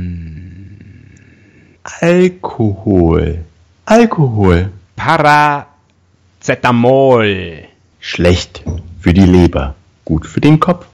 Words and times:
Alkohol. 2.01 3.45
Alkohol. 3.85 4.71
Paracetamol. 4.95 7.65
Schlecht 7.99 8.63
für 9.01 9.13
die 9.13 9.27
Leber. 9.27 9.75
Gut 10.05 10.27
für 10.27 10.41
den 10.41 10.61
Kopf. 10.61 10.86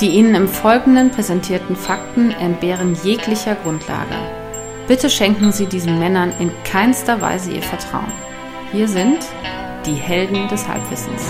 Die 0.00 0.08
Ihnen 0.08 0.34
im 0.34 0.46
Folgenden 0.46 1.10
präsentierten 1.10 1.74
Fakten 1.74 2.30
entbehren 2.30 2.96
jeglicher 3.02 3.56
Grundlage. 3.56 4.14
Bitte 4.86 5.10
schenken 5.10 5.50
Sie 5.50 5.66
diesen 5.66 5.98
Männern 5.98 6.32
in 6.38 6.52
keinster 6.64 7.20
Weise 7.20 7.50
Ihr 7.50 7.62
Vertrauen. 7.62 8.12
Hier 8.72 8.86
sind 8.86 9.18
die 9.86 9.94
Helden 9.94 10.48
des 10.48 10.66
Halbwissens. 10.66 11.22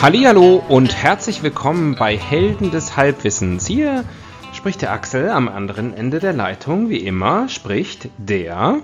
Hallihallo 0.00 0.62
und 0.68 0.94
herzlich 0.94 1.42
willkommen 1.42 1.96
bei 1.96 2.16
Helden 2.16 2.70
des 2.70 2.96
Halbwissens. 2.96 3.66
Hier 3.66 4.04
spricht 4.58 4.82
der 4.82 4.90
Axel 4.90 5.30
am 5.30 5.46
anderen 5.48 5.94
Ende 5.94 6.18
der 6.18 6.32
Leitung. 6.32 6.90
Wie 6.90 6.96
immer 6.96 7.48
spricht 7.48 8.08
der 8.18 8.80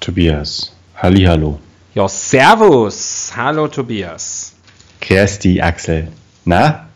Tobias. 0.00 0.74
Hallihallo. 0.96 1.60
Ja, 1.94 2.08
Servus. 2.08 3.32
Hallo 3.36 3.68
Tobias. 3.68 4.56
Kersti, 5.00 5.60
Axel. 5.62 6.08
Na? 6.44 6.88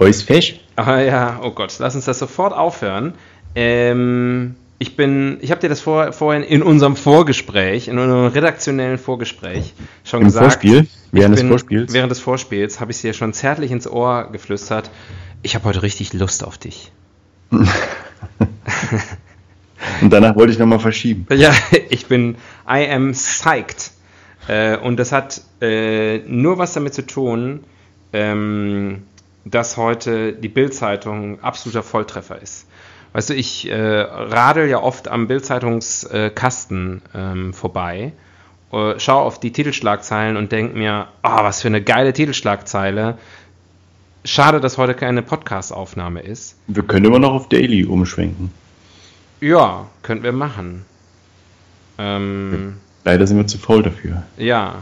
Alles 0.00 0.24
fesch? 0.24 0.58
Ah 0.74 0.98
ja, 0.98 1.38
oh 1.40 1.52
Gott, 1.52 1.76
lass 1.78 1.94
uns 1.94 2.04
das 2.04 2.18
sofort 2.18 2.52
aufhören. 2.52 3.14
Ähm, 3.54 4.56
ich 4.80 4.96
bin, 4.96 5.38
ich 5.40 5.52
habe 5.52 5.60
dir 5.60 5.68
das 5.68 5.80
vor, 5.80 6.12
vorhin 6.12 6.42
in 6.42 6.64
unserem 6.64 6.96
Vorgespräch, 6.96 7.86
in 7.86 8.00
unserem 8.00 8.26
redaktionellen 8.26 8.98
Vorgespräch 8.98 9.72
schon 10.02 10.22
Im 10.22 10.26
gesagt. 10.26 10.46
Vorspiel? 10.46 10.88
Während 11.12 11.36
Ich 11.36 11.42
des 11.42 11.48
Vorspiels? 11.48 11.92
Während 11.92 12.10
des 12.10 12.18
Vorspiels 12.18 12.80
habe 12.80 12.90
ich 12.90 13.00
dir 13.00 13.12
schon 13.12 13.32
zärtlich 13.32 13.70
ins 13.70 13.86
Ohr 13.86 14.30
geflüstert. 14.32 14.90
Ich 15.42 15.54
habe 15.54 15.66
heute 15.66 15.82
richtig 15.82 16.12
Lust 16.12 16.42
auf 16.42 16.58
dich. 16.58 16.90
Und 20.00 20.10
danach 20.10 20.34
wollte 20.36 20.52
ich 20.52 20.58
nochmal 20.58 20.80
verschieben. 20.80 21.26
Ja, 21.32 21.52
ich 21.90 22.06
bin, 22.06 22.36
I 22.68 22.88
am 22.90 23.12
psyched. 23.12 23.92
Äh, 24.48 24.76
und 24.76 24.98
das 24.98 25.12
hat 25.12 25.40
äh, 25.60 26.18
nur 26.26 26.58
was 26.58 26.74
damit 26.74 26.94
zu 26.94 27.06
tun, 27.06 27.64
ähm, 28.12 29.04
dass 29.44 29.76
heute 29.76 30.32
die 30.32 30.48
Bild-Zeitung 30.48 31.40
absoluter 31.42 31.82
Volltreffer 31.82 32.40
ist. 32.40 32.66
Weißt 33.12 33.30
du, 33.30 33.34
ich 33.34 33.70
äh, 33.70 33.74
radel 33.74 34.68
ja 34.68 34.82
oft 34.82 35.08
am 35.08 35.28
Bild-Zeitungskasten 35.28 37.02
ähm, 37.14 37.54
vorbei, 37.54 38.12
äh, 38.72 38.98
schaue 38.98 39.22
auf 39.22 39.38
die 39.38 39.52
Titelschlagzeilen 39.52 40.36
und 40.36 40.50
denke 40.50 40.76
mir, 40.76 41.08
ah, 41.22 41.44
was 41.44 41.62
für 41.62 41.68
eine 41.68 41.82
geile 41.82 42.12
Titelschlagzeile. 42.12 43.18
Schade, 44.26 44.58
dass 44.58 44.78
heute 44.78 44.94
keine 44.94 45.20
Podcast-Aufnahme 45.20 46.20
ist. 46.20 46.56
Wir 46.66 46.82
können 46.82 47.04
immer 47.04 47.18
noch 47.18 47.32
auf 47.32 47.50
Daily 47.50 47.84
umschwenken. 47.84 48.50
Ja, 49.42 49.86
könnten 50.02 50.24
wir 50.24 50.32
machen. 50.32 50.86
Ähm, 51.98 52.76
Leider 53.04 53.26
sind 53.26 53.36
wir 53.36 53.46
zu 53.46 53.58
faul 53.58 53.82
dafür. 53.82 54.22
Ja, 54.38 54.76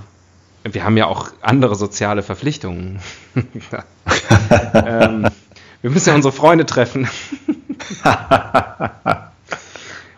wir 0.62 0.84
haben 0.84 0.96
ja 0.96 1.06
auch 1.06 1.30
andere 1.40 1.74
soziale 1.74 2.22
Verpflichtungen. 2.22 3.00
ähm, 4.74 5.26
wir 5.82 5.90
müssen 5.90 6.08
ja 6.10 6.14
unsere 6.14 6.32
Freunde 6.32 6.64
treffen. 6.64 7.08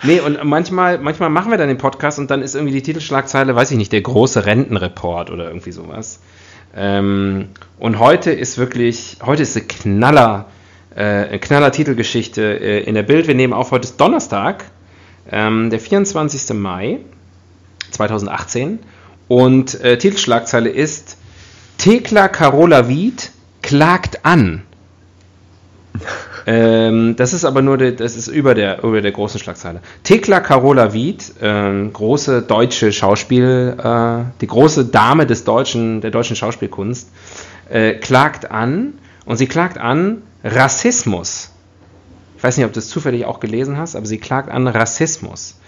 nee, 0.02 0.20
und 0.20 0.44
manchmal, 0.44 0.98
manchmal 0.98 1.30
machen 1.30 1.50
wir 1.50 1.56
dann 1.56 1.68
den 1.68 1.78
Podcast 1.78 2.18
und 2.18 2.30
dann 2.30 2.42
ist 2.42 2.54
irgendwie 2.54 2.74
die 2.74 2.82
Titelschlagzeile, 2.82 3.56
weiß 3.56 3.70
ich 3.70 3.78
nicht, 3.78 3.92
der 3.92 4.02
große 4.02 4.44
Rentenreport 4.44 5.30
oder 5.30 5.46
irgendwie 5.46 5.72
sowas. 5.72 6.20
Ähm, 6.76 7.50
und 7.78 7.98
heute 7.98 8.32
ist 8.32 8.58
wirklich, 8.58 9.18
heute 9.24 9.42
ist 9.42 9.56
eine 9.56 9.66
Knaller, 9.66 10.46
äh, 10.94 11.02
eine 11.02 11.38
Knaller 11.38 11.70
Titelgeschichte 11.70 12.42
äh, 12.42 12.80
in 12.84 12.94
der 12.94 13.04
Bild. 13.04 13.26
Wir 13.26 13.34
nehmen 13.34 13.52
auf, 13.52 13.70
heute 13.70 13.84
ist 13.84 14.00
Donnerstag, 14.00 14.64
ähm, 15.30 15.70
der 15.70 15.78
24. 15.78 16.54
Mai 16.56 16.98
2018. 17.90 18.80
Und 19.28 19.80
äh, 19.80 19.98
Titelschlagzeile 19.98 20.68
ist 20.68 21.16
Thekla 21.78 22.28
Carola 22.28 22.88
Wied 22.88 23.30
klagt 23.62 24.24
an. 24.24 24.62
ähm, 26.46 27.16
das 27.16 27.32
ist 27.32 27.44
aber 27.44 27.62
nur, 27.62 27.78
das 27.78 28.16
ist 28.16 28.28
über 28.28 28.54
der, 28.54 28.82
über 28.84 29.00
der 29.00 29.12
großen 29.12 29.40
Schlagzeile. 29.40 29.80
Thekla 30.02 30.40
Carola 30.40 30.92
Wied, 30.92 31.34
ähm, 31.40 31.92
große 31.92 32.42
deutsche 32.42 32.92
Schauspiel, 32.92 33.76
äh, 33.82 34.24
die 34.40 34.46
große 34.46 34.86
Dame 34.86 35.26
des 35.26 35.44
deutschen, 35.44 36.00
der 36.00 36.10
deutschen 36.10 36.36
Schauspielkunst, 36.36 37.10
äh, 37.70 37.94
klagt 37.94 38.50
an 38.50 38.94
und 39.24 39.38
sie 39.38 39.46
klagt 39.46 39.78
an 39.78 40.22
Rassismus. 40.42 41.50
Ich 42.36 42.44
weiß 42.44 42.58
nicht, 42.58 42.66
ob 42.66 42.74
du 42.74 42.78
es 42.78 42.88
zufällig 42.88 43.24
auch 43.24 43.40
gelesen 43.40 43.78
hast, 43.78 43.96
aber 43.96 44.04
sie 44.04 44.18
klagt 44.18 44.50
an 44.50 44.68
Rassismus. 44.68 45.58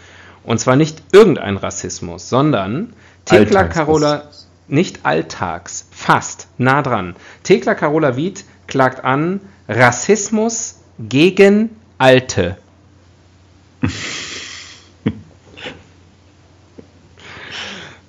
Und 0.44 0.60
zwar 0.60 0.76
nicht 0.76 1.02
irgendein 1.12 1.56
Rassismus, 1.56 2.28
sondern 2.28 2.92
Thekla 3.24 3.64
Carola, 3.64 4.24
nicht 4.68 5.00
alltags, 5.04 5.88
fast, 5.90 6.48
nah 6.58 6.82
dran. 6.82 7.16
Thekla 7.44 7.74
Carola 7.74 8.16
Wied 8.16 8.44
klagt 8.66 9.04
an 9.04 9.40
Rassismus 9.68 10.76
gegen 10.98 11.70
Alte. 11.98 12.56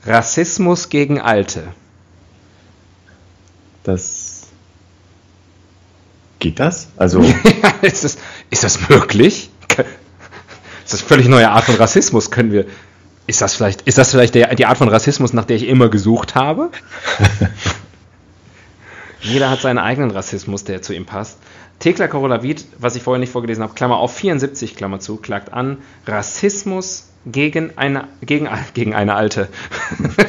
Rassismus 0.06 0.90
gegen 0.90 1.20
Alte. 1.20 1.74
Das. 3.84 4.48
Geht 6.40 6.60
das? 6.60 6.88
Also. 6.98 7.22
ist, 7.82 8.04
das, 8.04 8.18
ist 8.50 8.64
das 8.64 8.90
möglich? 8.90 9.50
Ist 10.88 10.94
das 10.94 11.02
völlig 11.02 11.28
neue 11.28 11.50
Art 11.50 11.66
von 11.66 11.76
Rassismus? 11.76 12.32
Können 12.32 12.52
wir. 12.52 12.66
Ist 13.26 13.42
das 13.42 13.56
vielleicht, 13.56 13.82
ist 13.82 13.98
das 13.98 14.12
vielleicht 14.12 14.36
der, 14.36 14.56
die 14.56 14.66
Art 14.66 14.78
von 14.78 14.88
Rassismus, 14.88 15.34
nach 15.34 15.44
der 15.44 15.58
ich 15.58 15.68
immer 15.68 15.90
gesucht 15.90 16.36
habe? 16.36 16.70
Jeder 19.22 19.50
hat 19.50 19.60
seinen 19.60 19.80
eigenen 19.80 20.12
Rassismus, 20.12 20.64
der 20.64 20.82
zu 20.82 20.94
ihm 20.94 21.06
passt. 21.06 21.40
Thekla 21.88 22.10
Korolavit, 22.10 22.66
was 22.80 22.98
ich 22.98 23.02
vorher 23.02 23.18
nicht 23.18 23.32
vorgelesen 23.32 23.64
habe, 23.64 23.74
Klammer 23.74 23.96
auf 23.96 24.14
74, 24.14 24.76
Klammer 24.76 25.00
zu, 25.00 25.16
klagt 25.16 25.54
an 25.54 25.78
Rassismus 26.06 27.08
gegen 27.26 27.78
eine, 27.78 28.10
gegen, 28.22 28.50
gegen 28.74 28.94
eine 28.94 29.16
Alte. 29.16 29.48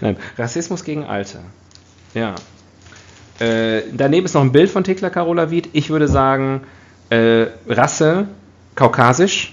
Nein, 0.00 0.16
Rassismus 0.38 0.84
gegen 0.84 1.02
Alte. 1.02 1.40
Ja. 2.14 2.36
Äh, 3.40 3.82
daneben 3.92 4.26
ist 4.26 4.34
noch 4.34 4.42
ein 4.42 4.52
Bild 4.52 4.70
von 4.70 4.84
Thekla 4.84 5.10
Korolavit. 5.10 5.70
Ich 5.72 5.90
würde 5.90 6.06
sagen, 6.06 6.60
äh, 7.10 7.46
Rasse, 7.66 8.28
kaukasisch. 8.76 9.52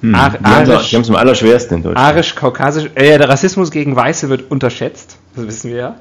Hm. 0.00 0.14
Ar 0.14 0.30
die 0.30 0.44
haben 0.44 1.00
es 1.00 1.10
am 1.10 1.16
allerschwersten 1.16 1.78
in 1.78 1.82
Deutschland. 1.82 2.06
Arisch, 2.06 2.36
kaukasisch. 2.36 2.88
Äh, 2.94 3.18
der 3.18 3.28
Rassismus 3.28 3.72
gegen 3.72 3.96
Weiße 3.96 4.28
wird 4.28 4.48
unterschätzt. 4.48 5.18
Das 5.34 5.44
wissen 5.44 5.72
wir 5.72 5.76
ja. 5.76 5.96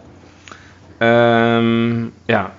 Ähm, 1.00 2.12
ja. 2.28 2.52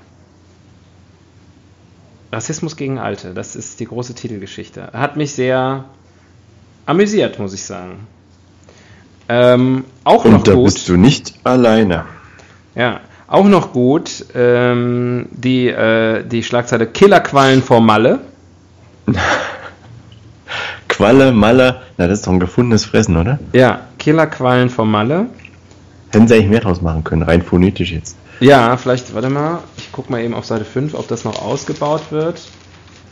Rassismus 2.36 2.76
gegen 2.76 2.98
Alte, 2.98 3.32
das 3.32 3.56
ist 3.56 3.80
die 3.80 3.86
große 3.86 4.14
Titelgeschichte. 4.14 4.90
Hat 4.92 5.16
mich 5.16 5.32
sehr 5.32 5.86
amüsiert, 6.84 7.38
muss 7.38 7.54
ich 7.54 7.64
sagen. 7.64 8.06
Ähm, 9.26 9.86
auch 10.04 10.26
Und 10.26 10.32
noch 10.32 10.42
da 10.42 10.52
gut. 10.52 10.64
bist 10.66 10.86
du 10.86 10.98
nicht 10.98 11.32
alleine. 11.44 12.04
Ja, 12.74 13.00
auch 13.26 13.46
noch 13.46 13.72
gut 13.72 14.26
ähm, 14.34 15.28
die, 15.32 15.68
äh, 15.68 16.24
die 16.24 16.42
Schlagzeile 16.42 16.86
Killerquallen 16.86 17.62
vor 17.62 17.80
Malle. 17.80 18.20
Qualle, 20.88 21.32
Malle, 21.32 21.80
na 21.96 22.06
das 22.06 22.18
ist 22.18 22.26
doch 22.26 22.32
ein 22.32 22.40
gefundenes 22.40 22.84
Fressen, 22.84 23.16
oder? 23.16 23.38
Ja, 23.54 23.80
Killerquallen 23.98 24.68
vom 24.68 24.90
Malle. 24.90 25.26
Hätten 26.10 26.28
sie 26.28 26.34
eigentlich 26.34 26.50
mehr 26.50 26.60
draus 26.60 26.82
machen 26.82 27.02
können, 27.02 27.22
rein 27.22 27.40
phonetisch 27.40 27.92
jetzt. 27.92 28.18
Ja, 28.40 28.76
vielleicht, 28.76 29.14
warte 29.14 29.30
mal, 29.30 29.60
guck 29.96 30.10
mal 30.10 30.20
eben 30.22 30.34
auf 30.34 30.44
Seite 30.44 30.64
5, 30.66 30.92
ob 30.94 31.08
das 31.08 31.24
noch 31.24 31.40
ausgebaut 31.42 32.02
wird. 32.10 32.40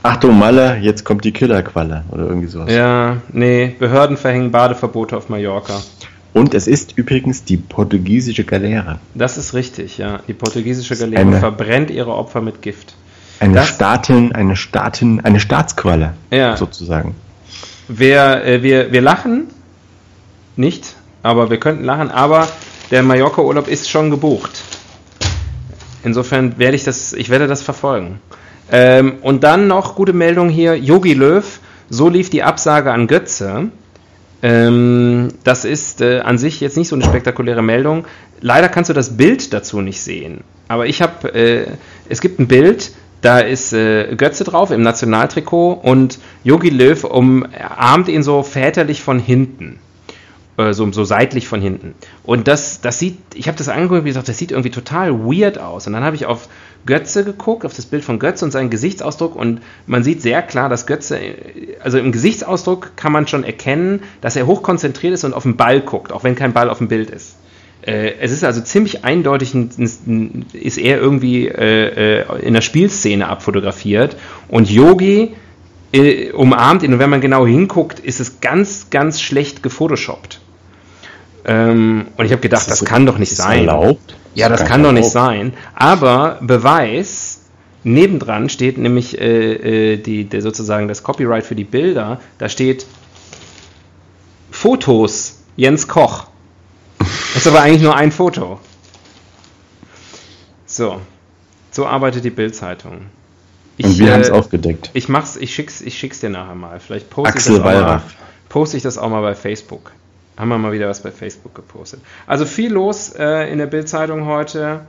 Achtung, 0.02 0.38
Malle, 0.38 0.76
jetzt 0.82 1.02
kommt 1.04 1.24
die 1.24 1.32
Killerqualle 1.32 2.04
oder 2.10 2.24
irgendwie 2.26 2.46
sowas. 2.48 2.70
Ja, 2.70 3.22
nee, 3.32 3.74
Behörden 3.78 4.18
verhängen 4.18 4.50
Badeverbote 4.50 5.16
auf 5.16 5.30
Mallorca. 5.30 5.80
Und 6.34 6.52
es 6.52 6.66
ist 6.66 6.98
übrigens 6.98 7.44
die 7.44 7.56
portugiesische 7.56 8.44
Galeere. 8.44 8.98
Das 9.14 9.38
ist 9.38 9.54
richtig, 9.54 9.96
ja. 9.98 10.20
Die 10.28 10.34
portugiesische 10.34 10.94
Galeere 10.96 11.22
Eine- 11.22 11.38
verbrennt 11.40 11.90
ihre 11.90 12.14
Opfer 12.14 12.42
mit 12.42 12.60
Gift. 12.60 12.94
Eine 13.40 13.54
Das- 13.54 13.68
Staatin, 13.68 14.32
eine 14.34 14.56
Staatin, 14.56 15.20
eine 15.24 15.40
Staatsqualle, 15.40 16.12
Ja. 16.30 16.56
sozusagen. 16.56 17.14
Wir, 17.88 18.44
äh, 18.44 18.62
wir, 18.62 18.92
wir 18.92 19.00
lachen 19.00 19.44
nicht, 20.56 20.96
aber 21.22 21.48
wir 21.50 21.58
könnten 21.58 21.84
lachen, 21.84 22.10
aber 22.10 22.46
der 22.90 23.02
Mallorca-Urlaub 23.02 23.68
ist 23.68 23.88
schon 23.88 24.10
gebucht. 24.10 24.62
Insofern 26.04 26.58
werde 26.58 26.76
ich 26.76 26.84
das, 26.84 27.12
ich 27.12 27.30
werde 27.30 27.46
das 27.46 27.62
verfolgen. 27.62 28.20
Ähm, 28.70 29.14
und 29.22 29.42
dann 29.42 29.66
noch 29.66 29.94
gute 29.94 30.12
Meldung 30.12 30.48
hier, 30.48 30.76
Yogi 30.76 31.14
Löw, 31.14 31.60
so 31.90 32.08
lief 32.08 32.30
die 32.30 32.42
Absage 32.42 32.92
an 32.92 33.06
Götze. 33.06 33.68
Ähm, 34.42 35.28
das 35.44 35.64
ist 35.64 36.00
äh, 36.00 36.20
an 36.20 36.38
sich 36.38 36.60
jetzt 36.60 36.76
nicht 36.76 36.88
so 36.88 36.96
eine 36.96 37.04
spektakuläre 37.04 37.62
Meldung. 37.62 38.04
Leider 38.40 38.68
kannst 38.68 38.90
du 38.90 38.94
das 38.94 39.16
Bild 39.16 39.52
dazu 39.52 39.80
nicht 39.80 40.02
sehen. 40.02 40.44
Aber 40.68 40.86
ich 40.86 41.00
habe, 41.02 41.34
äh, 41.34 41.66
es 42.08 42.20
gibt 42.20 42.38
ein 42.38 42.48
Bild, 42.48 42.92
da 43.22 43.38
ist 43.38 43.72
äh, 43.72 44.14
Götze 44.16 44.44
drauf 44.44 44.70
im 44.70 44.82
Nationaltrikot 44.82 45.72
und 45.82 46.18
Yogi 46.42 46.68
Löw 46.68 47.04
umarmt 47.04 48.08
ihn 48.08 48.22
so 48.22 48.42
väterlich 48.42 49.02
von 49.02 49.18
hinten. 49.18 49.78
Äh, 50.56 50.72
so, 50.72 50.90
so 50.92 51.02
seitlich 51.02 51.48
von 51.48 51.60
hinten. 51.60 51.94
Und 52.22 52.46
das, 52.46 52.80
das 52.80 53.00
sieht, 53.00 53.18
ich 53.34 53.48
habe 53.48 53.58
das 53.58 53.68
angeguckt 53.68 54.00
und 54.00 54.04
gesagt, 54.06 54.28
das 54.28 54.38
sieht 54.38 54.52
irgendwie 54.52 54.70
total 54.70 55.12
weird 55.24 55.58
aus. 55.58 55.88
Und 55.88 55.94
dann 55.94 56.04
habe 56.04 56.14
ich 56.14 56.26
auf 56.26 56.48
Götze 56.86 57.24
geguckt, 57.24 57.64
auf 57.66 57.74
das 57.74 57.86
Bild 57.86 58.04
von 58.04 58.20
Götze 58.20 58.44
und 58.44 58.52
seinen 58.52 58.70
Gesichtsausdruck 58.70 59.34
und 59.34 59.62
man 59.86 60.04
sieht 60.04 60.22
sehr 60.22 60.42
klar, 60.42 60.68
dass 60.68 60.86
Götze, 60.86 61.18
äh, 61.18 61.76
also 61.82 61.98
im 61.98 62.12
Gesichtsausdruck 62.12 62.92
kann 62.96 63.10
man 63.10 63.26
schon 63.26 63.42
erkennen, 63.42 64.02
dass 64.20 64.36
er 64.36 64.46
hochkonzentriert 64.46 65.12
ist 65.14 65.24
und 65.24 65.34
auf 65.34 65.42
den 65.42 65.56
Ball 65.56 65.80
guckt, 65.80 66.12
auch 66.12 66.22
wenn 66.22 66.36
kein 66.36 66.52
Ball 66.52 66.70
auf 66.70 66.78
dem 66.78 66.86
Bild 66.88 67.10
ist. 67.10 67.34
Äh, 67.82 68.12
es 68.20 68.30
ist 68.30 68.44
also 68.44 68.60
ziemlich 68.60 69.04
eindeutig, 69.04 69.54
ein- 69.54 69.70
ein- 70.06 70.46
ist 70.52 70.78
er 70.78 70.98
irgendwie 70.98 71.46
in 71.48 72.54
der 72.54 72.60
Spielszene 72.60 73.26
abfotografiert 73.28 74.16
und 74.48 74.70
Yogi 74.70 75.34
umarmt 76.32 76.82
ihn 76.82 76.92
und 76.92 76.98
wenn 76.98 77.10
man 77.10 77.20
genau 77.20 77.46
hinguckt, 77.46 77.98
ist 78.00 78.20
es 78.20 78.40
ganz, 78.40 78.90
ganz 78.90 79.20
schlecht 79.20 79.62
gefotoshoppt. 79.62 80.40
Ähm, 81.46 82.06
und 82.16 82.24
ich 82.24 82.32
habe 82.32 82.40
gedacht, 82.42 82.68
das, 82.70 82.78
so- 82.78 82.84
kann 82.84 83.04
doch 83.06 83.18
nicht 83.18 83.32
ist 83.32 83.38
das 83.38 83.46
sein. 83.46 83.60
erlaubt? 83.68 84.16
Ja, 84.34 84.48
das 84.48 84.62
Ist 84.62 84.66
kann 84.68 84.82
doch 84.82 84.92
nicht 84.92 85.10
sein. 85.10 85.52
Aber 85.74 86.38
Beweis, 86.40 87.42
nebendran 87.84 88.48
steht 88.48 88.78
nämlich 88.78 89.20
äh, 89.20 89.92
äh, 89.92 89.96
die, 89.98 90.24
der, 90.24 90.42
sozusagen 90.42 90.88
das 90.88 91.02
Copyright 91.02 91.44
für 91.44 91.54
die 91.54 91.64
Bilder. 91.64 92.20
Da 92.38 92.48
steht 92.48 92.86
Fotos 94.50 95.38
Jens 95.56 95.86
Koch. 95.88 96.26
Das 96.98 97.36
ist 97.36 97.46
aber 97.46 97.60
eigentlich 97.62 97.82
nur 97.82 97.94
ein 97.96 98.10
Foto. 98.12 98.60
So. 100.66 101.00
So 101.70 101.86
arbeitet 101.86 102.24
die 102.24 102.30
Bildzeitung. 102.30 103.06
Ich, 103.76 103.86
Und 103.86 103.98
wir 103.98 104.12
haben 104.12 104.20
es 104.20 104.28
äh, 104.28 104.32
aufgedeckt. 104.32 104.90
ich 104.94 105.08
mach's, 105.08 105.36
ich 105.36 105.52
schick's, 105.54 105.80
ich 105.80 105.98
schick's 105.98 106.20
dir 106.20 106.30
nachher 106.30 106.54
mal. 106.54 106.78
Vielleicht 106.78 107.10
poste 107.10 107.30
ich, 107.30 107.36
Axel 107.36 107.52
das 107.56 107.60
auch 107.60 107.64
mal, 107.64 107.74
Wallraff. 107.74 108.02
poste 108.48 108.76
ich 108.76 108.82
das 108.84 108.98
auch 108.98 109.08
mal 109.10 109.20
bei 109.22 109.34
Facebook. 109.34 109.90
Haben 110.36 110.48
wir 110.48 110.58
mal 110.58 110.72
wieder 110.72 110.88
was 110.88 111.00
bei 111.02 111.10
Facebook 111.12 111.54
gepostet. 111.54 112.00
Also 112.26 112.44
viel 112.44 112.72
los 112.72 113.12
äh, 113.16 113.50
in 113.52 113.58
der 113.58 113.66
Bildzeitung 113.66 114.26
heute. 114.26 114.80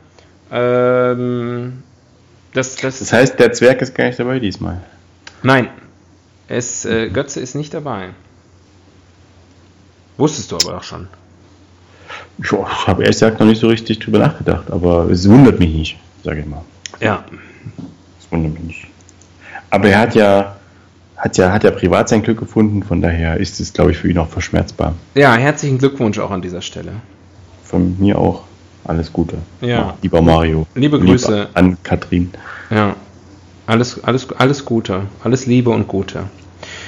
Ähm, 0.51 1.83
das, 2.53 2.75
das, 2.77 3.00
Das 3.00 3.13
heißt, 3.13 3.39
der 3.39 3.51
Zwerg 3.53 3.81
ist 3.81 3.94
gar 3.94 4.06
nicht 4.06 4.19
dabei 4.19 4.39
diesmal. 4.39 4.81
nein, 5.44 5.69
es, 6.47 6.86
äh, 6.86 7.09
Götze 7.09 7.39
ist 7.39 7.56
nicht 7.56 7.74
dabei. 7.74 8.09
Wusstest 10.18 10.51
du 10.51 10.56
aber 10.57 10.77
auch 10.77 10.83
schon. 10.83 11.07
Ich 12.41 12.51
habe 12.51 13.03
ehrlich 13.03 13.18
gesagt 13.18 13.39
noch 13.39 13.48
nicht 13.48 13.59
so 13.59 13.68
richtig 13.68 14.00
drüber 14.00 14.19
nachgedacht, 14.19 14.71
aber 14.71 15.09
es 15.09 15.27
wundert 15.30 15.59
mich 15.59 15.74
nicht, 15.74 16.00
sage 16.24 16.41
ich 16.41 16.45
mal. 16.45 16.62
Ja, 17.01 17.25
Es 18.19 18.31
wundert 18.31 18.53
mich 18.53 18.63
nicht. 18.63 18.88
Aber 19.69 19.89
er 19.89 20.00
hat 20.00 20.15
ja, 20.15 20.56
hat 21.17 21.38
ja, 21.38 21.51
hat 21.51 21.63
ja 21.63 21.71
privat 21.71 22.09
sein 22.09 22.21
Glück 22.21 22.39
gefunden, 22.39 22.83
von 22.83 23.01
daher 23.01 23.38
ist 23.38 23.59
es, 23.59 23.73
glaube 23.73 23.91
ich, 23.91 23.97
für 23.97 24.09
ihn 24.09 24.17
auch 24.17 24.29
verschmerzbar. 24.29 24.95
ja, 25.13 25.33
herzlichen 25.35 25.77
Glückwunsch 25.77 26.19
auch 26.19 26.31
an 26.31 26.41
dieser 26.41 26.62
Stelle. 26.62 26.94
Von 27.63 27.97
mir 28.00 28.17
auch 28.19 28.44
alles 28.83 29.12
Gute. 29.12 29.38
Ja. 29.62 29.95
Lieber 30.01 30.21
Mario. 30.21 30.67
Liebe 30.75 31.00
Grüße. 31.00 31.50
an 31.53 31.77
Katrin. 31.83 32.31
Ja, 32.69 32.95
alles, 33.65 34.03
alles, 34.03 34.31
alles 34.33 34.65
Gute, 34.65 35.03
alles 35.23 35.45
Liebe 35.45 35.71
und 35.71 35.88
Gute. 35.88 36.25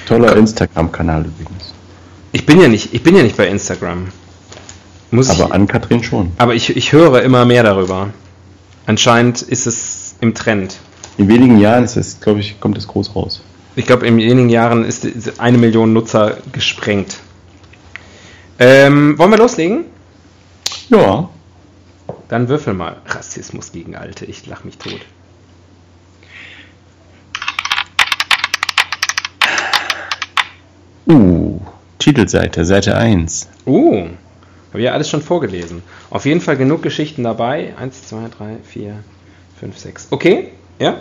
Toller 0.06 0.36
Instagram-Kanal 0.36 1.26
übrigens. 1.26 1.74
Ich 2.32 2.46
bin 2.46 2.60
ja 2.60 2.68
nicht, 2.68 2.94
ich 2.94 3.02
bin 3.02 3.16
ja 3.16 3.22
nicht 3.22 3.36
bei 3.36 3.48
Instagram. 3.48 4.08
Muss 5.10 5.32
ich, 5.32 5.40
Aber 5.40 5.54
an 5.54 5.66
Katrin 5.66 6.02
schon. 6.02 6.32
Aber 6.36 6.54
ich, 6.54 6.76
ich 6.76 6.92
höre 6.92 7.22
immer 7.22 7.44
mehr 7.44 7.62
darüber. 7.62 8.08
Anscheinend 8.86 9.42
ist 9.42 9.66
es 9.66 10.16
im 10.20 10.34
Trend. 10.34 10.76
In 11.16 11.28
wenigen 11.28 11.58
Jahren 11.58 11.84
ist 11.84 11.96
es, 11.96 12.20
glaube 12.20 12.40
ich, 12.40 12.60
kommt 12.60 12.78
es 12.78 12.86
groß 12.86 13.16
raus. 13.16 13.42
Ich 13.78 13.86
glaube, 13.86 14.08
in 14.08 14.16
wenigen 14.16 14.48
Jahren 14.48 14.84
ist 14.84 15.06
eine 15.38 15.56
Million 15.56 15.92
Nutzer 15.92 16.38
gesprengt. 16.50 17.20
Ähm, 18.58 19.16
wollen 19.16 19.30
wir 19.30 19.38
loslegen? 19.38 19.84
Ja. 20.88 21.28
Dann 22.26 22.48
würfel 22.48 22.74
mal. 22.74 22.96
Rassismus 23.06 23.70
gegen 23.70 23.94
Alte. 23.94 24.24
Ich 24.24 24.44
lach 24.48 24.64
mich 24.64 24.78
tot. 24.78 24.98
Uh, 31.06 31.60
Titelseite, 32.00 32.64
Seite 32.64 32.96
1. 32.96 33.48
Uh, 33.64 34.08
habe 34.72 34.82
ja 34.82 34.90
alles 34.90 35.08
schon 35.08 35.22
vorgelesen. 35.22 35.84
Auf 36.10 36.26
jeden 36.26 36.40
Fall 36.40 36.56
genug 36.56 36.82
Geschichten 36.82 37.22
dabei. 37.22 37.74
Eins, 37.78 38.08
zwei, 38.08 38.26
drei, 38.36 38.56
vier, 38.64 39.04
fünf, 39.60 39.78
sechs. 39.78 40.08
Okay? 40.10 40.50
Ja? 40.80 40.96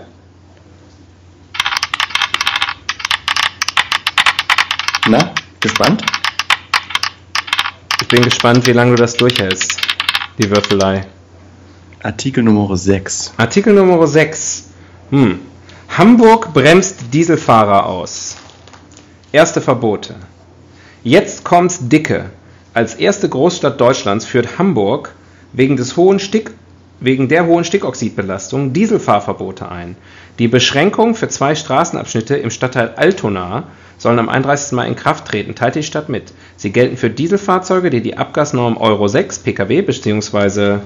Na, 5.09 5.31
gespannt? 5.61 6.03
Ich 8.01 8.09
bin 8.09 8.23
gespannt, 8.23 8.67
wie 8.67 8.73
lange 8.73 8.91
du 8.91 8.97
das 8.97 9.15
durchhältst. 9.15 9.77
Die 10.37 10.49
Würfelei. 10.49 11.05
Artikel 12.03 12.43
Nummer 12.43 12.75
6. 12.75 13.33
Artikel 13.37 13.73
Nummer 13.73 14.05
6. 14.05 14.65
Hm. 15.11 15.39
Hamburg 15.97 16.53
bremst 16.53 17.13
Dieselfahrer 17.13 17.85
aus. 17.85 18.35
Erste 19.31 19.61
Verbote. 19.61 20.15
Jetzt 21.03 21.45
kommt's 21.45 21.87
dicke. 21.87 22.31
Als 22.73 22.93
erste 22.95 23.29
Großstadt 23.29 23.79
Deutschlands 23.79 24.25
führt 24.25 24.59
Hamburg 24.59 25.15
wegen, 25.53 25.77
des 25.77 25.95
hohen 25.95 26.19
Stick, 26.19 26.51
wegen 26.99 27.29
der 27.29 27.45
hohen 27.45 27.63
Stickoxidbelastung 27.63 28.73
Dieselfahrverbote 28.73 29.69
ein. 29.69 29.95
Die 30.39 30.47
Beschränkung 30.47 31.15
für 31.15 31.29
zwei 31.29 31.55
Straßenabschnitte 31.55 32.35
im 32.35 32.51
Stadtteil 32.51 32.93
Altona 32.95 33.63
sollen 33.97 34.19
am 34.19 34.29
31. 34.29 34.73
Mai 34.73 34.87
in 34.87 34.95
Kraft 34.95 35.25
treten, 35.25 35.55
teilte 35.55 35.79
die 35.79 35.85
Stadt 35.85 36.09
mit. 36.09 36.31
Sie 36.55 36.71
gelten 36.71 36.97
für 36.97 37.09
Dieselfahrzeuge, 37.09 37.89
die 37.89 38.01
die 38.01 38.17
Abgasnorm 38.17 38.77
Euro 38.77 39.07
6 39.07 39.39
Pkw 39.39 39.81
bzw. 39.81 40.77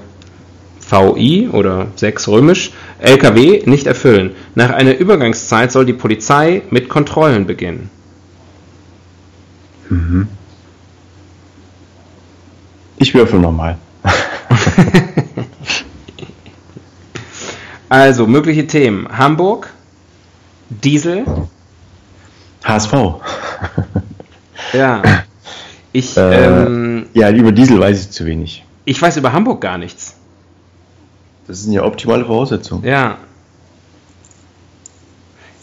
VI 0.80 1.50
oder 1.52 1.88
6 1.96 2.28
römisch 2.28 2.72
LKW 2.98 3.62
nicht 3.66 3.86
erfüllen. 3.86 4.30
Nach 4.54 4.70
einer 4.70 4.96
Übergangszeit 4.96 5.70
soll 5.70 5.84
die 5.84 5.92
Polizei 5.92 6.62
mit 6.70 6.88
Kontrollen 6.88 7.46
beginnen. 7.46 7.90
Ich 12.96 13.14
würfel 13.14 13.40
nochmal. 13.40 13.78
Also, 17.92 18.26
mögliche 18.26 18.66
Themen. 18.66 19.06
Hamburg, 19.18 19.68
Diesel, 20.70 21.26
HSV. 22.64 22.92
ja. 24.72 25.02
Ich, 25.92 26.16
Äh, 26.16 26.46
ähm, 26.46 27.08
Ja, 27.12 27.28
über 27.30 27.52
Diesel 27.52 27.78
weiß 27.78 28.00
ich 28.00 28.10
zu 28.10 28.24
wenig. 28.24 28.64
ich 28.86 29.02
weiß 29.02 29.18
über 29.18 29.34
Hamburg 29.34 29.60
gar 29.60 29.76
nichts. 29.76 30.16
Das 31.46 31.64
sind 31.64 31.74
ja 31.74 31.82
optimale 31.84 32.24
Voraussetzungen. 32.24 32.82
Ja. 32.82 33.18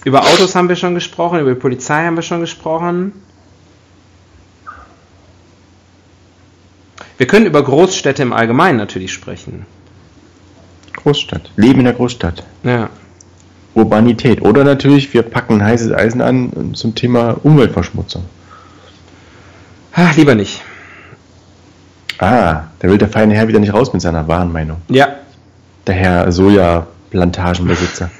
Über 0.06 0.22
Autos 0.22 0.54
haben 0.54 0.70
wir 0.70 0.76
schon 0.76 0.94
gesprochen, 0.94 1.40
über 1.40 1.56
die 1.56 1.60
Polizei 1.60 2.06
haben 2.06 2.16
wir 2.16 2.22
schon 2.22 2.42
gesprochen. 2.42 3.14
Wir 7.18 7.26
können 7.26 7.48
über 7.48 7.64
Großstädte 7.64 8.22
im 8.22 8.34
Allgemeinen 8.34 8.78
natürlich 8.78 9.12
sprechen. 9.12 9.66
Großstadt. 11.04 11.52
Leben 11.56 11.80
in 11.80 11.86
der 11.86 11.94
Großstadt. 11.94 12.44
Ja. 12.64 12.90
Urbanität. 13.74 14.42
Oder 14.42 14.64
natürlich, 14.64 15.14
wir 15.14 15.22
packen 15.22 15.64
heißes 15.64 15.94
Eisen 15.94 16.22
an 16.22 16.74
zum 16.74 16.96
Thema 16.96 17.38
Umweltverschmutzung. 17.44 18.26
Ah, 19.94 20.12
lieber 20.16 20.36
nicht. 20.36 20.62
Ah, 22.18 22.64
da 22.80 22.90
will 22.90 22.98
der 22.98 23.08
feine 23.08 23.34
Herr 23.34 23.48
wieder 23.48 23.60
nicht 23.60 23.74
raus 23.74 23.94
mit 23.94 24.02
seiner 24.02 24.28
wahren 24.28 24.52
Meinung. 24.52 24.82
Ja. 24.90 25.08
Der 25.88 25.96
Herr 25.96 26.32
Soja-Plantagenbesitzer. 26.32 28.10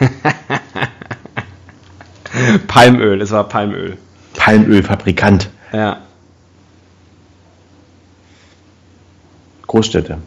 Palmöl, 2.68 3.22
es 3.22 3.32
war 3.32 3.50
Palmöl. 3.50 3.98
Palmölfabrikant. 4.36 5.50
Ja. 5.74 5.98
Großstädte. 9.68 10.20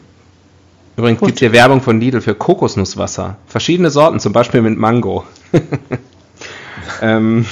Übrigens 0.97 1.21
gibt 1.21 1.35
es 1.35 1.39
hier 1.39 1.53
Werbung 1.53 1.81
von 1.81 2.01
Lidl 2.01 2.21
für 2.21 2.35
Kokosnusswasser. 2.35 3.37
Verschiedene 3.47 3.91
Sorten, 3.91 4.21
zum 4.21 4.33
Beispiel 4.33 4.61
mit 4.61 4.79
Mango. 4.79 5.25
ähm, 7.03 7.47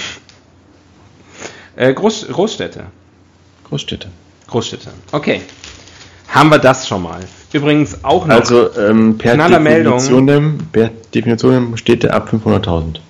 äh, 1.77 1.95
Groß, 1.95 2.29
Großstädte. 2.29 2.85
Großstädte. 3.69 4.09
Großstädte. 4.47 4.91
Okay. 5.13 5.41
Haben 6.29 6.51
wir 6.51 6.59
das 6.59 6.87
schon 6.87 7.03
mal. 7.03 7.21
Übrigens 7.53 8.05
auch 8.05 8.27
noch. 8.27 8.37
Also 8.37 8.77
ähm, 8.77 9.17
per, 9.17 9.35
Knaller 9.35 9.59
Meldung. 9.59 9.99
Definition, 9.99 10.69
per 10.71 10.91
Definition 11.15 11.77
steht 11.77 12.03
der 12.03 12.15
ab 12.15 12.31
500.000. 12.33 13.01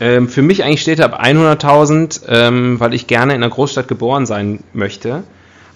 Ähm, 0.00 0.28
für 0.28 0.42
mich 0.42 0.64
eigentlich 0.64 0.82
steht 0.82 0.98
er 0.98 1.06
ab 1.06 1.22
100.000, 1.22 2.22
ähm, 2.28 2.80
weil 2.80 2.94
ich 2.94 3.06
gerne 3.06 3.34
in 3.34 3.42
einer 3.42 3.52
Großstadt 3.52 3.86
geboren 3.86 4.26
sein 4.26 4.60
möchte. 4.72 5.22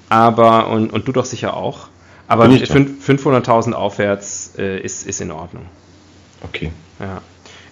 Aber, 0.09 0.69
und, 0.69 0.93
und 0.93 1.07
du 1.07 1.13
doch 1.13 1.25
sicher 1.25 1.55
auch. 1.55 1.89
Aber 2.29 2.49
Bin 2.49 2.57
ich 2.57 2.69
doch. 2.69 2.75
fünf- 2.75 3.07
500.000 3.07 3.73
aufwärts 3.73 4.53
äh, 4.59 4.81
ist, 4.81 5.07
ist 5.07 5.21
in 5.21 5.31
Ordnung. 5.31 5.67
Okay. 6.43 6.73
Ja. 7.01 7.21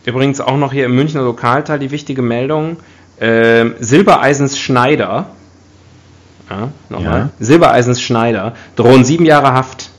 Übrigens 0.05 0.41
auch 0.41 0.57
noch 0.57 0.73
hier 0.73 0.87
im 0.87 0.95
Münchner 0.95 1.23
Lokalteil 1.23 1.79
die 1.79 1.91
wichtige 1.91 2.23
Meldung: 2.23 2.77
ähm, 3.21 3.75
Silbereisens 3.81 4.59
Schneider. 4.59 5.27
Ja, 6.51 6.69
nochmal. 6.91 7.19
Ja. 7.19 7.31
Silbereisens 7.39 8.03
Schneider 8.03 8.55
drohen 8.77 9.05
sieben 9.05 9.25
Jahre 9.25 9.53
Haft. 9.55 9.91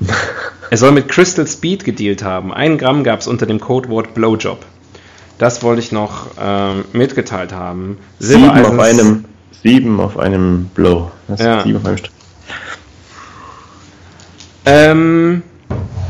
er 0.70 0.76
soll 0.76 0.92
mit 0.92 1.08
Crystal 1.08 1.46
Speed 1.46 1.84
gedealt 1.84 2.22
haben. 2.22 2.52
Ein 2.52 2.78
Gramm 2.78 3.04
gab 3.04 3.20
es 3.20 3.26
unter 3.28 3.46
dem 3.46 3.60
Codewort 3.60 4.14
Blowjob. 4.14 4.64
Das 5.38 5.62
wollte 5.62 5.80
ich 5.80 5.92
noch 5.92 6.26
ähm, 6.40 6.84
mitgeteilt 6.92 7.52
haben. 7.52 7.98
Sieben 8.18 8.48
auf 8.50 8.56
Silbereisens- 8.56 9.00
einem, 9.00 9.24
sieben 9.62 10.00
auf 10.00 10.18
einem 10.18 10.66
Blow. 10.74 11.10
Das 11.26 11.40
Ja. 11.40 11.62
sieben 11.62 11.78
auf 11.78 11.84
einem 11.86 11.98
Strich. 11.98 12.12
Ähm, 14.64 15.42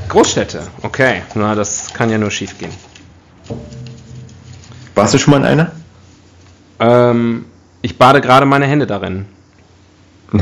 Großstädte. 0.09 0.67
Okay, 0.83 1.23
na, 1.35 1.55
das 1.55 1.93
kann 1.95 2.11
ja 2.11 2.19
nur 2.19 2.31
schief 2.31 2.59
gehen. 2.59 2.73
Warst 4.95 5.15
du 5.15 5.19
schon 5.19 5.33
mal 5.33 5.39
in 5.39 5.47
einer? 5.47 5.73
Ähm, 6.81 7.45
ich 7.83 7.99
bade 7.99 8.21
gerade 8.21 8.47
meine 8.47 8.67
Hände 8.67 8.87
darin. 8.87 9.27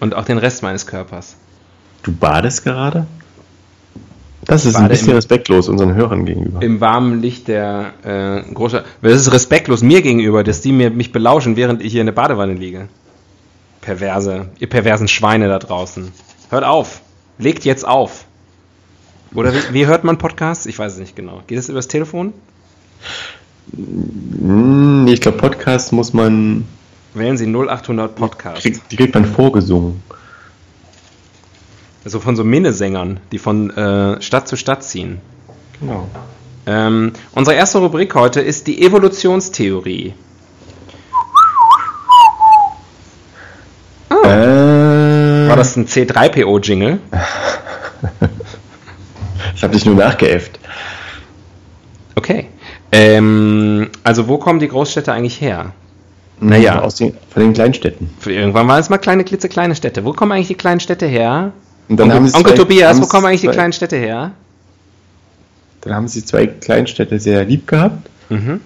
Und 0.00 0.14
auch 0.14 0.24
den 0.24 0.38
Rest 0.38 0.62
meines 0.62 0.86
Körpers. 0.86 1.36
Du 2.02 2.12
badest 2.12 2.64
gerade? 2.64 3.06
Das 4.46 4.64
ist 4.66 4.74
ein 4.76 4.88
bisschen 4.88 5.10
im- 5.10 5.14
respektlos 5.16 5.68
unseren 5.68 5.94
Hörern 5.94 6.24
gegenüber. 6.24 6.62
Im 6.62 6.80
warmen 6.80 7.20
Licht 7.20 7.46
der 7.48 7.92
äh, 8.02 8.52
Großstadt. 8.54 8.84
Das 9.02 9.12
ist 9.14 9.32
respektlos 9.32 9.82
mir 9.82 10.02
gegenüber, 10.02 10.42
dass 10.44 10.60
die 10.62 10.72
mir, 10.72 10.90
mich 10.90 11.12
belauschen, 11.12 11.56
während 11.56 11.82
ich 11.82 11.92
hier 11.92 12.00
in 12.00 12.06
der 12.06 12.14
Badewanne 12.14 12.54
liege. 12.54 12.88
Perverse, 13.82 14.46
ihr 14.58 14.68
perversen 14.68 15.08
Schweine 15.08 15.48
da 15.48 15.58
draußen. 15.58 16.10
Hört 16.50 16.64
auf. 16.64 17.00
Legt 17.38 17.64
jetzt 17.64 17.86
auf. 17.86 18.24
Oder 19.34 19.52
wie, 19.54 19.74
wie 19.74 19.86
hört 19.86 20.04
man 20.04 20.18
Podcasts? 20.18 20.66
Ich 20.66 20.78
weiß 20.78 20.94
es 20.94 20.98
nicht 20.98 21.14
genau. 21.16 21.42
Geht 21.46 21.58
es 21.58 21.68
übers 21.68 21.86
Telefon? 21.88 22.32
Hm, 23.74 25.06
ich 25.08 25.20
glaube, 25.20 25.38
Podcast 25.38 25.92
muss 25.92 26.12
man, 26.12 26.64
Wählen 27.14 27.36
Sie 27.36 27.46
0800 27.46 28.14
Podcast. 28.14 28.62
kriegt, 28.62 28.90
die 28.92 28.96
kriegt 28.96 29.14
man 29.14 29.24
vorgesungen. 29.24 30.02
Also 32.04 32.20
von 32.20 32.36
so 32.36 32.44
Minnesängern, 32.44 33.20
die 33.30 33.38
von 33.38 33.70
äh, 33.70 34.20
Stadt 34.22 34.48
zu 34.48 34.56
Stadt 34.56 34.82
ziehen. 34.82 35.20
Genau. 35.80 36.08
Ähm, 36.66 37.12
unsere 37.32 37.56
erste 37.56 37.78
Rubrik 37.78 38.14
heute 38.14 38.40
ist 38.40 38.66
die 38.66 38.82
Evolutionstheorie. 38.82 40.14
Äh, 44.10 45.48
War 45.48 45.56
das 45.56 45.76
ein 45.76 45.86
C3PO-Jingle? 45.86 47.00
Ich 49.60 49.62
habe 49.62 49.74
dich 49.74 49.84
nur 49.84 49.94
nachgeäfft. 49.94 50.58
Okay. 52.14 52.46
Ähm, 52.92 53.90
also 54.02 54.26
wo 54.26 54.38
kommen 54.38 54.58
die 54.58 54.68
Großstädte 54.68 55.12
eigentlich 55.12 55.38
her? 55.42 55.72
Naja. 56.40 56.80
Aus 56.80 56.94
den, 56.94 57.14
von 57.28 57.42
den 57.42 57.52
Kleinstädten. 57.52 58.08
Für 58.18 58.32
irgendwann 58.32 58.66
waren 58.68 58.80
es 58.80 58.88
mal 58.88 58.96
kleine, 58.96 59.22
klitzekleine 59.22 59.74
Städte. 59.74 60.06
Wo 60.06 60.14
kommen 60.14 60.32
eigentlich 60.32 60.48
die 60.48 60.54
kleinen 60.54 60.80
Städte 60.80 61.04
her? 61.04 61.52
Und 61.90 61.96
dann 61.98 62.04
Onkel, 62.06 62.16
haben 62.16 62.28
sie 62.28 62.36
Onkel 62.36 62.52
zwei- 62.54 62.56
Tobias, 62.62 63.02
wo 63.02 63.06
kommen 63.06 63.26
eigentlich 63.26 63.40
die 63.42 63.48
zwei- 63.48 63.52
kleinen 63.54 63.72
Städte 63.72 63.96
her? 63.96 64.30
Dann 65.82 65.94
haben 65.94 66.08
sie 66.08 66.24
zwei 66.24 66.46
Kleinstädte 66.46 67.18
sehr 67.20 67.44
lieb 67.44 67.66
gehabt 67.66 68.08
Mhm. 68.28 68.60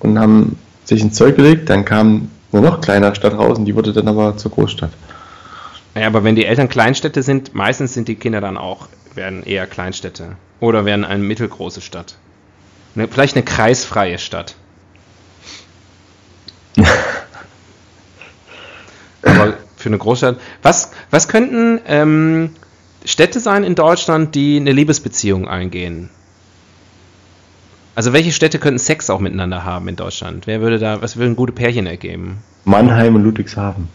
und 0.00 0.18
haben 0.18 0.58
sich 0.84 1.00
ins 1.02 1.14
Zeug 1.16 1.36
gelegt. 1.36 1.68
Dann 1.70 1.84
kam 1.84 2.30
eine 2.52 2.62
noch 2.62 2.80
kleinere 2.80 3.14
Stadt 3.14 3.34
raus 3.34 3.58
und 3.58 3.66
die 3.66 3.74
wurde 3.74 3.92
dann 3.92 4.08
aber 4.08 4.36
zur 4.38 4.50
Großstadt. 4.52 4.90
Ja, 5.94 6.06
aber 6.06 6.24
wenn 6.24 6.34
die 6.34 6.46
Eltern 6.46 6.68
Kleinstädte 6.68 7.22
sind, 7.22 7.54
meistens 7.54 7.92
sind 7.94 8.08
die 8.08 8.14
Kinder 8.14 8.40
dann 8.40 8.56
auch, 8.56 8.88
werden 9.14 9.42
eher 9.42 9.66
Kleinstädte. 9.66 10.36
Oder 10.60 10.84
werden 10.86 11.04
eine 11.04 11.22
mittelgroße 11.22 11.80
Stadt. 11.82 12.16
Ne, 12.94 13.06
vielleicht 13.08 13.36
eine 13.36 13.44
kreisfreie 13.44 14.18
Stadt. 14.18 14.54
aber 19.22 19.54
für 19.78 19.88
eine 19.88 19.98
Großstadt. 19.98 20.38
Was, 20.62 20.90
was 21.10 21.28
könnten 21.28 21.80
ähm, 21.86 22.50
Städte 23.04 23.40
sein 23.40 23.64
in 23.64 23.74
Deutschland, 23.74 24.34
die 24.34 24.56
eine 24.58 24.72
Liebesbeziehung 24.72 25.48
eingehen? 25.48 26.10
Also 27.94 28.12
welche 28.12 28.32
Städte 28.32 28.58
könnten 28.58 28.78
Sex 28.78 29.10
auch 29.10 29.20
miteinander 29.20 29.64
haben 29.64 29.88
in 29.88 29.96
Deutschland? 29.96 30.46
Wer 30.46 30.60
würde 30.60 30.78
da, 30.78 31.02
was 31.02 31.16
würden 31.16 31.34
gute 31.36 31.52
Pärchen 31.52 31.86
ergeben? 31.86 32.38
Mannheim 32.64 33.14
und 33.16 33.24
Ludwigshafen. 33.24 33.88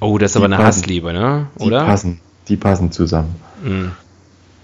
Oh, 0.00 0.18
das 0.18 0.30
ist 0.30 0.34
Die 0.34 0.38
aber 0.38 0.46
eine 0.46 0.56
passen. 0.56 0.82
Hassliebe, 0.82 1.12
ne? 1.12 1.46
Die 1.58 1.64
Oder? 1.64 1.84
passen. 1.84 2.20
Die 2.48 2.56
passen 2.56 2.92
zusammen. 2.92 3.34
Mhm. 3.62 3.92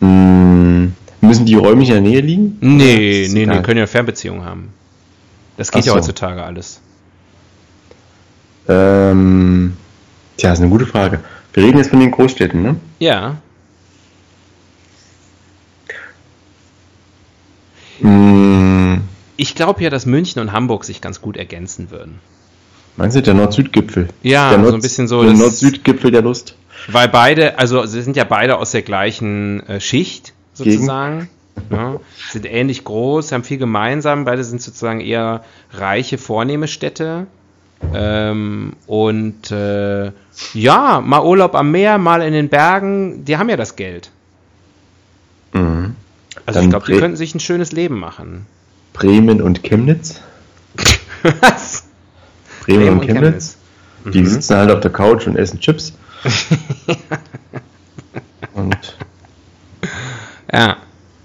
Hm, 0.01 0.95
müssen 1.21 1.47
die 1.47 1.55
räumlich 1.55 1.89
in 1.89 1.95
der 1.95 2.03
Nähe 2.03 2.21
liegen? 2.21 2.59
Nee, 2.61 3.29
nee, 3.31 3.47
nee, 3.47 3.63
können 3.63 3.79
ja 3.79 3.87
Fernbeziehungen 3.87 4.45
haben. 4.45 4.71
Das 5.57 5.71
geht 5.71 5.83
Ach 5.83 5.87
ja 5.87 5.93
so. 5.93 5.99
heutzutage 5.99 6.43
alles. 6.43 6.81
Ähm, 8.69 9.77
tja, 10.37 10.53
ist 10.53 10.61
eine 10.61 10.71
gute 10.71 10.87
Frage. 10.87 11.21
Wir 11.53 11.65
reden 11.65 11.79
jetzt 11.79 11.91
von 11.91 12.01
den 12.01 12.11
Großstädten, 12.11 12.63
ne? 12.63 12.77
Ja. 12.99 13.37
Hm, 18.01 19.03
Ich 19.37 19.55
glaube 19.55 19.83
ja, 19.83 19.91
dass 19.91 20.07
München 20.07 20.41
und 20.41 20.53
Hamburg 20.53 20.85
sich 20.85 21.01
ganz 21.01 21.21
gut 21.21 21.37
ergänzen 21.37 21.91
würden. 21.91 22.19
meinst 22.97 23.17
du 23.17 23.23
der 23.23 23.35
Nord-Süd-Gipfel? 23.35 24.09
Ja, 24.23 24.51
der 24.51 24.59
so 24.59 24.65
Nord- 24.65 24.75
ein 24.75 24.81
bisschen 24.81 25.09
so, 25.09 25.23
Der 25.23 25.33
Nord-Süd-Gipfel 25.33 26.11
der 26.11 26.23
Lust. 26.23 26.55
Weil 26.89 27.09
beide, 27.09 27.59
also 27.59 27.87
sie 27.87 28.03
sind 28.03 28.17
ja 28.17 28.25
beide 28.25 28.59
aus 28.59 28.73
der 28.73 28.83
gleichen 28.83 29.67
äh, 29.69 29.81
Schicht 29.81 30.33
sozusagen. 30.53 31.29
Ja, 31.71 32.01
sind 32.31 32.47
ähnlich 32.47 32.83
groß, 32.85 33.31
haben 33.33 33.45
viel 33.45 33.59
gemeinsam. 33.59 34.25
Beide 34.25 34.43
sind 34.45 34.61
sozusagen 34.61 35.01
eher 35.01 35.45
reiche, 35.73 36.19
vornehme 36.19 36.67
Städte. 36.69 37.27
Ähm, 37.93 38.73
und 38.87 39.51
äh, 39.51 40.11
ja, 40.55 41.01
mal 41.01 41.23
Urlaub 41.25 41.55
am 41.55 41.71
Meer, 41.71 41.99
mal 41.99 42.23
in 42.23 42.33
den 42.33 42.49
Bergen. 42.49 43.25
Die 43.25 43.37
haben 43.37 43.49
ja 43.49 43.57
das 43.57 43.77
Geld. 43.77 44.11
Mhm. 45.53 45.95
Also 46.47 46.59
Dann 46.59 46.65
ich 46.65 46.71
glaube, 46.71 46.87
die 46.87 46.99
könnten 46.99 47.17
sich 47.17 47.35
ein 47.35 47.41
schönes 47.41 47.73
Leben 47.73 47.99
machen. 48.01 48.47
Bremen 48.93 49.41
und 49.43 49.63
Chemnitz. 49.63 50.21
Was? 51.41 51.85
Bremen, 52.65 52.81
Bremen 52.81 52.99
und 52.99 53.01
und 53.01 53.07
Chemnitz. 53.07 53.57
Die 54.13 54.21
Mhm. 54.21 54.27
sitzen 54.27 54.57
halt 54.57 54.71
auf 54.71 54.81
der 54.81 54.93
Couch 54.93 55.27
und 55.27 55.37
essen 55.37 55.61
Chips. 55.61 55.93
und 58.55 58.97
Ja. 60.53 60.77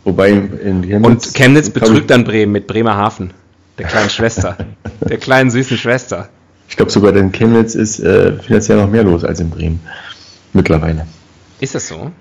wobei 0.03 0.31
in 0.31 0.83
Chemnitz. 0.83 1.27
Und 1.27 1.33
Chemnitz 1.35 1.69
betrügt 1.69 2.09
dann 2.09 2.23
Bremen 2.23 2.51
mit 2.51 2.67
Bremerhaven. 2.67 3.33
Der 3.77 3.87
kleinen 3.87 4.09
Schwester. 4.09 4.57
der 5.01 5.17
kleinen 5.17 5.51
süßen 5.51 5.77
Schwester. 5.77 6.29
Ich 6.69 6.75
glaube 6.77 6.91
sogar, 6.91 7.15
in 7.15 7.31
Chemnitz 7.31 7.75
ist 7.75 7.99
äh, 7.99 8.38
finanziell 8.39 8.77
noch 8.77 8.89
mehr 8.89 9.03
los 9.03 9.23
als 9.23 9.39
in 9.39 9.49
Bremen. 9.49 9.79
Mittlerweile. 10.53 11.05
Ist 11.59 11.75
das 11.75 11.88
so? 11.88 12.11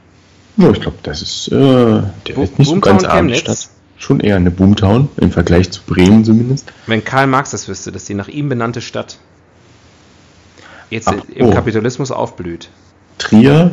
Ja, 0.57 0.71
ich 0.71 0.81
glaube, 0.81 0.97
das 1.02 1.23
ist, 1.23 1.49
äh, 1.49 1.55
der 1.55 2.35
Bo- 2.35 2.43
ist 2.43 2.59
nicht 2.59 2.67
so 2.69 2.73
Boomtown 2.75 2.93
ganz 2.99 3.05
arm, 3.05 3.28
die 3.28 3.35
Chemnitz? 3.35 3.62
Stadt. 3.62 3.69
Schon 4.00 4.21
eher 4.21 4.37
eine 4.37 4.50
Boomtown 4.50 5.09
im 5.17 5.33
Vergleich 5.33 5.71
zu 5.71 5.83
Bremen 5.83 6.25
zumindest. 6.25 6.73
Wenn 6.87 7.05
Karl 7.05 7.26
Marx 7.26 7.50
das 7.50 7.69
wüsste, 7.69 7.90
dass 7.93 8.05
die 8.05 8.14
nach 8.14 8.28
ihm 8.28 8.49
benannte 8.49 8.81
Stadt 8.81 9.19
jetzt 10.90 11.09
Ach, 11.09 11.17
im 11.35 11.47
oh. 11.47 11.50
Kapitalismus 11.52 12.11
aufblüht. 12.12 12.71
Trier 13.19 13.73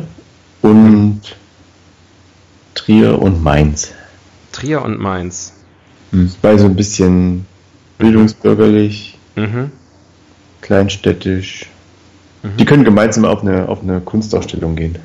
und 0.62 1.20
Trier 2.74 3.20
und 3.22 3.42
Mainz. 3.42 3.92
Trier 4.52 4.82
und 4.82 4.98
Mainz. 4.98 5.52
Weil 6.42 6.58
so 6.58 6.66
ein 6.66 6.76
bisschen 6.76 7.46
bildungsbürgerlich 7.98 9.18
Mhm. 9.36 9.70
Kleinstädtisch. 10.66 11.66
Die 12.58 12.64
können 12.64 12.84
gemeinsam 12.84 13.24
auf 13.24 13.42
eine, 13.42 13.68
auf 13.68 13.82
eine 13.82 14.00
Kunstausstellung 14.00 14.76
gehen. 14.76 14.98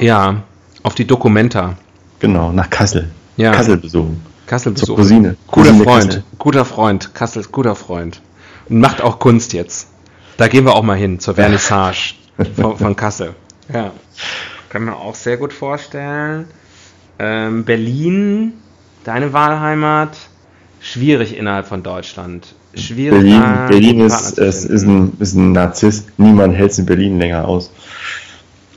Ja, 0.00 0.42
auf 0.82 0.94
die 0.94 1.06
Dokumenta. 1.06 1.76
Genau, 2.18 2.52
nach 2.52 2.68
Kassel. 2.70 3.10
Ja. 3.36 3.52
Kassel 3.52 3.76
besuchen. 3.76 4.20
Kassel 4.46 4.74
Zur 4.74 4.96
besuchen. 4.96 4.96
Cousine. 4.96 5.36
Guter 5.46 5.70
Cousine 5.70 5.84
Freund, 5.84 6.06
Kassel. 6.06 6.24
guter 6.38 6.64
Freund, 6.64 7.14
Kassel 7.14 7.40
ist 7.40 7.52
guter 7.52 7.74
Freund. 7.74 8.20
Und 8.68 8.80
macht 8.80 9.00
auch 9.00 9.18
Kunst 9.18 9.52
jetzt. 9.52 9.88
Da 10.36 10.48
gehen 10.48 10.64
wir 10.64 10.74
auch 10.74 10.82
mal 10.82 10.96
hin, 10.96 11.20
zur 11.20 11.34
Vernissage 11.34 12.14
von, 12.56 12.76
von 12.76 12.96
Kassel. 12.96 13.34
Ja. 13.72 13.92
Kann 14.68 14.84
man 14.84 14.94
auch 14.94 15.14
sehr 15.14 15.36
gut 15.36 15.52
vorstellen. 15.52 16.46
Ähm, 17.18 17.64
Berlin, 17.64 18.54
deine 19.04 19.32
Wahlheimat, 19.32 20.16
schwierig 20.80 21.36
innerhalb 21.36 21.66
von 21.66 21.82
Deutschland. 21.82 22.54
Schwierig. 22.74 23.20
Berlin, 23.20 23.40
da 23.40 23.66
Berlin 23.68 24.00
ist, 24.00 24.38
ist, 24.38 24.64
ist, 24.64 24.82
ein, 24.84 25.12
ist 25.18 25.34
ein 25.34 25.52
Narzisst. 25.52 26.18
Niemand 26.18 26.54
hält 26.54 26.70
es 26.72 26.78
in 26.78 26.86
Berlin 26.86 27.18
länger 27.18 27.46
aus. 27.46 27.70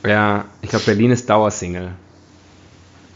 Ja, 0.05 0.45
ich 0.62 0.69
glaube, 0.69 0.86
Berlin 0.86 1.12
ist 1.12 1.29
Dauersingle. 1.29 1.91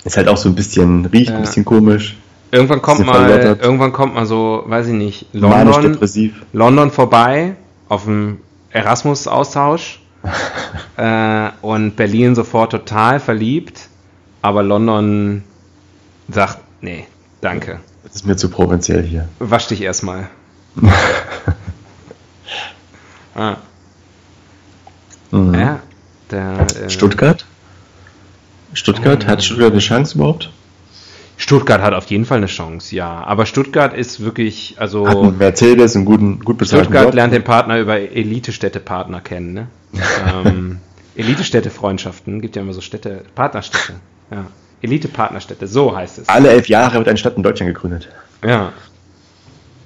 Ist 0.06 0.17
halt 0.17 0.27
auch 0.27 0.38
so 0.38 0.50
ein 0.50 0.56
bisschen, 0.56 1.06
riecht 1.08 1.29
Ja. 1.29 1.36
ein 1.36 1.41
bisschen 1.41 1.65
komisch. 1.65 2.15
Irgendwann 2.51 2.82
kommt 2.82 3.06
mal, 3.06 3.27
verlottert. 3.27 3.62
irgendwann 3.62 3.91
kommt 3.91 4.15
mal 4.15 4.25
so, 4.25 4.63
weiß 4.67 4.88
ich 4.88 4.94
nicht, 4.94 5.25
London. 5.34 5.98
London 6.53 6.91
vorbei 6.91 7.56
auf 7.89 8.06
dem 8.06 8.38
Erasmus-Austausch 8.72 10.00
äh, 10.98 11.50
und 11.62 11.96
Berlin 11.98 12.36
sofort 12.36 12.72
total 12.72 13.20
verliebt, 13.20 13.89
aber 14.41 14.63
London 14.63 15.44
sagt, 16.29 16.60
nee, 16.79 17.06
danke, 17.41 17.79
Das 18.03 18.15
ist 18.15 18.25
mir 18.25 18.36
zu 18.38 18.50
provinziell 18.50 19.03
hier. 19.03 19.27
wasch 19.39 19.67
dich 19.67 19.82
erstmal. 19.82 20.29
ah, 23.36 23.58
Mhm. 25.32 25.53
ja, 25.56 25.79
der, 26.32 26.67
äh, 26.86 26.89
Stuttgart? 26.89 27.46
Stuttgart? 28.74 29.27
Hat 29.27 29.44
Stuttgart 29.44 29.72
eine 29.72 29.82
Chance 29.82 30.15
überhaupt? 30.15 30.51
Stuttgart 31.36 31.82
hat 31.82 31.94
auf 31.94 32.06
jeden 32.06 32.25
Fall 32.25 32.38
eine 32.38 32.48
Chance, 32.48 32.96
ja, 32.96 33.24
aber 33.24 33.46
Stuttgart 33.46 33.94
ist 33.94 34.22
wirklich, 34.22 34.75
also 34.79 35.08
Hat 35.08 35.17
einen 35.17 35.38
Mercedes, 35.38 35.96
einen 35.96 36.06
guten, 36.06 36.39
gut 36.39 36.58
bezahlten 36.58 36.86
Stuttgart 36.86 37.06
Job. 37.06 37.13
lernt 37.13 37.34
den 37.34 37.44
Partner 37.44 37.77
über 37.79 38.00
Elite-Städte-Partner 38.00 39.22
kennen, 39.22 39.53
ne? 39.53 39.67
ähm, 40.46 40.79
Elite-Städte-Freundschaften, 41.15 42.41
gibt 42.41 42.56
ja 42.56 42.62
immer 42.62 42.74
so 42.74 42.82
Städte, 42.82 43.24
Partnerstädte. 43.36 43.94
Ja. 44.32 44.46
Elite-Partnerstädte, 44.82 45.68
so 45.68 45.96
heißt 45.96 46.20
es. 46.20 46.30
Alle 46.30 46.50
elf 46.50 46.68
Jahre 46.70 46.98
wird 46.98 47.08
eine 47.08 47.18
Stadt 47.18 47.38
in 47.38 47.44
Deutschland 47.44 47.74
gegründet. 47.74 48.10
Ja. 48.46 48.72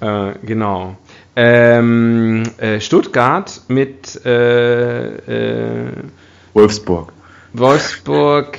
Äh, 0.00 0.34
genau. 0.44 0.96
Ähm, 1.34 2.42
äh, 2.58 2.78
Stuttgart 2.80 3.62
mit 3.68 4.20
äh, 4.26 5.86
äh, 5.86 5.92
Wolfsburg. 6.52 7.12
Wolfsburg. 7.54 8.58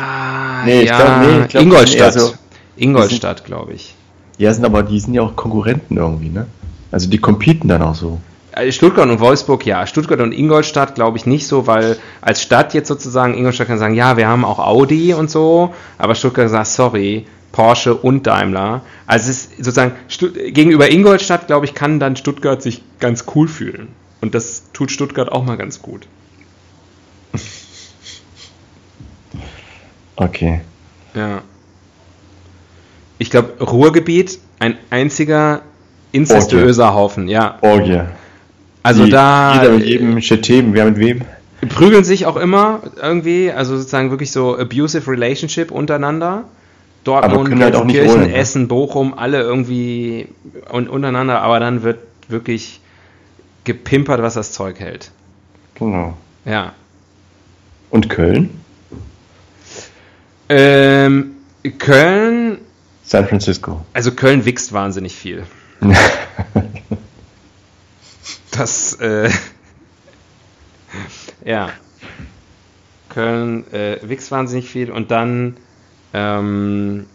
Ah, 0.00 0.64
Nee, 0.64 0.82
ich 0.82 0.88
ja, 0.90 0.96
glaub- 0.98 1.20
nee, 1.26 1.42
ich 1.44 1.48
glaub, 1.48 1.62
Ingolstadt. 1.64 2.12
so- 2.14 2.34
Ingolstadt, 2.76 3.44
glaube 3.44 3.72
ich. 3.72 3.94
Ja, 4.38 4.52
sind 4.52 4.64
aber, 4.64 4.82
die 4.82 5.00
sind 5.00 5.14
ja 5.14 5.22
auch 5.22 5.34
Konkurrenten 5.36 5.96
irgendwie, 5.96 6.28
ne? 6.28 6.46
Also 6.90 7.08
die 7.08 7.18
competen 7.18 7.68
dann 7.68 7.82
auch 7.82 7.94
so. 7.94 8.20
Also 8.52 8.72
Stuttgart 8.72 9.08
und 9.08 9.20
Wolfsburg, 9.20 9.64
ja. 9.64 9.86
Stuttgart 9.86 10.20
und 10.20 10.32
Ingolstadt 10.32 10.94
glaube 10.94 11.16
ich 11.16 11.26
nicht 11.26 11.46
so, 11.46 11.66
weil 11.66 11.96
als 12.20 12.42
Stadt 12.42 12.74
jetzt 12.74 12.88
sozusagen, 12.88 13.34
Ingolstadt 13.34 13.68
kann 13.68 13.78
sagen, 13.78 13.94
ja, 13.94 14.16
wir 14.16 14.28
haben 14.28 14.44
auch 14.44 14.58
Audi 14.58 15.14
und 15.14 15.30
so, 15.30 15.74
aber 15.98 16.14
Stuttgart 16.14 16.50
sagt, 16.50 16.66
sorry, 16.66 17.26
Porsche 17.52 17.94
und 17.94 18.26
Daimler. 18.26 18.82
Also 19.06 19.30
es 19.30 19.46
ist 19.46 19.56
sozusagen, 19.58 19.92
Stutt 20.08 20.34
gegenüber 20.34 20.90
Ingolstadt, 20.90 21.46
glaube 21.46 21.66
ich, 21.66 21.74
kann 21.74 22.00
dann 22.00 22.16
Stuttgart 22.16 22.62
sich 22.62 22.82
ganz 22.98 23.24
cool 23.34 23.48
fühlen. 23.48 23.88
Und 24.20 24.34
das 24.34 24.64
tut 24.72 24.90
Stuttgart 24.90 25.30
auch 25.30 25.44
mal 25.44 25.56
ganz 25.56 25.80
gut. 25.82 26.06
Okay. 30.14 30.60
Ja. 31.14 31.42
Ich 33.18 33.30
glaube, 33.30 33.64
Ruhrgebiet, 33.64 34.38
ein 34.58 34.76
einziger 34.90 35.62
incestuöser 36.12 36.94
Haufen, 36.94 37.28
ja. 37.28 37.58
Orgie. 37.62 38.02
Also 38.82 39.04
Die- 39.04 39.10
da 39.10 39.54
Jeder 39.62 39.72
mit 39.76 39.86
jedem 39.86 40.18
Chetem, 40.18 40.74
wer 40.74 40.86
mit 40.86 40.98
wem? 40.98 41.22
prügeln 41.68 42.02
sich 42.02 42.26
auch 42.26 42.34
immer 42.36 42.80
irgendwie, 43.00 43.52
also 43.52 43.76
sozusagen 43.76 44.10
wirklich 44.10 44.32
so 44.32 44.58
abusive 44.58 45.08
relationship 45.10 45.70
untereinander. 45.70 46.44
Dortmund, 47.04 47.60
halt 47.60 47.74
auch 47.76 47.86
Gelsenkirchen, 47.86 48.20
ohne, 48.22 48.28
ne? 48.28 48.34
Essen, 48.34 48.68
Bochum, 48.68 49.14
alle 49.16 49.40
irgendwie 49.40 50.28
un 50.72 50.88
untereinander, 50.88 51.40
aber 51.42 51.60
dann 51.60 51.82
wird 51.82 51.98
wirklich 52.28 52.80
gepimpert, 53.64 54.22
was 54.22 54.34
das 54.34 54.52
Zeug 54.52 54.78
hält. 54.80 55.10
Genau. 55.76 56.16
Ja. 56.44 56.72
Und 57.90 58.08
Köln? 58.08 58.50
Ähm, 60.48 61.32
Köln, 61.78 62.58
San 63.04 63.26
Francisco. 63.28 63.84
also 63.92 64.12
Köln 64.12 64.44
wächst 64.44 64.72
wahnsinnig 64.72 65.14
viel. 65.14 65.44
Das, 68.52 68.94
äh, 69.00 69.28
ja. 71.44 71.70
Köln 73.08 73.70
äh, 73.72 73.98
wächst 74.02 74.30
wahnsinnig 74.30 74.70
viel 74.70 74.90
und 74.90 75.10
dann, 75.10 75.56
ähm, 76.14 77.06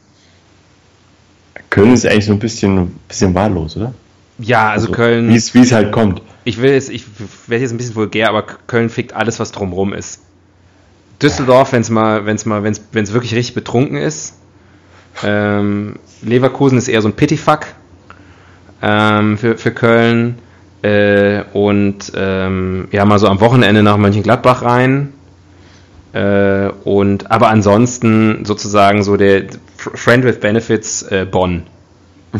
Köln 1.69 1.93
ist 1.93 2.05
eigentlich 2.05 2.25
so 2.25 2.33
ein 2.33 2.39
bisschen, 2.39 2.99
bisschen 3.07 3.33
wahllos, 3.33 3.77
oder? 3.77 3.93
ja, 4.39 4.69
also, 4.69 4.91
Köln, 4.91 5.29
Wie 5.29 5.35
es, 5.35 5.55
es 5.55 5.71
halt 5.71 5.91
kommt. 5.91 6.21
ich 6.43 6.61
will 6.61 6.71
jetzt, 6.71 6.89
ich 6.89 7.05
werde 7.47 7.63
jetzt 7.63 7.71
ein 7.71 7.77
bisschen 7.77 7.95
vulgär, 7.95 8.29
aber 8.29 8.43
Köln 8.43 8.89
fickt 8.89 9.13
alles, 9.13 9.39
was 9.39 9.51
drumrum 9.51 9.93
ist. 9.93 10.21
Düsseldorf, 11.21 11.71
wenn 11.71 11.81
es 11.81 11.89
mal, 11.89 12.25
wenn 12.25 12.35
es 12.35 12.45
mal, 12.45 12.63
wenn 12.63 13.03
es 13.03 13.13
wirklich 13.13 13.33
richtig 13.33 13.55
betrunken 13.55 13.97
ist. 13.97 14.35
Ähm, 15.23 15.95
Leverkusen 16.21 16.77
ist 16.77 16.87
eher 16.87 17.01
so 17.01 17.07
ein 17.07 17.15
Pityfuck 17.15 17.65
ähm, 18.83 19.37
für, 19.39 19.57
für 19.57 19.71
Köln. 19.71 20.37
Äh, 20.81 21.43
und 21.53 22.11
ähm, 22.15 22.87
ja, 22.91 23.05
mal 23.05 23.19
so 23.19 23.27
am 23.27 23.41
Wochenende 23.41 23.83
nach 23.83 23.97
Mönchengladbach 23.97 24.63
rein. 24.63 25.13
Äh, 26.13 26.69
und 26.83 27.31
aber 27.31 27.49
ansonsten 27.49 28.45
sozusagen 28.45 29.03
so 29.03 29.17
der 29.17 29.43
Friend 29.75 30.23
with 30.23 30.39
Benefits 30.39 31.03
äh, 31.03 31.25
Bonn. 31.29 31.63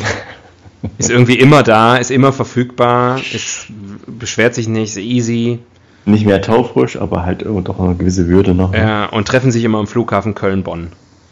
Ist 1.00 1.10
irgendwie 1.10 1.38
immer 1.40 1.64
da, 1.64 1.98
ist 1.98 2.12
immer 2.12 2.32
verfügbar, 2.32 3.20
ist, 3.34 3.66
beschwert 4.06 4.54
sich 4.54 4.68
nicht, 4.68 4.92
ist 4.92 4.98
easy. 4.98 5.60
Nicht 6.06 6.26
mehr 6.26 6.42
taufrisch, 6.42 6.98
aber 6.98 7.26
halt 7.26 7.42
irgendwo 7.42 7.62
doch 7.62 7.80
eine 7.80 7.96
gewisse 7.96 8.28
Würde 8.28 8.54
noch. 8.54 8.72
ne? 8.72 8.78
Ja, 8.78 9.06
und 9.08 9.28
treffen 9.28 9.52
sich 9.52 9.64
immer 9.64 9.80
am 9.80 9.88
Flughafen 9.88 10.36
Köln-Bonn. 10.36 10.90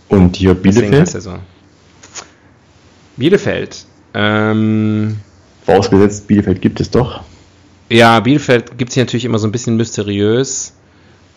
Und 0.10 0.36
hier 0.36 0.56
Bielefeld. 0.56 1.16
Bielefeld. 3.16 3.86
Ähm, 4.14 5.20
vorausgesetzt, 5.66 6.28
Bielefeld 6.28 6.62
gibt 6.62 6.80
es 6.80 6.92
doch. 6.92 7.22
ja, 7.90 8.20
Bielefeld 8.20 8.78
gibt 8.78 8.90
es 8.90 8.96
hier 8.96 9.04
natürlich 9.04 9.26
immer 9.26 9.40
so 9.40 9.48
ein 9.48 9.52
bisschen 9.52 9.78
mysteriös. 9.78 10.74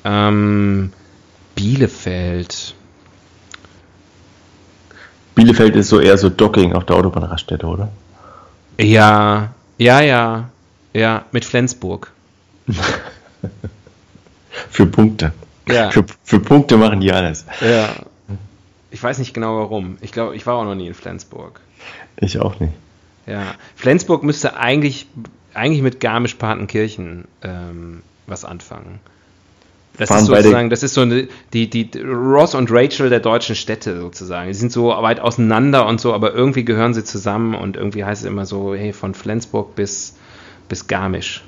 Ähm, 0.04 0.92
Bielefeld. 1.54 2.74
Bielefeld 5.34 5.76
ist 5.76 5.88
so 5.88 6.00
eher 6.00 6.18
so 6.18 6.30
Docking 6.30 6.72
auf 6.72 6.84
der 6.84 6.96
Autobahnraststätte, 6.96 7.66
oder? 7.66 7.90
Ja, 8.80 9.52
ja, 9.78 10.00
ja. 10.00 10.48
Ja, 10.94 11.24
mit 11.32 11.44
Flensburg. 11.44 12.10
Für 14.70 14.86
Punkte. 14.86 15.32
Ja. 15.68 15.90
Für, 15.90 16.04
für 16.24 16.40
Punkte 16.40 16.76
machen 16.76 17.00
die 17.00 17.12
alles. 17.12 17.44
Ja. 17.60 17.90
Ich 18.90 19.02
weiß 19.02 19.18
nicht 19.18 19.34
genau 19.34 19.58
warum. 19.58 19.98
Ich 20.00 20.12
glaube, 20.12 20.34
ich 20.34 20.46
war 20.46 20.54
auch 20.56 20.64
noch 20.64 20.74
nie 20.74 20.86
in 20.88 20.94
Flensburg. 20.94 21.60
Ich 22.16 22.40
auch 22.40 22.58
nicht. 22.58 22.72
Ja. 23.28 23.54
Flensburg 23.76 24.22
müsste 24.22 24.56
eigentlich, 24.56 25.06
eigentlich 25.54 25.82
mit 25.82 26.00
Garmisch-Partenkirchen 26.00 27.26
ähm, 27.42 28.02
was 28.26 28.44
anfangen. 28.44 29.00
Das 29.98 30.10
ist 30.10 30.26
sozusagen, 30.26 30.70
das 30.70 30.84
ist 30.84 30.94
so 30.94 31.00
eine, 31.00 31.26
die, 31.52 31.68
die 31.68 31.90
Ross 32.00 32.54
und 32.54 32.70
Rachel 32.70 33.10
der 33.10 33.18
deutschen 33.18 33.56
Städte 33.56 34.00
sozusagen. 34.00 34.46
Die 34.46 34.54
sind 34.54 34.70
so 34.70 34.88
weit 34.88 35.18
auseinander 35.18 35.86
und 35.86 36.00
so, 36.00 36.14
aber 36.14 36.32
irgendwie 36.32 36.64
gehören 36.64 36.94
sie 36.94 37.02
zusammen 37.02 37.56
und 37.56 37.76
irgendwie 37.76 38.04
heißt 38.04 38.22
es 38.22 38.28
immer 38.28 38.46
so, 38.46 38.76
hey, 38.76 38.92
von 38.92 39.14
Flensburg 39.14 39.74
bis, 39.74 40.14
bis 40.68 40.86
Garmisch. 40.86 41.42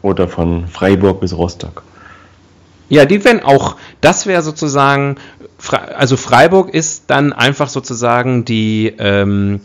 Oder 0.00 0.28
von 0.28 0.66
Freiburg 0.66 1.20
bis 1.20 1.36
Rostock. 1.36 1.82
Ja, 2.88 3.04
die 3.04 3.22
wären 3.22 3.40
auch, 3.40 3.76
das 4.00 4.26
wäre 4.26 4.42
sozusagen, 4.42 5.16
also 5.70 6.16
Freiburg 6.16 6.72
ist 6.72 7.04
dann 7.08 7.34
einfach 7.34 7.68
sozusagen 7.68 8.46
die, 8.46 8.94
ähm, 8.98 9.60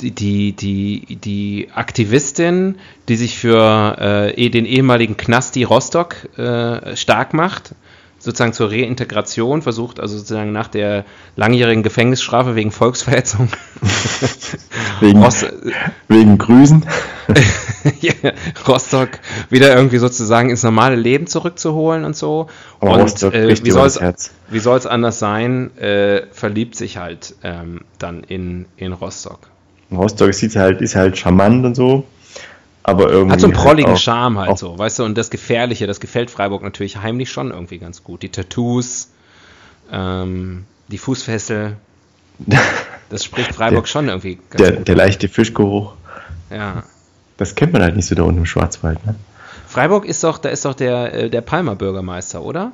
die, 0.00 0.52
die, 0.52 1.16
die, 1.16 1.68
Aktivistin, 1.74 2.76
die 3.08 3.16
sich 3.16 3.38
für 3.38 3.96
äh, 4.00 4.30
eh- 4.34 4.50
den 4.50 4.66
ehemaligen 4.66 5.16
Knasti 5.16 5.64
Rostock 5.64 6.38
äh, 6.38 6.96
stark 6.96 7.34
macht. 7.34 7.74
sozusagen 8.18 8.52
zur 8.52 8.70
Reintegration 8.70 9.62
versucht, 9.62 10.00
also 10.00 10.16
sozusagen 10.16 10.50
nach 10.50 10.68
der 10.68 11.04
langjährigen 11.36 11.82
Gefängnisstrafe 11.82 12.56
wegen 12.56 12.72
Volksverhetzung. 12.72 13.48
wegen, 15.00 15.22
Rost 15.22 15.52
wegen 16.08 16.38
Grüßen. 16.38 16.84
Rostock 18.66 19.10
wieder 19.50 19.74
irgendwie 19.74 19.98
sozusagen 19.98 20.50
ins 20.50 20.62
normale 20.62 20.96
Leben 20.96 21.26
zurückzuholen 21.26 22.04
und 22.04 22.16
so. 22.16 22.48
Aber 22.80 22.92
und 22.94 23.00
Rostock 23.02 23.34
äh, 23.34 23.48
wie 23.48 24.58
soll 24.60 24.78
es 24.78 24.86
anders 24.86 25.18
sein, 25.18 25.76
äh, 25.78 26.26
verliebt 26.32 26.76
sich 26.76 26.96
halt 26.96 27.34
ähm, 27.42 27.82
dann 27.98 28.24
in, 28.24 28.66
in 28.76 28.92
Rostock. 28.92 29.40
Rostock 29.92 30.34
sieht 30.34 30.56
halt, 30.56 30.80
ist 30.80 30.94
halt 30.96 31.16
charmant 31.18 31.64
und 31.64 31.74
so. 31.74 32.04
Aber 32.82 33.10
irgendwie. 33.10 33.32
Hat 33.32 33.40
so 33.40 33.46
einen 33.46 33.56
halt 33.56 33.66
prolligen 33.66 33.92
auch- 33.92 33.98
Charme 33.98 34.38
halt 34.38 34.58
so, 34.58 34.78
weißt 34.78 35.00
du, 35.00 35.04
und 35.04 35.16
das 35.18 35.30
Gefährliche, 35.30 35.86
das 35.86 35.98
gefällt 36.00 36.30
Freiburg 36.30 36.62
natürlich 36.62 36.98
heimlich 36.98 37.30
schon 37.30 37.50
irgendwie 37.50 37.78
ganz 37.78 38.04
gut. 38.04 38.22
Die 38.22 38.28
Tattoos, 38.28 39.08
ähm, 39.90 40.64
die 40.88 40.98
Fußfessel, 40.98 41.76
das 43.10 43.24
spricht 43.24 43.54
Freiburg 43.54 43.84
Der- 43.84 43.90
schon 43.90 44.08
irgendwie 44.08 44.38
ganz 44.50 44.62
Der, 44.62 44.72
gut. 44.76 44.88
der 44.88 44.94
leichte 44.96 45.28
Fischgeruch. 45.28 45.94
Ja. 46.50 46.84
Das 47.38 47.54
kennt 47.54 47.72
man 47.72 47.82
halt 47.82 47.96
nicht 47.96 48.06
so 48.06 48.14
da 48.14 48.22
unten 48.22 48.38
im 48.40 48.46
Schwarzwald, 48.46 49.04
ne? 49.04 49.14
Freiburg 49.66 50.06
ist 50.06 50.22
doch, 50.24 50.38
da 50.38 50.48
ist 50.48 50.64
doch 50.64 50.74
der, 50.74 51.12
äh, 51.12 51.30
der 51.30 51.40
Palmer 51.40 51.74
Bürgermeister, 51.74 52.42
oder? 52.42 52.72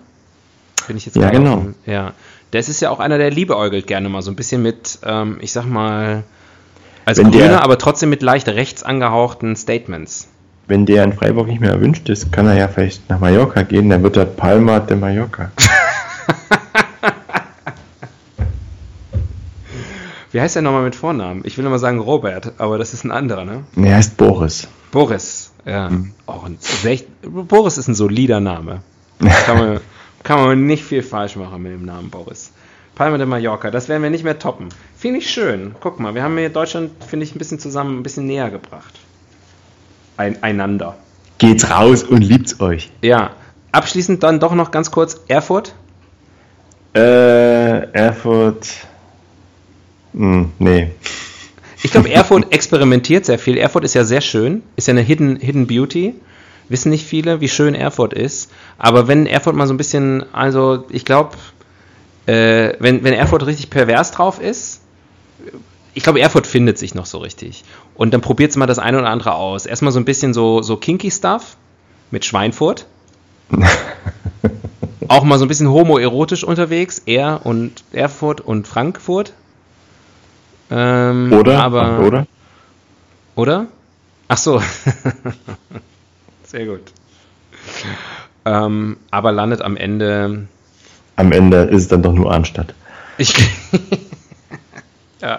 Bin 0.87 0.97
ich 0.97 1.07
jetzt 1.07 1.17
Ja, 1.17 1.31
genau. 1.31 1.57
dem- 1.57 1.75
Ja. 1.87 2.13
Das 2.51 2.69
ist 2.69 2.81
ja 2.81 2.91
auch 2.91 3.01
einer, 3.01 3.17
der 3.17 3.31
liebäugelt 3.31 3.87
gerne 3.87 4.11
mal 4.11 4.21
so 4.21 4.31
ein 4.31 4.37
bisschen 4.37 4.63
mit, 4.63 4.99
ähm, 5.05 5.39
ich 5.41 5.53
sag 5.53 5.65
mal, 5.65 6.23
als 7.05 7.19
Wenn 7.19 7.31
Grüner, 7.31 7.49
der- 7.49 7.63
aber 7.65 7.79
trotzdem 7.79 8.11
mit 8.11 8.23
leicht 8.23 8.49
rechts 8.49 8.83
angehauchten 8.83 9.57
Statements. 9.57 10.29
Wenn 10.69 10.87
der 10.87 11.05
in 11.05 11.13
Freiburg 11.13 11.49
nicht 11.49 11.61
mehr 11.61 11.73
erwünscht 11.73 12.09
ist, 12.09 12.31
kann 12.33 12.47
er 12.47 12.57
ja 12.57 12.69
vielleicht 12.69 13.09
nach 13.11 13.19
Mallorca 13.19 13.63
gehen, 13.63 13.91
dann 13.91 14.03
wird 14.03 14.17
er 14.17 14.25
Palma 14.27 14.79
de 14.81 14.97
Mallorca. 14.97 15.51
Wie 20.31 20.41
heißt 20.41 20.55
der 20.55 20.63
nochmal 20.63 20.85
mit 20.85 20.95
Vornamen? 20.95 21.43
Ich 21.45 21.59
will 21.59 21.67
immer 21.67 21.79
sagen 21.79 21.99
Robert, 21.99 22.53
aber 22.59 22.79
das 22.79 22.95
ist 22.95 23.05
ein 23.05 23.11
anderer, 23.11 23.45
ne? 23.45 23.65
Nee, 23.75 23.91
er 23.91 23.97
heißt 23.97 24.17
Boris. 24.17 24.67
Boris, 24.91 25.53
ja. 25.67 25.91
Mhm. 25.91 26.13
Auch 26.27 26.45
ein 26.45 26.57
echt, 26.85 27.07
Boris 27.23 27.77
ist 27.77 27.89
ein 27.89 27.95
solider 27.95 28.41
Name. 28.41 28.81
Kann 29.47 29.59
man, 29.59 29.81
kann 30.23 30.41
man 30.43 30.67
nicht 30.67 30.85
viel 30.85 31.03
falsch 31.03 31.37
machen 31.37 31.63
mit 31.63 31.73
dem 31.73 31.85
Namen 31.85 32.09
Boris. 32.09 32.51
Palma 32.95 33.19
de 33.19 33.27
Mallorca, 33.27 33.71
das 33.71 33.89
werden 33.89 34.03
wir 34.03 34.11
nicht 34.11 34.25
mehr 34.25 34.39
toppen. 34.39 34.69
Finde 35.03 35.19
ich 35.19 35.33
schön. 35.33 35.75
Guck 35.81 35.99
mal, 35.99 36.15
wir 36.15 36.23
haben 36.23 36.39
hier 36.39 36.49
Deutschland, 36.49 36.93
finde 37.05 37.25
ich, 37.25 37.35
ein 37.35 37.39
bisschen 37.39 37.59
zusammen, 37.59 37.99
ein 37.99 38.03
bisschen 38.05 38.25
näher 38.25 38.51
gebracht. 38.51 39.01
Ein, 40.17 40.41
einander. 40.45 40.97
Geht's 41.39 41.69
raus 41.69 42.05
und 42.05 42.23
liebt's 42.23 42.61
euch. 42.61 42.93
Ja. 43.03 43.33
Abschließend 43.73 44.23
dann 44.23 44.39
doch 44.39 44.55
noch 44.55 44.71
ganz 44.71 44.93
kurz 44.93 45.21
Erfurt. 45.27 45.75
Äh, 46.95 47.01
Erfurt. 47.93 48.69
Hm, 50.13 50.53
nee. 50.61 50.93
Ich 51.83 51.91
glaube, 51.91 52.09
Erfurt 52.13 52.53
experimentiert 52.53 53.25
sehr 53.25 53.41
viel. 53.41 53.59
Erfurt 53.59 53.83
ist 53.83 53.95
ja 53.95 54.05
sehr 54.05 54.21
schön, 54.21 54.63
ist 54.77 54.87
ja 54.87 54.93
eine 54.93 55.01
Hidden, 55.01 55.35
Hidden 55.35 55.67
Beauty. 55.67 56.15
Wissen 56.69 56.91
nicht 56.91 57.09
viele, 57.09 57.41
wie 57.41 57.49
schön 57.49 57.75
Erfurt 57.75 58.15
ist. 58.15 58.53
Aber 58.79 59.09
wenn 59.09 59.27
Erfurt 59.27 59.57
mal 59.57 59.67
so 59.67 59.75
ein 59.75 59.79
bisschen, 59.79 60.33
also 60.33 60.85
ich 60.91 61.05
glaube, 61.05 61.37
äh, 62.27 62.75
wenn, 62.79 63.03
wenn 63.03 63.15
Erfurt 63.15 63.45
richtig 63.47 63.69
pervers 63.69 64.13
drauf 64.13 64.41
ist, 64.41 64.82
ich 65.95 66.03
glaube, 66.03 66.21
Erfurt 66.21 66.47
findet 66.47 66.79
sich 66.79 66.95
noch 66.95 67.07
so 67.07 67.19
richtig. 67.19 67.65
Und 67.95 68.15
dann 68.15 68.21
probiert 68.21 68.51
es 68.51 68.57
mal 68.57 68.67
das 68.67 68.79
eine 68.79 68.99
oder 68.99 69.11
andere 69.11 69.35
aus. 69.35 69.67
Erstmal 69.67 69.93
so 69.93 70.01
ein 70.01 70.05
bisschen 70.05 70.33
so, 70.33 70.63
so 70.63 70.77
kinky 70.77 71.11
Stuff 71.11 71.57
mit 72.11 72.25
Schweinfurt. 72.25 72.87
Auch 75.09 75.25
mal 75.25 75.39
so 75.39 75.45
ein 75.45 75.49
bisschen 75.49 75.71
homoerotisch 75.71 76.45
unterwegs. 76.45 77.03
Er 77.05 77.45
und 77.45 77.85
Erfurt 77.93 78.41
und 78.41 78.67
Frankfurt. 78.67 79.35
Ähm, 80.71 81.33
Oder? 81.33 81.63
Aber, 81.63 82.01
Oder? 82.01 82.27
oder? 83.35 83.67
Ach 84.29 84.39
so. 84.39 84.63
Sehr 86.45 86.67
gut. 86.67 86.81
Ähm, 88.45 88.97
aber 89.11 89.33
landet 89.33 89.63
am 89.63 89.77
Ende. 89.77 90.47
Am 91.17 91.33
Ende 91.33 91.65
ist 91.65 91.83
es 91.83 91.89
dann 91.89 92.03
doch 92.03 92.15
nur 92.15 92.33
Arnstadt. 92.33 92.75
Ich, 93.19 93.35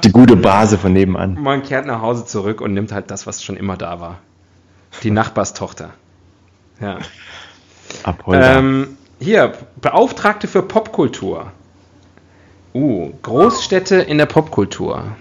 Die 0.04 0.12
gute 0.12 0.38
Base 0.38 0.78
von 0.78 0.93
nebenan. 0.93 1.38
man 1.41 1.62
kehrt 1.62 1.86
nach 1.86 2.02
Hause 2.02 2.26
zurück 2.26 2.62
und 2.62 2.74
nimmt 2.74 2.91
halt 2.93 3.12
das, 3.12 3.28
was 3.28 3.43
schon 3.43 3.58
immer 3.58 3.76
da 3.76 4.00
war. 4.00 4.19
Die 5.04 5.12
Nachbarstochter. 5.12 5.89
Ja. 6.80 7.00
Abholder. 8.04 8.58
Ähm, 8.58 8.98
hier, 9.19 9.54
Beauftragte 9.82 10.48
für 10.48 10.63
Popkultur. 10.63 11.52
Uh, 12.74 13.12
Großstädte 13.22 13.98
in 13.98 14.17
der 14.17 14.26
Popkultur. 14.26 15.15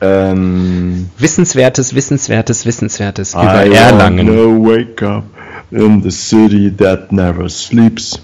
Ähm, 0.00 1.10
Wissenswertes, 1.18 1.94
wissenswertes, 1.94 2.66
wissenswertes 2.66 3.34
I 3.34 3.38
über 3.38 3.66
Erlangen. 3.66 4.28
wanna 4.28 4.68
wake 4.68 5.02
up 5.02 5.24
in 5.70 6.02
the 6.02 6.10
city 6.10 6.74
that 6.74 7.12
never 7.12 7.48
sleeps. 7.48 8.20